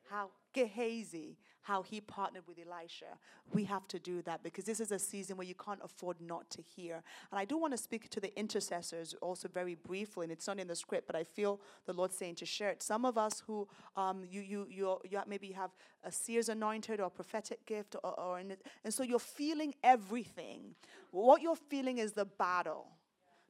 how 0.10 0.30
Gehazi, 0.54 1.38
how 1.62 1.82
he 1.82 2.01
partnered 2.01 2.43
with 2.47 2.57
Elisha. 2.59 3.18
We 3.53 3.66
have 3.66 3.88
to 3.89 3.99
do 3.99 4.22
that 4.24 4.43
because 4.43 4.66
this 4.66 4.80
is 4.80 4.91
a 4.91 4.99
season 4.99 5.38
where 5.38 5.47
you 5.47 5.55
can't 5.55 5.80
afford 5.84 6.18
not 6.20 6.49
to 6.51 6.62
hear. 6.62 7.03
And 7.32 7.39
I 7.39 7.45
do 7.45 7.57
want 7.57 7.74
to 7.74 7.78
speak 7.78 8.09
to 8.09 8.20
the 8.20 8.38
intercessors 8.38 9.14
also 9.22 9.47
very 9.47 9.76
briefly, 9.76 10.26
and 10.26 10.32
it's 10.32 10.47
not 10.47 10.59
in 10.59 10.68
the 10.68 10.76
script, 10.76 11.07
but 11.07 11.16
I 11.16 11.24
feel 11.24 11.59
the 11.86 11.93
Lord 11.93 12.14
saying 12.14 12.36
to 12.36 12.45
share 12.45 12.70
it. 12.70 12.82
Some 12.82 13.05
of 13.05 13.18
us 13.18 13.43
who 13.45 13.68
um, 13.95 14.24
you 14.30 14.41
you 14.41 14.68
you 14.70 14.97
you 15.09 15.22
maybe 15.28 15.51
have 15.51 15.72
a 16.03 16.12
seer's 16.12 16.49
anointed 16.49 16.99
or 16.99 17.09
prophetic 17.09 17.66
gift, 17.66 17.95
or, 18.03 18.20
or 18.20 18.39
and 18.39 18.93
so 18.93 19.03
you're 19.03 19.20
feeling 19.20 19.74
everything. 19.84 20.76
What 21.12 21.41
you're 21.41 21.55
feeling 21.55 21.99
is 21.99 22.14
the 22.14 22.26
battle 22.26 22.88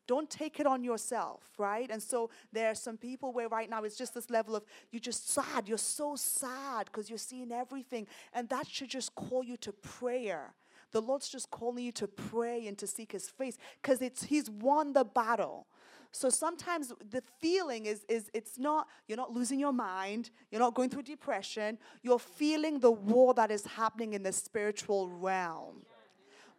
don't 0.07 0.29
take 0.29 0.59
it 0.59 0.65
on 0.65 0.83
yourself, 0.83 1.43
right? 1.57 1.89
And 1.89 2.01
so 2.01 2.29
there 2.51 2.69
are 2.69 2.75
some 2.75 2.97
people 2.97 3.31
where 3.31 3.47
right 3.47 3.69
now 3.69 3.83
it's 3.83 3.97
just 3.97 4.13
this 4.13 4.29
level 4.29 4.55
of 4.55 4.63
you're 4.91 4.99
just 4.99 5.29
sad. 5.29 5.67
You're 5.67 5.77
so 5.77 6.15
sad 6.15 6.85
because 6.85 7.09
you're 7.09 7.17
seeing 7.17 7.51
everything. 7.51 8.07
And 8.33 8.49
that 8.49 8.67
should 8.67 8.89
just 8.89 9.15
call 9.15 9.43
you 9.43 9.57
to 9.57 9.71
prayer. 9.71 10.53
The 10.91 11.01
Lord's 11.01 11.29
just 11.29 11.49
calling 11.51 11.85
you 11.85 11.91
to 11.93 12.07
pray 12.07 12.67
and 12.67 12.77
to 12.77 12.87
seek 12.87 13.13
his 13.13 13.29
face 13.29 13.57
because 13.81 14.01
it's 14.01 14.23
he's 14.23 14.49
won 14.49 14.93
the 14.93 15.05
battle. 15.05 15.67
So 16.11 16.29
sometimes 16.29 16.91
the 17.09 17.21
feeling 17.39 17.85
is, 17.85 18.03
is 18.09 18.29
it's 18.33 18.59
not, 18.59 18.87
you're 19.07 19.17
not 19.17 19.31
losing 19.31 19.59
your 19.59 19.71
mind, 19.71 20.29
you're 20.51 20.59
not 20.59 20.73
going 20.73 20.89
through 20.89 21.03
depression, 21.03 21.77
you're 22.03 22.19
feeling 22.19 22.79
the 22.79 22.91
war 22.91 23.33
that 23.35 23.49
is 23.49 23.65
happening 23.65 24.13
in 24.13 24.23
the 24.23 24.33
spiritual 24.33 25.07
realm. 25.07 25.83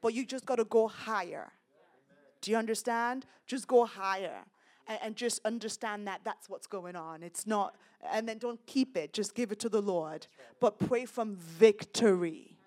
But 0.00 0.14
you 0.14 0.24
just 0.24 0.46
got 0.46 0.56
to 0.56 0.64
go 0.64 0.88
higher. 0.88 1.52
Do 2.42 2.50
you 2.50 2.58
understand? 2.58 3.24
Just 3.46 3.66
go 3.66 3.86
higher 3.86 4.44
and, 4.86 4.98
and, 5.02 5.16
just 5.16 5.40
understand 5.44 6.06
that 6.08 6.20
that's 6.24 6.50
what's 6.50 6.66
going 6.66 6.96
on. 6.96 7.22
It's 7.22 7.46
not, 7.46 7.76
and 8.12 8.28
then 8.28 8.38
don't 8.38 8.64
keep 8.66 8.96
it, 8.96 9.12
just 9.12 9.34
give 9.34 9.52
it 9.52 9.60
to 9.60 9.68
the 9.68 9.80
Lord. 9.80 10.26
But 10.60 10.78
pray 10.78 11.06
from 11.06 11.36
victory. 11.36 12.58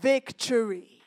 Victory. 0.00 1.00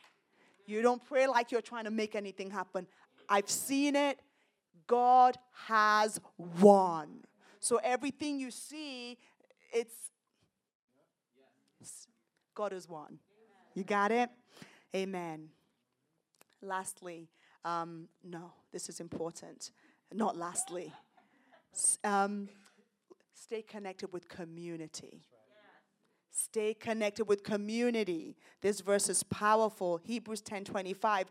You 0.66 0.82
don't 0.82 1.04
pray 1.04 1.28
like 1.28 1.52
you're 1.52 1.62
trying 1.62 1.86
to 1.86 1.92
make 1.92 2.16
anything 2.16 2.50
happen. 2.50 2.88
I've 3.30 3.50
seen 3.50 3.96
it. 3.96 4.20
God 4.88 5.38
has 5.68 6.20
won. 6.60 7.20
So 7.60 7.80
everything 7.84 8.40
you 8.40 8.50
see, 8.50 9.18
it's 9.72 9.94
God 12.56 12.72
has 12.72 12.90
won. 12.90 13.20
You 13.74 13.84
got 13.84 14.12
it? 14.12 14.30
Amen. 14.96 15.50
Lastly, 16.62 17.30
um, 17.66 18.08
no, 18.24 18.54
this 18.72 18.90
is 18.90 19.00
important. 19.00 19.72
Not 20.14 20.38
lastly, 20.38 20.92
um, 22.04 22.50
stay 23.34 23.62
connected 23.62 24.12
with 24.12 24.28
community. 24.28 25.24
Stay 26.32 26.74
connected 26.74 27.26
with 27.26 27.44
community. 27.44 28.38
This 28.62 28.82
verse 28.82 29.10
is 29.10 29.24
powerful. 29.24 30.00
Hebrews 30.04 30.42
10 30.42 30.64
25. 30.64 31.30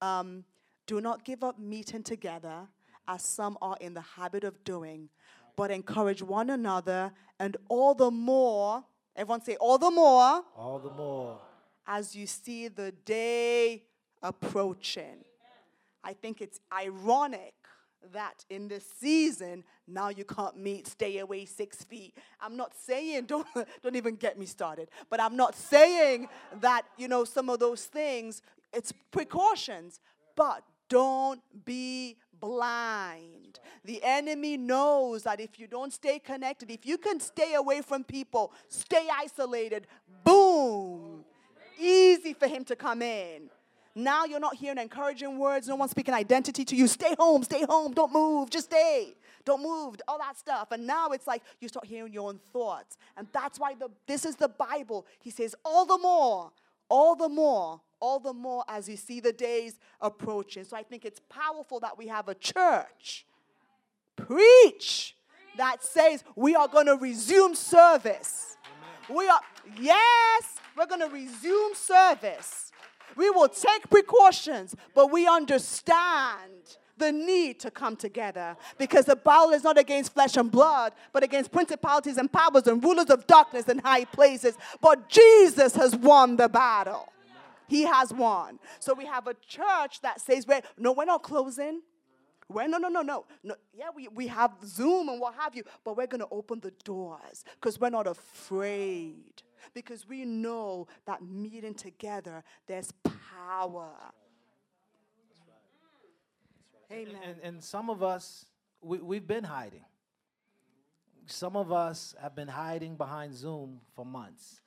Um, 0.00 0.44
do 0.86 1.00
not 1.00 1.24
give 1.24 1.44
up 1.44 1.58
meeting 1.58 2.02
together 2.02 2.66
as 3.06 3.22
some 3.22 3.58
are 3.60 3.76
in 3.80 3.94
the 3.94 4.00
habit 4.00 4.44
of 4.44 4.62
doing, 4.64 5.08
but 5.56 5.70
encourage 5.70 6.22
one 6.22 6.50
another, 6.50 7.12
and 7.38 7.56
all 7.68 7.94
the 7.94 8.10
more, 8.10 8.84
everyone 9.16 9.42
say, 9.42 9.56
all 9.56 9.78
the 9.78 9.90
more, 9.90 10.42
all 10.56 10.80
the 10.82 10.90
more, 10.90 11.38
as 11.86 12.14
you 12.14 12.26
see 12.26 12.68
the 12.68 12.92
day 13.04 13.84
approaching. 14.22 15.24
I 16.04 16.12
think 16.12 16.40
it's 16.40 16.60
ironic 16.72 17.54
that 18.12 18.44
in 18.48 18.66
this 18.68 18.86
season 18.98 19.62
now 19.86 20.08
you 20.08 20.24
can't 20.24 20.56
meet 20.56 20.86
stay 20.86 21.18
away 21.18 21.44
six 21.44 21.84
feet 21.84 22.16
i'm 22.40 22.56
not 22.56 22.72
saying 22.74 23.24
don't 23.26 23.46
don't 23.82 23.94
even 23.94 24.14
get 24.14 24.38
me 24.38 24.46
started 24.46 24.88
but 25.10 25.20
i'm 25.20 25.36
not 25.36 25.54
saying 25.54 26.26
that 26.62 26.86
you 26.96 27.06
know 27.08 27.24
some 27.24 27.50
of 27.50 27.58
those 27.58 27.84
things 27.84 28.40
it's 28.72 28.90
precautions 29.10 30.00
but 30.34 30.62
don't 30.88 31.42
be 31.64 32.16
blind. 32.40 33.60
The 33.84 34.02
enemy 34.02 34.56
knows 34.56 35.22
that 35.22 35.40
if 35.40 35.58
you 35.58 35.66
don't 35.66 35.92
stay 35.92 36.18
connected, 36.18 36.70
if 36.70 36.84
you 36.84 36.98
can 36.98 37.20
stay 37.20 37.54
away 37.54 37.82
from 37.82 38.04
people, 38.04 38.52
stay 38.68 39.08
isolated, 39.14 39.86
boom, 40.24 41.24
easy 41.78 42.34
for 42.34 42.48
him 42.48 42.64
to 42.64 42.76
come 42.76 43.02
in. 43.02 43.50
Now 43.94 44.24
you're 44.24 44.40
not 44.40 44.54
hearing 44.54 44.78
encouraging 44.78 45.38
words. 45.38 45.68
No 45.68 45.76
one's 45.76 45.90
speaking 45.90 46.14
identity 46.14 46.64
to 46.64 46.76
you. 46.76 46.86
Stay 46.86 47.14
home, 47.18 47.42
stay 47.42 47.64
home, 47.68 47.92
don't 47.92 48.12
move, 48.12 48.50
just 48.50 48.66
stay. 48.66 49.14
Don't 49.44 49.62
move, 49.62 49.96
all 50.06 50.18
that 50.18 50.38
stuff. 50.38 50.70
And 50.70 50.86
now 50.86 51.08
it's 51.08 51.26
like 51.26 51.42
you 51.60 51.68
start 51.68 51.86
hearing 51.86 52.12
your 52.12 52.28
own 52.28 52.38
thoughts. 52.52 52.98
And 53.16 53.26
that's 53.32 53.58
why 53.58 53.74
the, 53.74 53.88
this 54.06 54.24
is 54.24 54.36
the 54.36 54.48
Bible. 54.48 55.06
He 55.18 55.30
says, 55.30 55.54
all 55.64 55.86
the 55.86 55.98
more, 55.98 56.52
all 56.88 57.16
the 57.16 57.28
more, 57.28 57.80
all 58.00 58.18
the 58.18 58.34
more 58.34 58.64
as 58.68 58.88
you 58.88 58.96
see 58.96 59.20
the 59.20 59.32
days 59.32 59.78
approaching. 60.00 60.64
So 60.64 60.76
I 60.76 60.82
think 60.82 61.04
it's 61.04 61.20
powerful 61.28 61.80
that 61.80 61.96
we 61.96 62.06
have 62.08 62.28
a 62.28 62.34
church. 62.34 63.24
Preach 64.16 65.16
that 65.56 65.82
says 65.82 66.22
we 66.36 66.54
are 66.54 66.68
going 66.68 66.86
to 66.86 66.96
resume 66.96 67.54
service. 67.54 68.56
Amen. 69.08 69.18
We 69.18 69.28
are, 69.28 69.40
yes, 69.80 70.56
we're 70.76 70.86
going 70.86 71.00
to 71.00 71.08
resume 71.08 71.74
service. 71.74 72.69
We 73.16 73.30
will 73.30 73.48
take 73.48 73.88
precautions, 73.90 74.74
but 74.94 75.10
we 75.10 75.26
understand 75.26 76.78
the 77.00 77.10
need 77.10 77.58
to 77.60 77.70
come 77.70 77.96
together 77.96 78.56
because 78.78 79.06
the 79.06 79.16
battle 79.16 79.50
is 79.50 79.64
not 79.64 79.78
against 79.78 80.14
flesh 80.14 80.36
and 80.36 80.50
blood, 80.50 80.92
but 81.12 81.24
against 81.24 81.50
principalities 81.50 82.18
and 82.18 82.30
powers 82.30 82.66
and 82.66 82.84
rulers 82.84 83.10
of 83.10 83.26
darkness 83.26 83.68
in 83.68 83.78
high 83.78 84.04
places. 84.04 84.56
But 84.80 85.08
Jesus 85.08 85.74
has 85.74 85.96
won 85.96 86.36
the 86.36 86.48
battle. 86.48 87.12
He 87.66 87.82
has 87.82 88.12
won. 88.12 88.58
So 88.78 88.94
we 88.94 89.06
have 89.06 89.26
a 89.26 89.34
church 89.46 90.00
that 90.02 90.20
says, 90.20 90.46
we're, 90.46 90.60
no, 90.76 90.92
we're 90.92 91.04
not 91.04 91.22
closing. 91.22 91.82
We're, 92.48 92.66
no, 92.66 92.78
no, 92.78 92.88
no, 92.88 93.02
no, 93.02 93.26
no. 93.44 93.54
Yeah, 93.72 93.90
we, 93.94 94.08
we 94.08 94.26
have 94.26 94.52
Zoom 94.64 95.08
and 95.08 95.20
what 95.20 95.34
have 95.36 95.54
you, 95.54 95.62
but 95.84 95.96
we're 95.96 96.08
going 96.08 96.20
to 96.20 96.28
open 96.32 96.60
the 96.60 96.72
doors 96.84 97.44
because 97.54 97.80
we're 97.80 97.90
not 97.90 98.08
afraid 98.08 99.42
because 99.74 100.08
we 100.08 100.24
know 100.24 100.86
that 101.06 101.22
meeting 101.22 101.74
together, 101.74 102.42
there's 102.66 102.92
power. 103.04 103.90
Amen. 106.92 107.14
And, 107.24 107.36
and, 107.42 107.62
some 107.62 107.88
of 107.88 108.02
us, 108.02 108.46
we, 108.82 108.98
we've 108.98 109.26
been 109.26 109.44
hiding. 109.44 109.84
Some 111.26 111.56
of 111.56 111.70
us 111.70 112.16
have 112.20 112.34
been 112.34 112.48
hiding 112.48 112.96
behind 112.96 113.34
Zoom 113.34 113.80
for 113.94 114.04
months. 114.04 114.60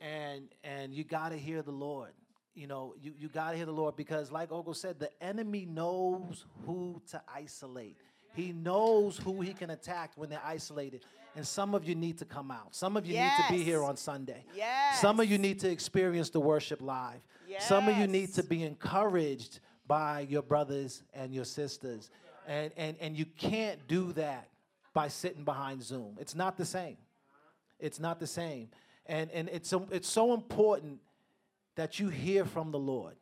And, 0.00 0.48
and 0.64 0.94
you 0.94 1.04
got 1.04 1.30
to 1.30 1.36
hear 1.36 1.60
the 1.60 1.70
Lord. 1.70 2.12
You 2.54 2.66
know, 2.66 2.94
you, 3.00 3.12
you 3.18 3.28
got 3.28 3.50
to 3.50 3.56
hear 3.56 3.66
the 3.66 3.72
Lord 3.72 3.94
because, 3.96 4.32
like 4.32 4.48
Ogo 4.50 4.74
said, 4.74 4.98
the 4.98 5.10
enemy 5.22 5.66
knows 5.66 6.46
who 6.64 7.00
to 7.10 7.20
isolate. 7.32 7.96
He 8.34 8.52
knows 8.52 9.18
who 9.18 9.40
he 9.40 9.52
can 9.52 9.70
attack 9.70 10.12
when 10.16 10.30
they're 10.30 10.42
isolated. 10.44 11.04
And 11.36 11.46
some 11.46 11.74
of 11.74 11.88
you 11.88 11.94
need 11.94 12.18
to 12.18 12.24
come 12.24 12.50
out. 12.50 12.74
Some 12.74 12.96
of 12.96 13.06
you 13.06 13.14
yes. 13.14 13.38
need 13.38 13.46
to 13.46 13.58
be 13.60 13.64
here 13.64 13.84
on 13.84 13.96
Sunday. 13.96 14.44
Yes. 14.54 15.00
Some 15.00 15.20
of 15.20 15.30
you 15.30 15.38
need 15.38 15.60
to 15.60 15.70
experience 15.70 16.30
the 16.30 16.40
worship 16.40 16.82
live. 16.82 17.20
Yes. 17.48 17.68
Some 17.68 17.88
of 17.88 17.96
you 17.96 18.06
need 18.06 18.34
to 18.34 18.42
be 18.42 18.64
encouraged 18.64 19.60
by 19.86 20.20
your 20.28 20.42
brothers 20.42 21.02
and 21.14 21.32
your 21.34 21.44
sisters. 21.44 22.10
And, 22.46 22.72
and, 22.76 22.96
and 23.00 23.16
you 23.16 23.26
can't 23.26 23.86
do 23.86 24.12
that 24.14 24.48
by 24.92 25.08
sitting 25.08 25.44
behind 25.44 25.82
Zoom. 25.82 26.16
It's 26.18 26.34
not 26.34 26.56
the 26.56 26.64
same. 26.64 26.96
It's 27.78 28.00
not 28.00 28.18
the 28.18 28.26
same. 28.26 28.68
And, 29.06 29.30
and 29.30 29.48
it's, 29.48 29.68
so, 29.68 29.86
it's 29.90 30.08
so 30.08 30.34
important 30.34 31.00
that 31.76 31.98
you 31.98 32.08
hear 32.08 32.44
from 32.44 32.70
the 32.70 32.78
Lord. 32.78 33.14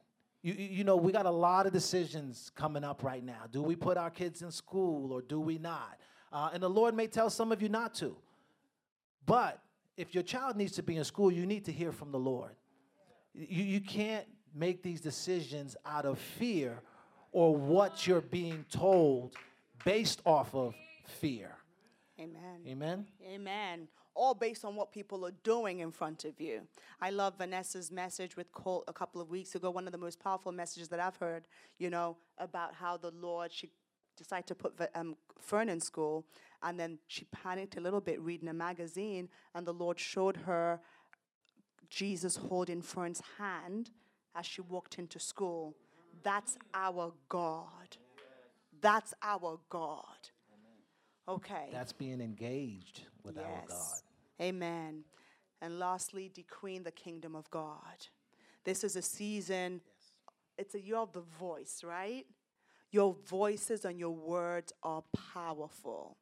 You, 0.43 0.55
you 0.55 0.85
know, 0.85 0.97
we 0.97 1.13
got 1.13 1.27
a 1.27 1.31
lot 1.31 1.67
of 1.67 1.73
decisions 1.73 2.51
coming 2.55 2.85
up 2.85 3.03
right 3.03 3.25
now. 3.25 3.45
Do 3.51 3.63
we 3.63 3.77
put 3.77 3.97
our 3.97 4.11
kids 4.11 4.43
in 4.43 4.51
school 4.51 5.13
or 5.13 5.21
do 5.21 5.41
we 5.41 5.59
not? 5.59 5.99
Uh, 6.33 6.51
and 6.53 6.63
the 6.63 6.71
Lord 6.71 6.95
may 6.95 7.07
tell 7.07 7.31
some 7.31 7.53
of 7.53 7.63
you 7.63 7.69
not 7.69 7.95
to. 7.97 8.17
But 9.27 9.61
if 9.97 10.15
your 10.15 10.23
child 10.23 10.57
needs 10.57 10.73
to 10.73 10.83
be 10.83 10.97
in 10.97 11.05
school, 11.05 11.31
you 11.31 11.47
need 11.47 11.65
to 11.67 11.73
hear 11.73 11.93
from 11.93 12.13
the 12.13 12.19
Lord. 12.19 12.53
You, 13.35 13.65
you 13.65 13.81
can't 13.81 14.27
make 14.55 14.83
these 14.83 15.01
decisions 15.01 15.77
out 15.85 16.05
of 16.05 16.19
fear 16.19 16.81
or 17.33 17.55
what 17.55 18.07
you're 18.07 18.21
being 18.21 18.65
told 18.71 19.35
based 19.85 20.21
off 20.25 20.55
of 20.55 20.75
fear. 21.05 21.57
Amen. 22.21 22.61
Amen. 22.67 23.07
Amen. 23.27 23.89
All 24.15 24.35
based 24.35 24.65
on 24.65 24.75
what 24.75 24.91
people 24.93 25.25
are 25.25 25.35
doing 25.45 25.79
in 25.79 25.93
front 25.93 26.25
of 26.25 26.41
you. 26.41 26.63
I 27.01 27.11
love 27.11 27.39
Vanessa's 27.39 27.93
message 27.93 28.37
with 28.37 28.51
Colt 28.51 28.85
a 28.89 28.93
couple 28.93 29.21
of 29.21 29.31
weeks 29.31 29.55
ago. 29.55 29.71
One 29.71 29.87
of 29.87 29.93
the 29.93 29.99
most 29.99 30.19
powerful 30.19 30.51
messages 30.51 30.89
that 30.89 30.99
I've 30.99 31.17
heard, 31.17 31.45
you 31.79 31.91
know, 31.91 32.17
about 32.39 32.75
how 32.75 32.97
the 32.97 33.13
Lord, 33.13 33.53
she 33.53 33.71
decided 34.19 34.47
to 34.49 34.55
put 34.55 34.79
um, 34.95 35.17
Fern 35.41 35.69
in 35.69 35.81
school, 35.81 36.27
and 36.63 36.79
then 36.79 36.99
she 37.07 37.25
panicked 37.27 37.77
a 37.77 37.81
little 37.81 38.01
bit 38.01 38.21
reading 38.21 38.49
a 38.49 38.53
magazine, 38.53 39.29
and 39.55 39.67
the 39.67 39.73
Lord 39.73 39.99
showed 39.99 40.37
her 40.39 40.81
Jesus 41.89 42.37
holding 42.37 42.83
Fern's 42.83 43.23
hand 43.39 43.91
as 44.35 44.45
she 44.45 44.61
walked 44.61 44.99
into 44.99 45.19
school. 45.19 45.75
That's 46.23 46.59
our 46.75 47.13
God. 47.29 47.97
That's 48.81 49.15
our 49.23 49.59
God. 49.69 50.05
Okay. 51.29 51.69
That's 51.73 51.93
being 51.93 52.21
engaged 52.21 53.03
with 53.23 53.39
our 53.39 53.63
God. 53.69 54.01
Amen. 54.41 55.05
And 55.61 55.79
lastly, 55.79 56.31
decreeing 56.33 56.85
the 56.85 56.93
kingdom 56.93 57.35
of 57.35 57.51
God. 57.51 58.07
This 58.65 58.85
is 58.85 58.97
a 58.97 59.03
season, 59.03 59.81
yes. 59.85 60.13
it's 60.57 60.75
a 60.75 60.81
year 60.81 60.97
of 60.97 61.13
the 61.13 61.23
voice, 61.39 61.83
right? 61.85 62.27
Your 62.91 63.17
voices 63.27 63.85
and 63.85 63.99
your 63.99 64.15
words 64.15 64.73
are 64.83 65.03
powerful. 65.35 66.17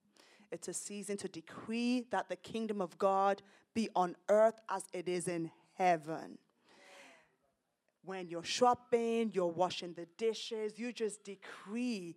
It's 0.50 0.68
a 0.68 0.74
season 0.74 1.16
to 1.18 1.28
decree 1.28 2.06
that 2.10 2.28
the 2.28 2.36
kingdom 2.36 2.80
of 2.80 2.98
God 2.98 3.42
be 3.74 3.88
on 3.94 4.16
earth 4.28 4.58
as 4.68 4.84
it 4.92 5.08
is 5.08 5.28
in 5.28 5.50
heaven. 5.74 6.38
When 8.04 8.28
you're 8.28 8.44
shopping, 8.44 9.32
you're 9.34 9.46
washing 9.46 9.94
the 9.94 10.06
dishes, 10.16 10.78
you 10.78 10.92
just 10.92 11.24
decree, 11.24 12.16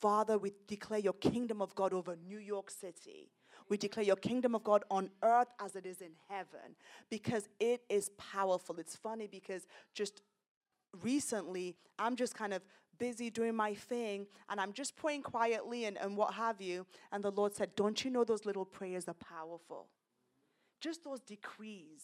Father, 0.00 0.38
we 0.38 0.52
declare 0.68 1.00
your 1.00 1.14
kingdom 1.14 1.60
of 1.60 1.74
God 1.74 1.92
over 1.92 2.16
New 2.16 2.38
York 2.38 2.70
City. 2.70 3.30
We 3.68 3.76
declare 3.76 4.04
your 4.04 4.16
kingdom 4.16 4.54
of 4.54 4.62
God 4.62 4.84
on 4.90 5.10
earth 5.22 5.48
as 5.60 5.74
it 5.74 5.86
is 5.86 6.00
in 6.00 6.12
heaven 6.28 6.76
because 7.10 7.48
it 7.58 7.82
is 7.88 8.10
powerful. 8.16 8.78
It's 8.78 8.94
funny 8.94 9.26
because 9.26 9.66
just 9.92 10.22
recently, 11.02 11.74
I'm 11.98 12.14
just 12.14 12.36
kind 12.36 12.54
of 12.54 12.62
busy 12.98 13.30
doing 13.30 13.54
my 13.54 13.74
thing 13.74 14.26
and 14.48 14.60
I'm 14.60 14.72
just 14.72 14.96
praying 14.96 15.22
quietly 15.22 15.84
and, 15.84 15.96
and 15.98 16.16
what 16.16 16.34
have 16.34 16.60
you. 16.60 16.86
And 17.12 17.22
the 17.22 17.30
Lord 17.30 17.54
said, 17.54 17.74
Don't 17.76 18.04
you 18.04 18.10
know 18.10 18.24
those 18.24 18.44
little 18.44 18.64
prayers 18.64 19.08
are 19.08 19.14
powerful? 19.14 19.86
Just 20.80 21.04
those 21.04 21.20
decrees 21.20 22.02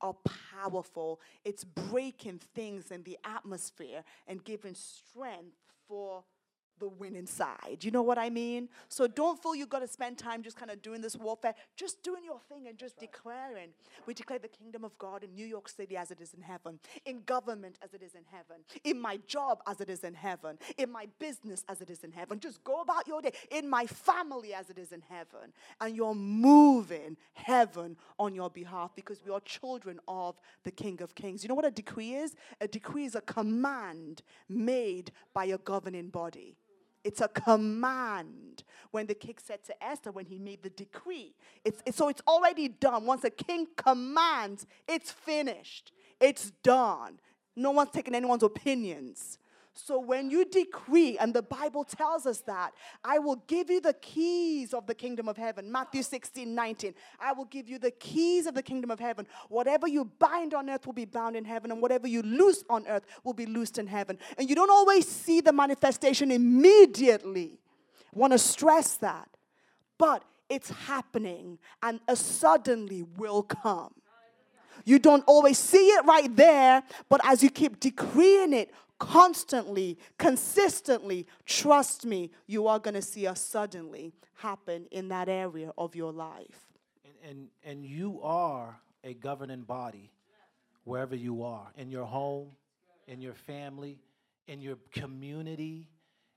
are 0.00 0.16
powerful. 0.52 1.20
It's 1.44 1.64
breaking 1.64 2.40
things 2.54 2.90
in 2.90 3.02
the 3.04 3.18
atmosphere 3.24 4.02
and 4.26 4.42
giving 4.44 4.74
strength 4.74 5.56
for 5.88 6.24
the 6.82 6.88
winning 6.88 7.26
side. 7.26 7.78
You 7.80 7.92
know 7.92 8.02
what 8.02 8.18
I 8.18 8.28
mean? 8.28 8.68
So 8.88 9.06
don't 9.06 9.40
feel 9.40 9.54
you've 9.54 9.68
got 9.68 9.78
to 9.78 9.88
spend 9.88 10.18
time 10.18 10.42
just 10.42 10.56
kind 10.56 10.70
of 10.70 10.82
doing 10.82 11.00
this 11.00 11.16
warfare, 11.16 11.54
just 11.76 12.02
doing 12.02 12.24
your 12.24 12.40
thing 12.48 12.66
and 12.66 12.76
just 12.76 12.98
declaring. 12.98 13.68
We 14.04 14.14
declare 14.14 14.40
the 14.40 14.48
kingdom 14.48 14.84
of 14.84 14.98
God 14.98 15.22
in 15.22 15.32
New 15.32 15.46
York 15.46 15.68
City 15.68 15.96
as 15.96 16.10
it 16.10 16.20
is 16.20 16.34
in 16.34 16.42
heaven, 16.42 16.80
in 17.06 17.22
government 17.24 17.78
as 17.84 17.94
it 17.94 18.02
is 18.02 18.14
in 18.16 18.24
heaven, 18.32 18.64
in 18.82 19.00
my 19.00 19.20
job 19.28 19.62
as 19.68 19.80
it 19.80 19.88
is 19.88 20.02
in 20.02 20.14
heaven, 20.14 20.58
in 20.76 20.90
my 20.90 21.06
business 21.20 21.64
as 21.68 21.80
it 21.80 21.88
is 21.88 22.02
in 22.02 22.10
heaven. 22.10 22.40
Just 22.40 22.64
go 22.64 22.80
about 22.80 23.06
your 23.06 23.22
day, 23.22 23.32
in 23.52 23.70
my 23.70 23.86
family 23.86 24.52
as 24.52 24.68
it 24.68 24.78
is 24.78 24.90
in 24.90 25.02
heaven. 25.08 25.52
And 25.80 25.94
you're 25.94 26.16
moving 26.16 27.16
heaven 27.34 27.96
on 28.18 28.34
your 28.34 28.50
behalf 28.50 28.90
because 28.96 29.22
we 29.24 29.30
are 29.30 29.40
children 29.40 30.00
of 30.08 30.34
the 30.64 30.72
King 30.72 31.00
of 31.00 31.14
Kings. 31.14 31.44
You 31.44 31.48
know 31.48 31.54
what 31.54 31.64
a 31.64 31.70
decree 31.70 32.14
is? 32.14 32.34
A 32.60 32.66
decree 32.66 33.04
is 33.04 33.14
a 33.14 33.20
command 33.20 34.22
made 34.48 35.12
by 35.32 35.44
a 35.44 35.58
governing 35.58 36.08
body. 36.08 36.56
It's 37.04 37.20
a 37.20 37.28
command. 37.28 38.62
When 38.90 39.06
the 39.06 39.14
king 39.14 39.36
said 39.42 39.64
to 39.64 39.84
Esther, 39.84 40.12
when 40.12 40.26
he 40.26 40.38
made 40.38 40.62
the 40.62 40.70
decree, 40.70 41.34
it's, 41.64 41.82
it's, 41.86 41.96
so 41.96 42.08
it's 42.08 42.22
already 42.28 42.68
done. 42.68 43.06
Once 43.06 43.24
a 43.24 43.30
king 43.30 43.66
commands, 43.76 44.66
it's 44.86 45.10
finished. 45.10 45.92
It's 46.20 46.52
done. 46.62 47.18
No 47.56 47.70
one's 47.70 47.90
taking 47.90 48.14
anyone's 48.14 48.42
opinions. 48.42 49.38
So 49.74 49.98
when 49.98 50.30
you 50.30 50.44
decree, 50.44 51.16
and 51.16 51.32
the 51.32 51.42
Bible 51.42 51.82
tells 51.82 52.26
us 52.26 52.40
that, 52.40 52.74
I 53.02 53.18
will 53.18 53.42
give 53.46 53.70
you 53.70 53.80
the 53.80 53.94
keys 53.94 54.74
of 54.74 54.86
the 54.86 54.94
kingdom 54.94 55.28
of 55.28 55.38
heaven. 55.38 55.72
Matthew 55.72 56.02
16, 56.02 56.54
19. 56.54 56.94
I 57.18 57.32
will 57.32 57.46
give 57.46 57.68
you 57.70 57.78
the 57.78 57.90
keys 57.90 58.46
of 58.46 58.54
the 58.54 58.62
kingdom 58.62 58.90
of 58.90 59.00
heaven. 59.00 59.26
Whatever 59.48 59.88
you 59.88 60.04
bind 60.18 60.52
on 60.52 60.68
earth 60.68 60.84
will 60.84 60.92
be 60.92 61.06
bound 61.06 61.36
in 61.36 61.44
heaven, 61.46 61.70
and 61.70 61.80
whatever 61.80 62.06
you 62.06 62.20
loose 62.22 62.62
on 62.68 62.86
earth 62.86 63.06
will 63.24 63.32
be 63.32 63.46
loosed 63.46 63.78
in 63.78 63.86
heaven. 63.86 64.18
And 64.36 64.48
you 64.48 64.54
don't 64.54 64.70
always 64.70 65.08
see 65.08 65.40
the 65.40 65.52
manifestation 65.52 66.30
immediately. 66.30 67.58
Want 68.12 68.34
to 68.34 68.38
stress 68.38 68.96
that. 68.96 69.28
But 69.96 70.22
it's 70.50 70.68
happening, 70.68 71.58
and 71.82 71.98
a 72.08 72.14
suddenly 72.14 73.04
will 73.16 73.42
come. 73.42 73.94
You 74.84 74.98
don't 74.98 75.24
always 75.26 75.58
see 75.58 75.88
it 75.88 76.04
right 76.04 76.34
there, 76.34 76.82
but 77.08 77.20
as 77.24 77.42
you 77.42 77.48
keep 77.48 77.80
decreeing 77.80 78.52
it, 78.52 78.70
constantly, 79.02 79.98
consistently, 80.16 81.26
trust 81.44 82.06
me, 82.06 82.30
you 82.46 82.68
are 82.68 82.78
going 82.78 82.94
to 82.94 83.02
see 83.02 83.26
a 83.26 83.34
suddenly 83.34 84.14
happen 84.34 84.86
in 84.92 85.08
that 85.08 85.28
area 85.28 85.72
of 85.76 85.96
your 85.96 86.12
life. 86.12 86.68
And, 87.04 87.30
and, 87.30 87.48
and 87.64 87.84
you 87.84 88.20
are 88.22 88.78
a 89.02 89.14
governing 89.14 89.62
body 89.62 90.12
wherever 90.84 91.16
you 91.16 91.42
are 91.42 91.72
in 91.76 91.90
your 91.90 92.04
home, 92.04 92.52
in 93.08 93.20
your 93.20 93.34
family, 93.34 93.98
in 94.46 94.60
your 94.60 94.76
community, 94.92 95.88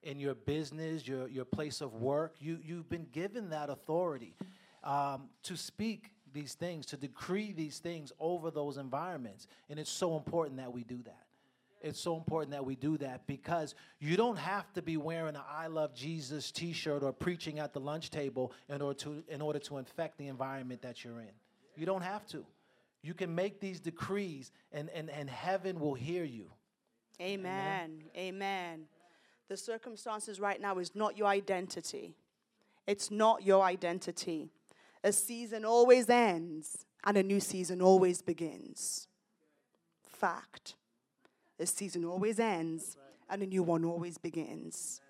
in 0.01 0.19
your 0.19 0.33
business, 0.33 1.07
your, 1.07 1.27
your 1.27 1.45
place 1.45 1.81
of 1.81 1.93
work. 1.93 2.33
You, 2.39 2.57
you've 2.63 2.89
been 2.89 3.05
given 3.11 3.51
that 3.51 3.69
authority 3.69 4.35
um, 4.83 5.29
to 5.43 5.55
speak 5.55 6.09
these 6.33 6.55
things, 6.55 6.87
to 6.87 6.97
decree 6.97 7.53
these 7.53 7.77
things 7.77 8.11
over 8.19 8.49
those 8.49 8.77
environments. 8.77 9.45
And 9.69 9.79
it's 9.79 9.91
so 9.91 10.17
important 10.17 10.57
that 10.57 10.73
we 10.73 10.83
do 10.83 11.03
that 11.03 11.24
it's 11.85 11.99
so 11.99 12.17
important 12.17 12.51
that 12.51 12.65
we 12.65 12.75
do 12.75 12.97
that 12.97 13.27
because 13.27 13.75
you 13.99 14.17
don't 14.17 14.37
have 14.37 14.73
to 14.73 14.81
be 14.81 14.97
wearing 14.97 15.35
an 15.35 15.41
I 15.47 15.67
love 15.67 15.93
Jesus 15.93 16.51
t-shirt 16.51 17.03
or 17.03 17.13
preaching 17.13 17.59
at 17.59 17.73
the 17.73 17.79
lunch 17.79 18.09
table 18.09 18.51
in 18.69 18.81
order 18.81 18.97
to 19.01 19.23
in 19.29 19.39
order 19.39 19.59
to 19.59 19.77
infect 19.77 20.17
the 20.17 20.27
environment 20.27 20.81
that 20.81 21.03
you're 21.03 21.19
in. 21.19 21.31
You 21.75 21.85
don't 21.85 22.01
have 22.01 22.25
to. 22.27 22.43
You 23.03 23.13
can 23.13 23.35
make 23.35 23.59
these 23.59 23.79
decrees 23.79 24.51
and 24.71 24.89
and, 24.89 25.11
and 25.11 25.29
heaven 25.29 25.79
will 25.79 25.93
hear 25.93 26.23
you. 26.23 26.49
Amen. 27.21 28.01
Amen. 28.15 28.35
Amen. 28.35 28.85
The 29.47 29.55
circumstances 29.55 30.39
right 30.39 30.59
now 30.59 30.79
is 30.79 30.95
not 30.95 31.15
your 31.15 31.27
identity. 31.27 32.15
It's 32.87 33.11
not 33.11 33.43
your 33.43 33.63
identity. 33.63 34.49
A 35.03 35.11
season 35.11 35.63
always 35.65 36.09
ends 36.09 36.85
and 37.03 37.15
a 37.15 37.21
new 37.21 37.39
season 37.39 37.79
always 37.79 38.23
begins. 38.23 39.07
Fact. 40.03 40.73
A 41.59 41.65
season 41.65 42.05
always 42.05 42.39
ends 42.39 42.97
and 43.29 43.41
a 43.41 43.45
new 43.45 43.63
one 43.63 43.85
always 43.85 44.17
begins. 44.17 45.01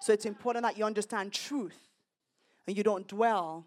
So 0.00 0.12
it's 0.12 0.24
important 0.24 0.64
that 0.64 0.78
you 0.78 0.84
understand 0.84 1.32
truth 1.32 1.88
and 2.66 2.76
you 2.76 2.82
don't 2.82 3.06
dwell 3.06 3.66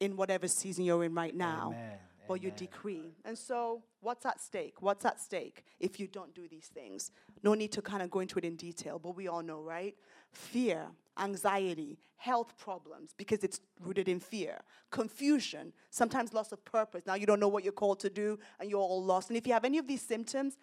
in 0.00 0.16
whatever 0.16 0.46
season 0.48 0.84
you're 0.84 1.04
in 1.04 1.14
right 1.14 1.34
now. 1.34 1.72
Amen. 1.74 1.98
But 2.26 2.42
you 2.42 2.50
decree. 2.50 3.16
And 3.24 3.36
so, 3.36 3.82
what's 4.00 4.24
at 4.24 4.40
stake? 4.40 4.80
What's 4.80 5.04
at 5.04 5.20
stake 5.20 5.62
if 5.78 6.00
you 6.00 6.06
don't 6.06 6.34
do 6.34 6.48
these 6.48 6.68
things? 6.68 7.10
No 7.42 7.52
need 7.52 7.70
to 7.72 7.82
kind 7.82 8.02
of 8.02 8.10
go 8.10 8.20
into 8.20 8.38
it 8.38 8.46
in 8.46 8.56
detail, 8.56 8.98
but 8.98 9.14
we 9.14 9.28
all 9.28 9.42
know, 9.42 9.60
right? 9.60 9.94
Fear, 10.32 10.86
anxiety, 11.18 11.98
health 12.16 12.56
problems, 12.56 13.12
because 13.18 13.44
it's 13.44 13.60
rooted 13.78 14.08
in 14.08 14.20
fear, 14.20 14.58
confusion, 14.90 15.74
sometimes 15.90 16.32
loss 16.32 16.50
of 16.50 16.64
purpose. 16.64 17.02
Now 17.06 17.14
you 17.14 17.26
don't 17.26 17.40
know 17.40 17.48
what 17.48 17.62
you're 17.62 17.74
called 17.74 18.00
to 18.00 18.08
do, 18.08 18.38
and 18.58 18.70
you're 18.70 18.80
all 18.80 19.04
lost. 19.04 19.28
And 19.28 19.36
if 19.36 19.46
you 19.46 19.52
have 19.52 19.66
any 19.66 19.76
of 19.76 19.86
these 19.86 20.00
symptoms, 20.00 20.56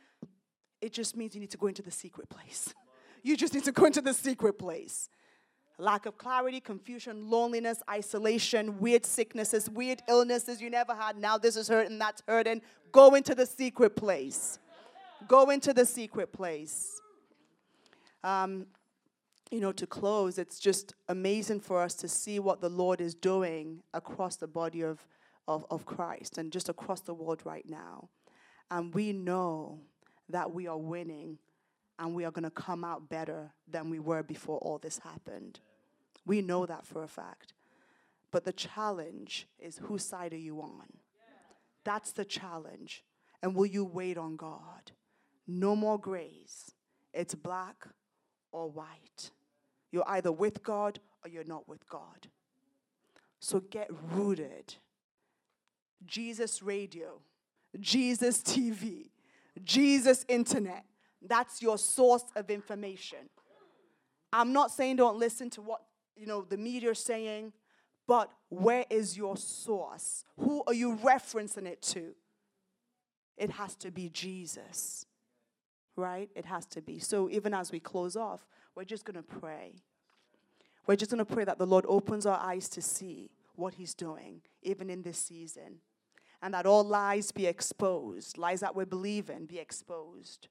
it 0.82 0.94
just 0.94 1.16
means 1.16 1.36
you 1.36 1.42
need 1.42 1.52
to 1.52 1.58
go 1.58 1.68
into 1.68 1.82
the 1.82 1.92
secret 1.92 2.30
place. 2.30 2.74
You 3.24 3.38
just 3.38 3.54
need 3.54 3.66
to 3.66 3.72
go 3.72 3.86
into 3.86 4.02
the 4.02 4.16
secret 4.16 4.58
place. 4.58 5.08
Lack 5.78 6.08
of 6.08 6.18
clarity, 6.18 6.60
confusion, 6.60 7.30
loneliness, 7.30 7.84
isolation, 7.88 8.80
weird 8.80 9.06
sicknesses, 9.06 9.70
weird 9.70 10.02
illnesses 10.10 10.60
you 10.60 10.72
never 10.72 10.96
had. 10.96 11.18
Now 11.18 11.38
this 11.38 11.56
is 11.56 11.68
hurting, 11.68 12.00
that's 12.00 12.24
hurting. 12.28 12.64
Go 12.92 13.14
into 13.14 13.36
the 13.36 13.46
secret 13.46 13.96
place. 13.96 14.58
Go 15.28 15.52
into 15.52 15.72
the 15.72 15.86
secret 15.86 16.34
place. 16.34 17.00
Um, 18.24 18.66
you 19.52 19.60
know, 19.60 19.72
to 19.74 19.86
close, 19.86 20.38
it's 20.38 20.60
just 20.60 20.96
amazing 21.10 21.60
for 21.60 21.82
us 21.82 21.94
to 21.96 22.08
see 22.08 22.40
what 22.40 22.62
the 22.62 22.70
Lord 22.70 23.02
is 23.02 23.14
doing 23.14 23.84
across 23.94 24.38
the 24.38 24.48
body 24.48 24.82
of, 24.82 25.06
of, 25.48 25.66
of 25.70 25.86
Christ 25.86 26.38
and 26.38 26.52
just 26.52 26.70
across 26.70 27.02
the 27.02 27.14
world 27.14 27.42
right 27.44 27.68
now. 27.68 28.10
And 28.70 28.94
we 28.94 29.12
know 29.12 29.82
that 30.32 30.52
we 30.54 30.68
are 30.68 30.78
winning 30.78 31.38
and 32.00 32.16
we 32.16 32.26
are 32.26 32.32
going 32.32 32.44
to 32.44 32.50
come 32.50 32.84
out 32.84 33.10
better 33.10 33.52
than 33.68 33.90
we 33.90 34.00
were 34.00 34.24
before 34.24 34.58
all 34.60 34.78
this 34.78 35.00
happened. 35.00 35.60
We 36.26 36.42
know 36.42 36.66
that 36.66 36.86
for 36.86 37.04
a 37.04 37.08
fact. 37.08 37.54
But 38.32 38.46
the 38.46 38.54
challenge 38.54 39.48
is 39.60 39.78
whose 39.78 40.06
side 40.06 40.34
are 40.34 40.38
you 40.38 40.62
on? 40.62 40.88
That's 41.84 42.12
the 42.12 42.26
challenge. 42.26 43.04
And 43.44 43.56
will 43.56 43.66
you 43.66 43.84
wait 43.84 44.18
on 44.18 44.36
God? 44.36 44.92
No 45.48 45.76
more 45.76 46.00
grays. 46.00 46.72
It's 47.14 47.36
black 47.36 47.88
or 48.52 48.70
white. 48.70 49.32
You're 49.92 50.08
either 50.08 50.32
with 50.32 50.64
God 50.64 51.00
or 51.24 51.30
you're 51.30 51.44
not 51.44 51.68
with 51.68 51.88
God. 51.90 52.28
So 53.40 53.60
get 53.60 53.90
rooted. 54.12 54.76
Jesus 56.06 56.64
Radio, 56.64 57.22
Jesus 57.80 58.42
TV, 58.42 59.10
Jesus 59.64 60.26
Internet. 60.28 60.86
That's 61.22 61.62
your 61.62 61.78
source 61.78 62.26
of 62.36 62.50
information. 62.50 63.30
I'm 64.34 64.54
not 64.54 64.72
saying 64.72 64.96
don't 64.96 65.18
listen 65.18 65.50
to 65.52 65.62
what 65.62 65.82
you 66.16 66.26
know 66.26 66.46
the 66.48 66.58
media 66.58 66.92
is 66.92 67.00
saying, 67.00 67.54
but 68.08 68.32
where 68.50 68.86
is 68.90 69.18
your 69.18 69.38
source? 69.38 70.24
Who 70.38 70.64
are 70.68 70.74
you 70.74 70.98
referencing 70.98 71.66
it 71.66 71.82
to? 71.84 72.16
It 73.38 73.52
has 73.52 73.76
to 73.78 73.92
be 73.92 74.10
Jesus. 74.10 75.06
Right? 75.96 76.30
It 76.36 76.46
has 76.46 76.66
to 76.68 76.82
be. 76.82 77.00
So 77.00 77.30
even 77.30 77.54
as 77.54 77.72
we 77.72 77.80
close 77.80 78.16
off, 78.16 78.46
we're 78.76 78.86
just 78.86 79.06
going 79.06 79.16
to 79.16 79.24
pray. 79.24 79.76
We're 80.88 80.96
just 80.96 81.12
going 81.12 81.26
to 81.26 81.34
pray 81.34 81.44
that 81.44 81.58
the 81.58 81.68
Lord 81.68 81.86
opens 81.88 82.26
our 82.26 82.40
eyes 82.40 82.70
to 82.70 82.82
see 82.82 83.30
what 83.56 83.76
He's 83.76 83.94
doing, 83.94 84.42
even 84.64 84.90
in 84.90 85.04
this 85.04 85.18
season. 85.18 85.80
And 86.42 86.54
that 86.54 86.66
all 86.66 86.84
lies 86.84 87.32
be 87.32 87.46
exposed, 87.46 88.38
lies 88.38 88.62
that 88.62 88.76
we 88.76 88.86
believe 88.86 89.30
in 89.30 89.46
be 89.46 89.60
exposed. 89.60 90.48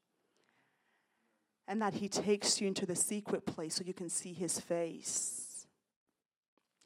And 1.67 1.83
that 1.83 1.95
He 1.95 2.09
takes 2.09 2.61
you 2.61 2.69
into 2.69 2.87
the 2.87 2.97
secret 2.97 3.47
place 3.47 3.75
so 3.75 3.85
you 3.85 3.95
can 3.95 4.09
see 4.09 4.33
His 4.33 4.61
face. 4.61 5.67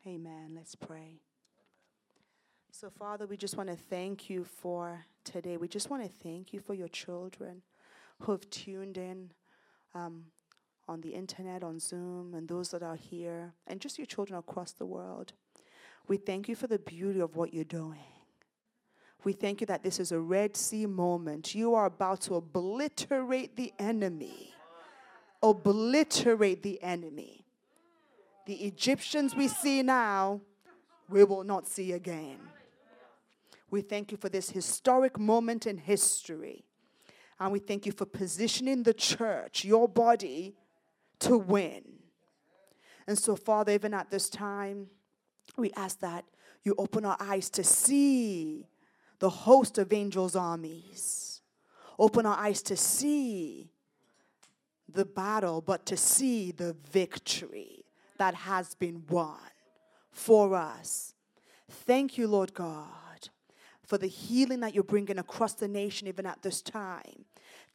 Amen. 0.07 0.53
Let's 0.55 0.75
pray. 0.75 1.21
So, 2.71 2.91
Father, 2.91 3.27
we 3.27 3.37
just 3.37 3.57
want 3.57 3.69
to 3.69 3.77
thank 3.77 4.29
you 4.29 4.45
for 4.45 5.05
today. 5.25 5.57
We 5.57 5.69
just 5.69 5.91
want 5.91 6.03
to 6.03 6.09
thank 6.09 6.53
you 6.53 6.61
for 6.61 6.75
your 6.75 6.89
children 6.89 7.63
who 8.21 8.33
have 8.33 8.49
tuned 8.51 8.99
in 8.99 9.31
um, 9.95 10.25
on 10.89 11.01
the 11.01 11.11
internet, 11.11 11.63
on 11.63 11.79
Zoom, 11.79 12.35
and 12.35 12.49
those 12.49 12.71
that 12.71 12.83
are 12.83 12.97
here, 12.97 13.53
and 13.67 13.81
just 13.81 13.99
your 13.99 14.07
children 14.07 14.39
across 14.39 14.73
the 14.73 14.87
world. 14.87 15.33
We 16.09 16.17
thank 16.17 16.49
you 16.49 16.57
for 16.57 16.67
the 16.67 16.79
beauty 16.79 17.21
of 17.21 17.37
what 17.37 17.55
you're 17.55 17.65
doing. 17.65 18.14
We 19.25 19.33
thank 19.33 19.63
you 19.63 19.67
that 19.69 19.83
this 19.83 19.99
is 19.99 20.13
a 20.13 20.21
Red 20.21 20.55
Sea 20.55 20.85
moment. 20.85 21.55
You 21.55 21.75
are 21.75 21.87
about 21.87 22.21
to 22.23 22.35
obliterate 22.35 23.57
the 23.57 23.73
enemy. 23.79 24.53
Obliterate 25.43 26.63
the 26.63 26.83
enemy. 26.83 27.47
The 28.47 28.55
Egyptians 28.55 29.35
we 29.35 29.49
see 29.49 29.83
now, 29.83 30.43
we 31.09 31.25
will 31.25 31.45
not 31.45 31.67
see 31.67 31.93
again. 31.93 32.39
We 33.71 33.81
thank 33.81 34.13
you 34.13 34.19
for 34.19 34.29
this 34.29 34.51
historic 34.51 35.19
moment 35.19 35.67
in 35.67 35.79
history. 35.79 36.65
And 37.41 37.51
we 37.51 37.59
thank 37.59 37.87
you 37.87 37.93
for 37.93 38.05
positioning 38.05 38.83
the 38.83 38.95
church, 38.95 39.65
your 39.65 39.89
body, 39.89 40.55
to 41.21 41.39
win. 41.39 41.83
And 43.07 43.19
so, 43.19 43.37
Father, 43.37 43.73
even 43.73 43.95
at 43.95 44.11
this 44.11 44.29
time, 44.29 44.89
we 45.57 45.73
ask 45.73 46.01
that 46.01 46.25
you 46.63 46.75
open 46.79 47.05
our 47.05 47.17
eyes 47.19 47.49
to 47.51 47.65
see 47.65 48.67
the 49.19 49.31
host 49.31 49.79
of 49.79 49.93
angels' 49.93 50.37
armies. 50.37 51.41
Open 51.99 52.27
our 52.27 52.37
eyes 52.37 52.63
to 52.63 52.77
see 52.77 53.71
the 54.89 55.05
battle, 55.05 55.61
but 55.61 55.87
to 55.87 55.97
see 55.97 56.53
the 56.53 56.75
victory 56.91 57.85
that 58.19 58.35
has 58.35 58.75
been 58.75 59.05
won 59.09 59.39
for 60.11 60.55
us. 60.55 61.15
Thank 61.71 62.17
you, 62.19 62.29
Lord 62.29 62.55
God, 62.55 63.29
for 63.83 63.99
the 63.99 64.07
healing 64.07 64.61
that 64.61 64.75
you're 64.75 64.85
bringing 64.85 65.19
across 65.19 65.55
the 65.55 65.69
nation 65.69 66.07
even 66.09 66.27
at 66.27 66.43
this 66.43 66.63
time. 66.63 67.25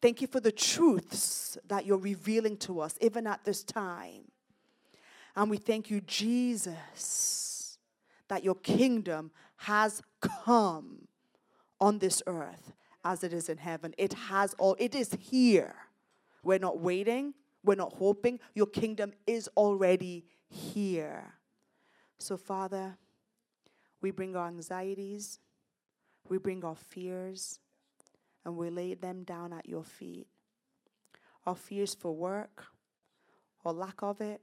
Thank 0.02 0.22
you 0.22 0.28
for 0.28 0.40
the 0.40 0.52
truths 0.52 1.58
that 1.68 1.86
you're 1.86 1.98
revealing 1.98 2.58
to 2.58 2.80
us 2.80 2.96
even 3.02 3.28
at 3.28 3.44
this 3.44 3.64
time. 3.64 4.32
And 5.36 5.50
we 5.50 5.58
thank 5.58 5.90
you, 5.90 6.02
Jesus, 6.02 7.78
that 8.28 8.44
your 8.44 8.56
kingdom 8.56 9.32
has 9.58 10.02
come 10.22 11.09
on 11.80 12.00
this 12.00 12.22
earth 12.28 12.74
as 13.04 13.24
it 13.24 13.34
is 13.34 13.50
in 13.50 13.58
heaven. 13.58 13.94
It 13.98 14.14
has 14.14 14.54
all, 14.56 14.76
it 14.80 14.96
is 14.96 15.16
here. 15.20 15.76
We're 16.44 16.60
not 16.60 16.80
waiting, 16.80 17.34
we're 17.64 17.76
not 17.76 17.94
hoping. 17.94 18.40
Your 18.54 18.68
kingdom 18.68 19.14
is 19.28 19.50
already 19.58 20.26
here. 20.50 21.34
So, 22.18 22.38
Father, 22.38 22.98
we 24.02 24.12
bring 24.12 24.36
our 24.36 24.48
anxieties, 24.48 25.40
we 26.28 26.38
bring 26.38 26.64
our 26.64 26.76
fears, 26.76 27.60
and 28.46 28.56
we 28.56 28.70
lay 28.70 28.94
them 28.94 29.24
down 29.24 29.54
at 29.54 29.68
your 29.68 29.84
feet. 29.84 30.28
Our 31.46 31.56
fears 31.56 31.96
for 31.96 32.16
work 32.16 32.66
or 33.64 33.74
lack 33.74 34.02
of 34.02 34.22
it, 34.22 34.42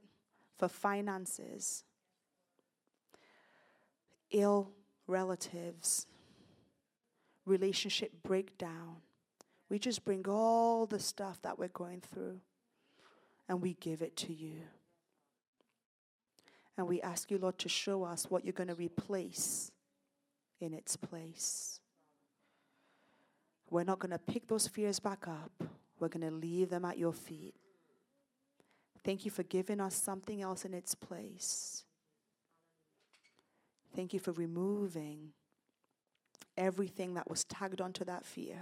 for 0.57 0.67
finances, 0.67 1.83
ill 4.31 4.71
relatives, 5.07 6.07
relationship 7.47 8.11
breakdown. 8.23 8.97
We 9.69 9.79
just 9.79 10.05
bring 10.05 10.27
all 10.27 10.85
the 10.85 10.99
stuff 10.99 11.41
that 11.41 11.57
we're 11.57 11.67
going 11.69 12.01
through 12.01 12.39
and 13.49 13.61
we 13.61 13.73
give 13.79 14.01
it 14.01 14.15
to 14.17 14.33
you. 14.33 14.61
And 16.77 16.87
we 16.87 17.01
ask 17.01 17.31
you, 17.31 17.37
Lord, 17.39 17.57
to 17.59 17.69
show 17.69 18.03
us 18.03 18.29
what 18.29 18.45
you're 18.45 18.53
going 18.53 18.67
to 18.67 18.75
replace 18.75 19.71
in 20.61 20.73
its 20.73 20.95
place. 20.95 21.79
We're 23.69 23.83
not 23.83 23.99
going 23.99 24.11
to 24.11 24.19
pick 24.19 24.47
those 24.47 24.67
fears 24.67 24.99
back 24.99 25.27
up. 25.27 25.63
We're 25.99 26.09
going 26.09 26.29
to 26.29 26.35
leave 26.35 26.69
them 26.69 26.85
at 26.85 26.97
your 26.97 27.13
feet. 27.13 27.55
Thank 29.03 29.25
you 29.25 29.31
for 29.31 29.43
giving 29.43 29.79
us 29.79 29.95
something 29.95 30.41
else 30.41 30.65
in 30.65 30.73
its 30.73 30.93
place. 30.93 31.83
Thank 33.95 34.13
you 34.13 34.19
for 34.19 34.31
removing 34.33 35.31
everything 36.57 37.13
that 37.13 37.29
was 37.29 37.43
tagged 37.43 37.81
onto 37.81 38.03
that 38.05 38.25
fear. 38.25 38.59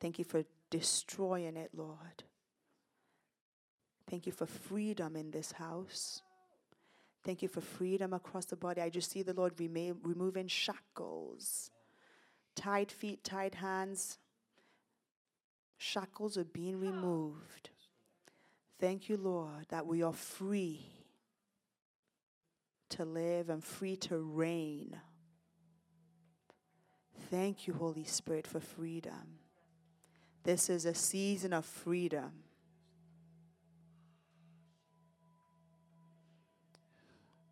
Thank 0.00 0.18
you 0.18 0.24
for 0.24 0.44
destroying 0.70 1.56
it, 1.56 1.70
Lord. 1.74 2.24
Thank 4.08 4.26
you 4.26 4.32
for 4.32 4.46
freedom 4.46 5.14
in 5.14 5.30
this 5.30 5.52
house. 5.52 6.22
Thank 7.22 7.42
you 7.42 7.48
for 7.48 7.60
freedom 7.60 8.12
across 8.12 8.46
the 8.46 8.56
body. 8.56 8.80
I 8.80 8.88
just 8.88 9.10
see 9.10 9.22
the 9.22 9.34
Lord 9.34 9.52
removing 9.58 10.48
shackles 10.48 11.70
tied 12.56 12.90
feet, 12.90 13.24
tied 13.24 13.56
hands. 13.56 14.18
Shackles 15.78 16.36
are 16.36 16.44
being 16.44 16.78
removed. 16.78 17.70
Thank 18.78 19.08
you, 19.08 19.16
Lord, 19.16 19.66
that 19.68 19.86
we 19.86 20.02
are 20.02 20.12
free 20.12 20.86
to 22.90 23.04
live 23.04 23.48
and 23.48 23.62
free 23.62 23.96
to 23.96 24.18
reign. 24.18 24.96
Thank 27.28 27.66
you, 27.66 27.74
Holy 27.74 28.04
Spirit, 28.04 28.46
for 28.46 28.60
freedom. 28.60 29.38
This 30.42 30.70
is 30.70 30.84
a 30.86 30.94
season 30.94 31.52
of 31.52 31.64
freedom. 31.64 32.32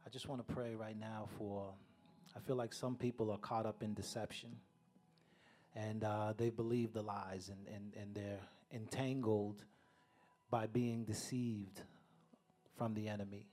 I 0.07 0.11
just 0.11 0.27
want 0.27 0.47
to 0.47 0.55
pray 0.55 0.75
right 0.75 0.99
now 0.99 1.29
for, 1.37 1.75
I 2.35 2.41
feel 2.41 2.57
like 2.57 2.73
some 2.73 2.97
people 2.97 3.31
are 3.31 3.39
caught 3.39 3.67
up 3.67 3.83
in 3.83 3.93
deception 3.93 4.57
and 5.77 6.03
uh, 6.03 6.33
they 6.37 6.51
believe 6.51 6.93
the 6.93 7.03
lies 7.03 7.51
and, 7.51 7.75
and, 7.75 7.95
and 8.01 8.15
they're 8.15 8.41
entangled 8.73 9.65
by 10.51 10.67
being 10.67 11.05
deceived 11.05 11.83
from 12.77 12.95
the 12.95 13.09
enemy. 13.09 13.47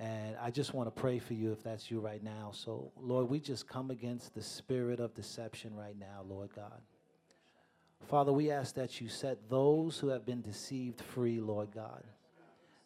And 0.00 0.34
I 0.40 0.50
just 0.50 0.72
want 0.72 0.86
to 0.86 0.98
pray 0.98 1.18
for 1.18 1.34
you 1.34 1.52
if 1.52 1.62
that's 1.62 1.90
you 1.90 2.00
right 2.00 2.24
now. 2.24 2.52
So, 2.54 2.90
Lord, 2.98 3.28
we 3.28 3.38
just 3.38 3.68
come 3.68 3.90
against 3.90 4.34
the 4.34 4.42
spirit 4.42 4.98
of 4.98 5.14
deception 5.14 5.76
right 5.76 5.98
now, 5.98 6.24
Lord 6.26 6.48
God. 6.56 6.80
Father, 8.08 8.32
we 8.32 8.50
ask 8.50 8.74
that 8.76 8.98
you 8.98 9.10
set 9.10 9.50
those 9.50 9.98
who 9.98 10.08
have 10.08 10.24
been 10.24 10.40
deceived 10.40 11.02
free, 11.02 11.38
Lord 11.38 11.68
God, 11.74 12.02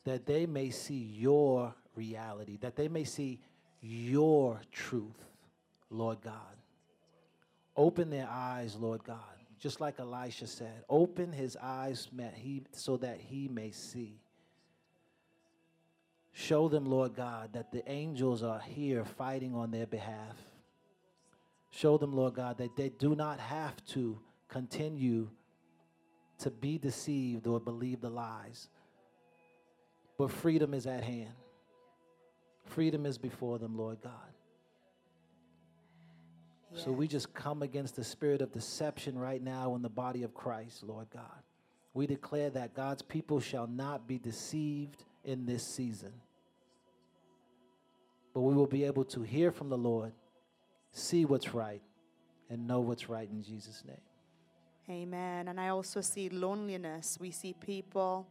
that 0.02 0.26
they 0.26 0.44
may 0.44 0.70
see 0.70 1.08
your 1.14 1.72
reality, 1.94 2.58
that 2.60 2.74
they 2.74 2.88
may 2.88 3.04
see 3.04 3.38
your 3.80 4.60
truth, 4.72 5.24
Lord 5.90 6.20
God. 6.20 6.34
Open 7.76 8.10
their 8.10 8.28
eyes, 8.28 8.74
Lord 8.74 9.04
God. 9.04 9.18
Just 9.60 9.80
like 9.80 10.00
Elisha 10.00 10.48
said, 10.48 10.82
open 10.88 11.32
his 11.32 11.56
eyes 11.62 12.08
so 12.72 12.96
that 12.96 13.20
he 13.20 13.46
may 13.46 13.70
see. 13.70 14.18
Show 16.36 16.68
them, 16.68 16.84
Lord 16.84 17.14
God, 17.14 17.52
that 17.52 17.70
the 17.70 17.88
angels 17.88 18.42
are 18.42 18.58
here 18.58 19.04
fighting 19.04 19.54
on 19.54 19.70
their 19.70 19.86
behalf. 19.86 20.36
Show 21.70 21.96
them, 21.96 22.12
Lord 22.12 22.34
God, 22.34 22.58
that 22.58 22.76
they 22.76 22.88
do 22.88 23.14
not 23.14 23.38
have 23.38 23.84
to 23.86 24.18
continue 24.48 25.30
to 26.38 26.50
be 26.50 26.76
deceived 26.76 27.46
or 27.46 27.60
believe 27.60 28.00
the 28.00 28.10
lies. 28.10 28.68
But 30.18 30.32
freedom 30.32 30.74
is 30.74 30.86
at 30.86 31.04
hand. 31.04 31.34
Freedom 32.66 33.06
is 33.06 33.16
before 33.16 33.58
them, 33.58 33.76
Lord 33.76 33.98
God. 34.02 34.12
So 36.74 36.90
we 36.90 37.06
just 37.06 37.32
come 37.32 37.62
against 37.62 37.94
the 37.94 38.02
spirit 38.02 38.42
of 38.42 38.50
deception 38.50 39.16
right 39.16 39.40
now 39.40 39.76
in 39.76 39.82
the 39.82 39.88
body 39.88 40.24
of 40.24 40.34
Christ, 40.34 40.82
Lord 40.82 41.06
God. 41.10 41.42
We 41.92 42.08
declare 42.08 42.50
that 42.50 42.74
God's 42.74 43.02
people 43.02 43.38
shall 43.38 43.68
not 43.68 44.08
be 44.08 44.18
deceived 44.18 45.04
in 45.22 45.46
this 45.46 45.64
season. 45.64 46.12
But 48.34 48.40
we 48.40 48.54
will 48.54 48.66
be 48.66 48.84
able 48.84 49.04
to 49.06 49.22
hear 49.22 49.52
from 49.52 49.68
the 49.68 49.78
Lord, 49.78 50.12
see 50.90 51.24
what's 51.24 51.54
right, 51.54 51.80
and 52.50 52.66
know 52.66 52.80
what's 52.80 53.08
right 53.08 53.28
in 53.30 53.42
Jesus' 53.42 53.82
name. 53.86 53.96
Amen. 54.90 55.48
And 55.48 55.58
I 55.58 55.68
also 55.68 56.00
see 56.00 56.28
loneliness. 56.28 57.16
We 57.18 57.30
see 57.30 57.54
people 57.54 58.26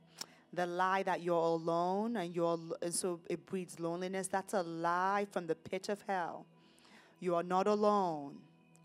the 0.51 0.67
lie 0.67 1.01
that 1.01 1.23
you're 1.23 1.33
alone 1.33 2.17
and 2.17 2.35
you're 2.35 2.59
and 2.83 2.93
so 2.93 3.19
it 3.27 3.43
breeds 3.47 3.79
loneliness. 3.79 4.27
That's 4.27 4.53
a 4.53 4.61
lie 4.61 5.25
from 5.31 5.47
the 5.47 5.55
pit 5.55 5.89
of 5.89 6.03
hell. 6.07 6.45
You 7.19 7.33
are 7.33 7.41
not 7.41 7.65
alone. 7.65 8.35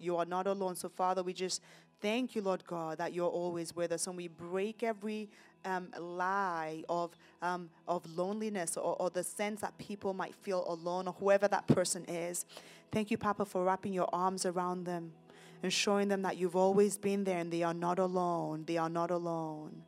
You 0.00 0.16
are 0.16 0.24
not 0.24 0.46
alone. 0.46 0.76
So, 0.76 0.88
Father, 0.88 1.22
we 1.22 1.34
just 1.34 1.60
Thank 2.00 2.36
you, 2.36 2.42
Lord 2.42 2.64
God, 2.64 2.98
that 2.98 3.12
you're 3.12 3.28
always 3.28 3.74
with 3.74 3.90
us. 3.90 4.06
And 4.06 4.16
we 4.16 4.28
break 4.28 4.84
every 4.84 5.28
um, 5.68 5.88
lie 5.98 6.82
of, 6.88 7.16
um, 7.42 7.70
of 7.86 8.04
loneliness 8.16 8.76
or, 8.76 8.96
or 8.98 9.10
the 9.10 9.22
sense 9.22 9.60
that 9.60 9.76
people 9.78 10.14
might 10.14 10.34
feel 10.34 10.64
alone 10.68 11.06
or 11.06 11.14
whoever 11.20 11.46
that 11.48 11.66
person 11.66 12.04
is. 12.06 12.44
Thank 12.90 13.10
you, 13.10 13.18
Papa, 13.18 13.44
for 13.44 13.64
wrapping 13.64 13.92
your 13.92 14.08
arms 14.12 14.46
around 14.46 14.84
them 14.84 15.12
and 15.62 15.72
showing 15.72 16.08
them 16.08 16.22
that 16.22 16.36
you've 16.36 16.56
always 16.56 16.96
been 16.96 17.24
there 17.24 17.38
and 17.38 17.52
they 17.52 17.62
are 17.62 17.74
not 17.74 17.98
alone. 17.98 18.64
They 18.66 18.78
are 18.78 18.88
not 18.88 19.10
alone. 19.10 19.82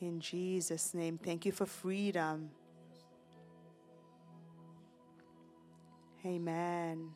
In 0.00 0.20
Jesus' 0.20 0.94
name, 0.94 1.18
thank 1.18 1.46
you 1.46 1.52
for 1.52 1.64
freedom. 1.64 2.50
Amen. 6.26 7.10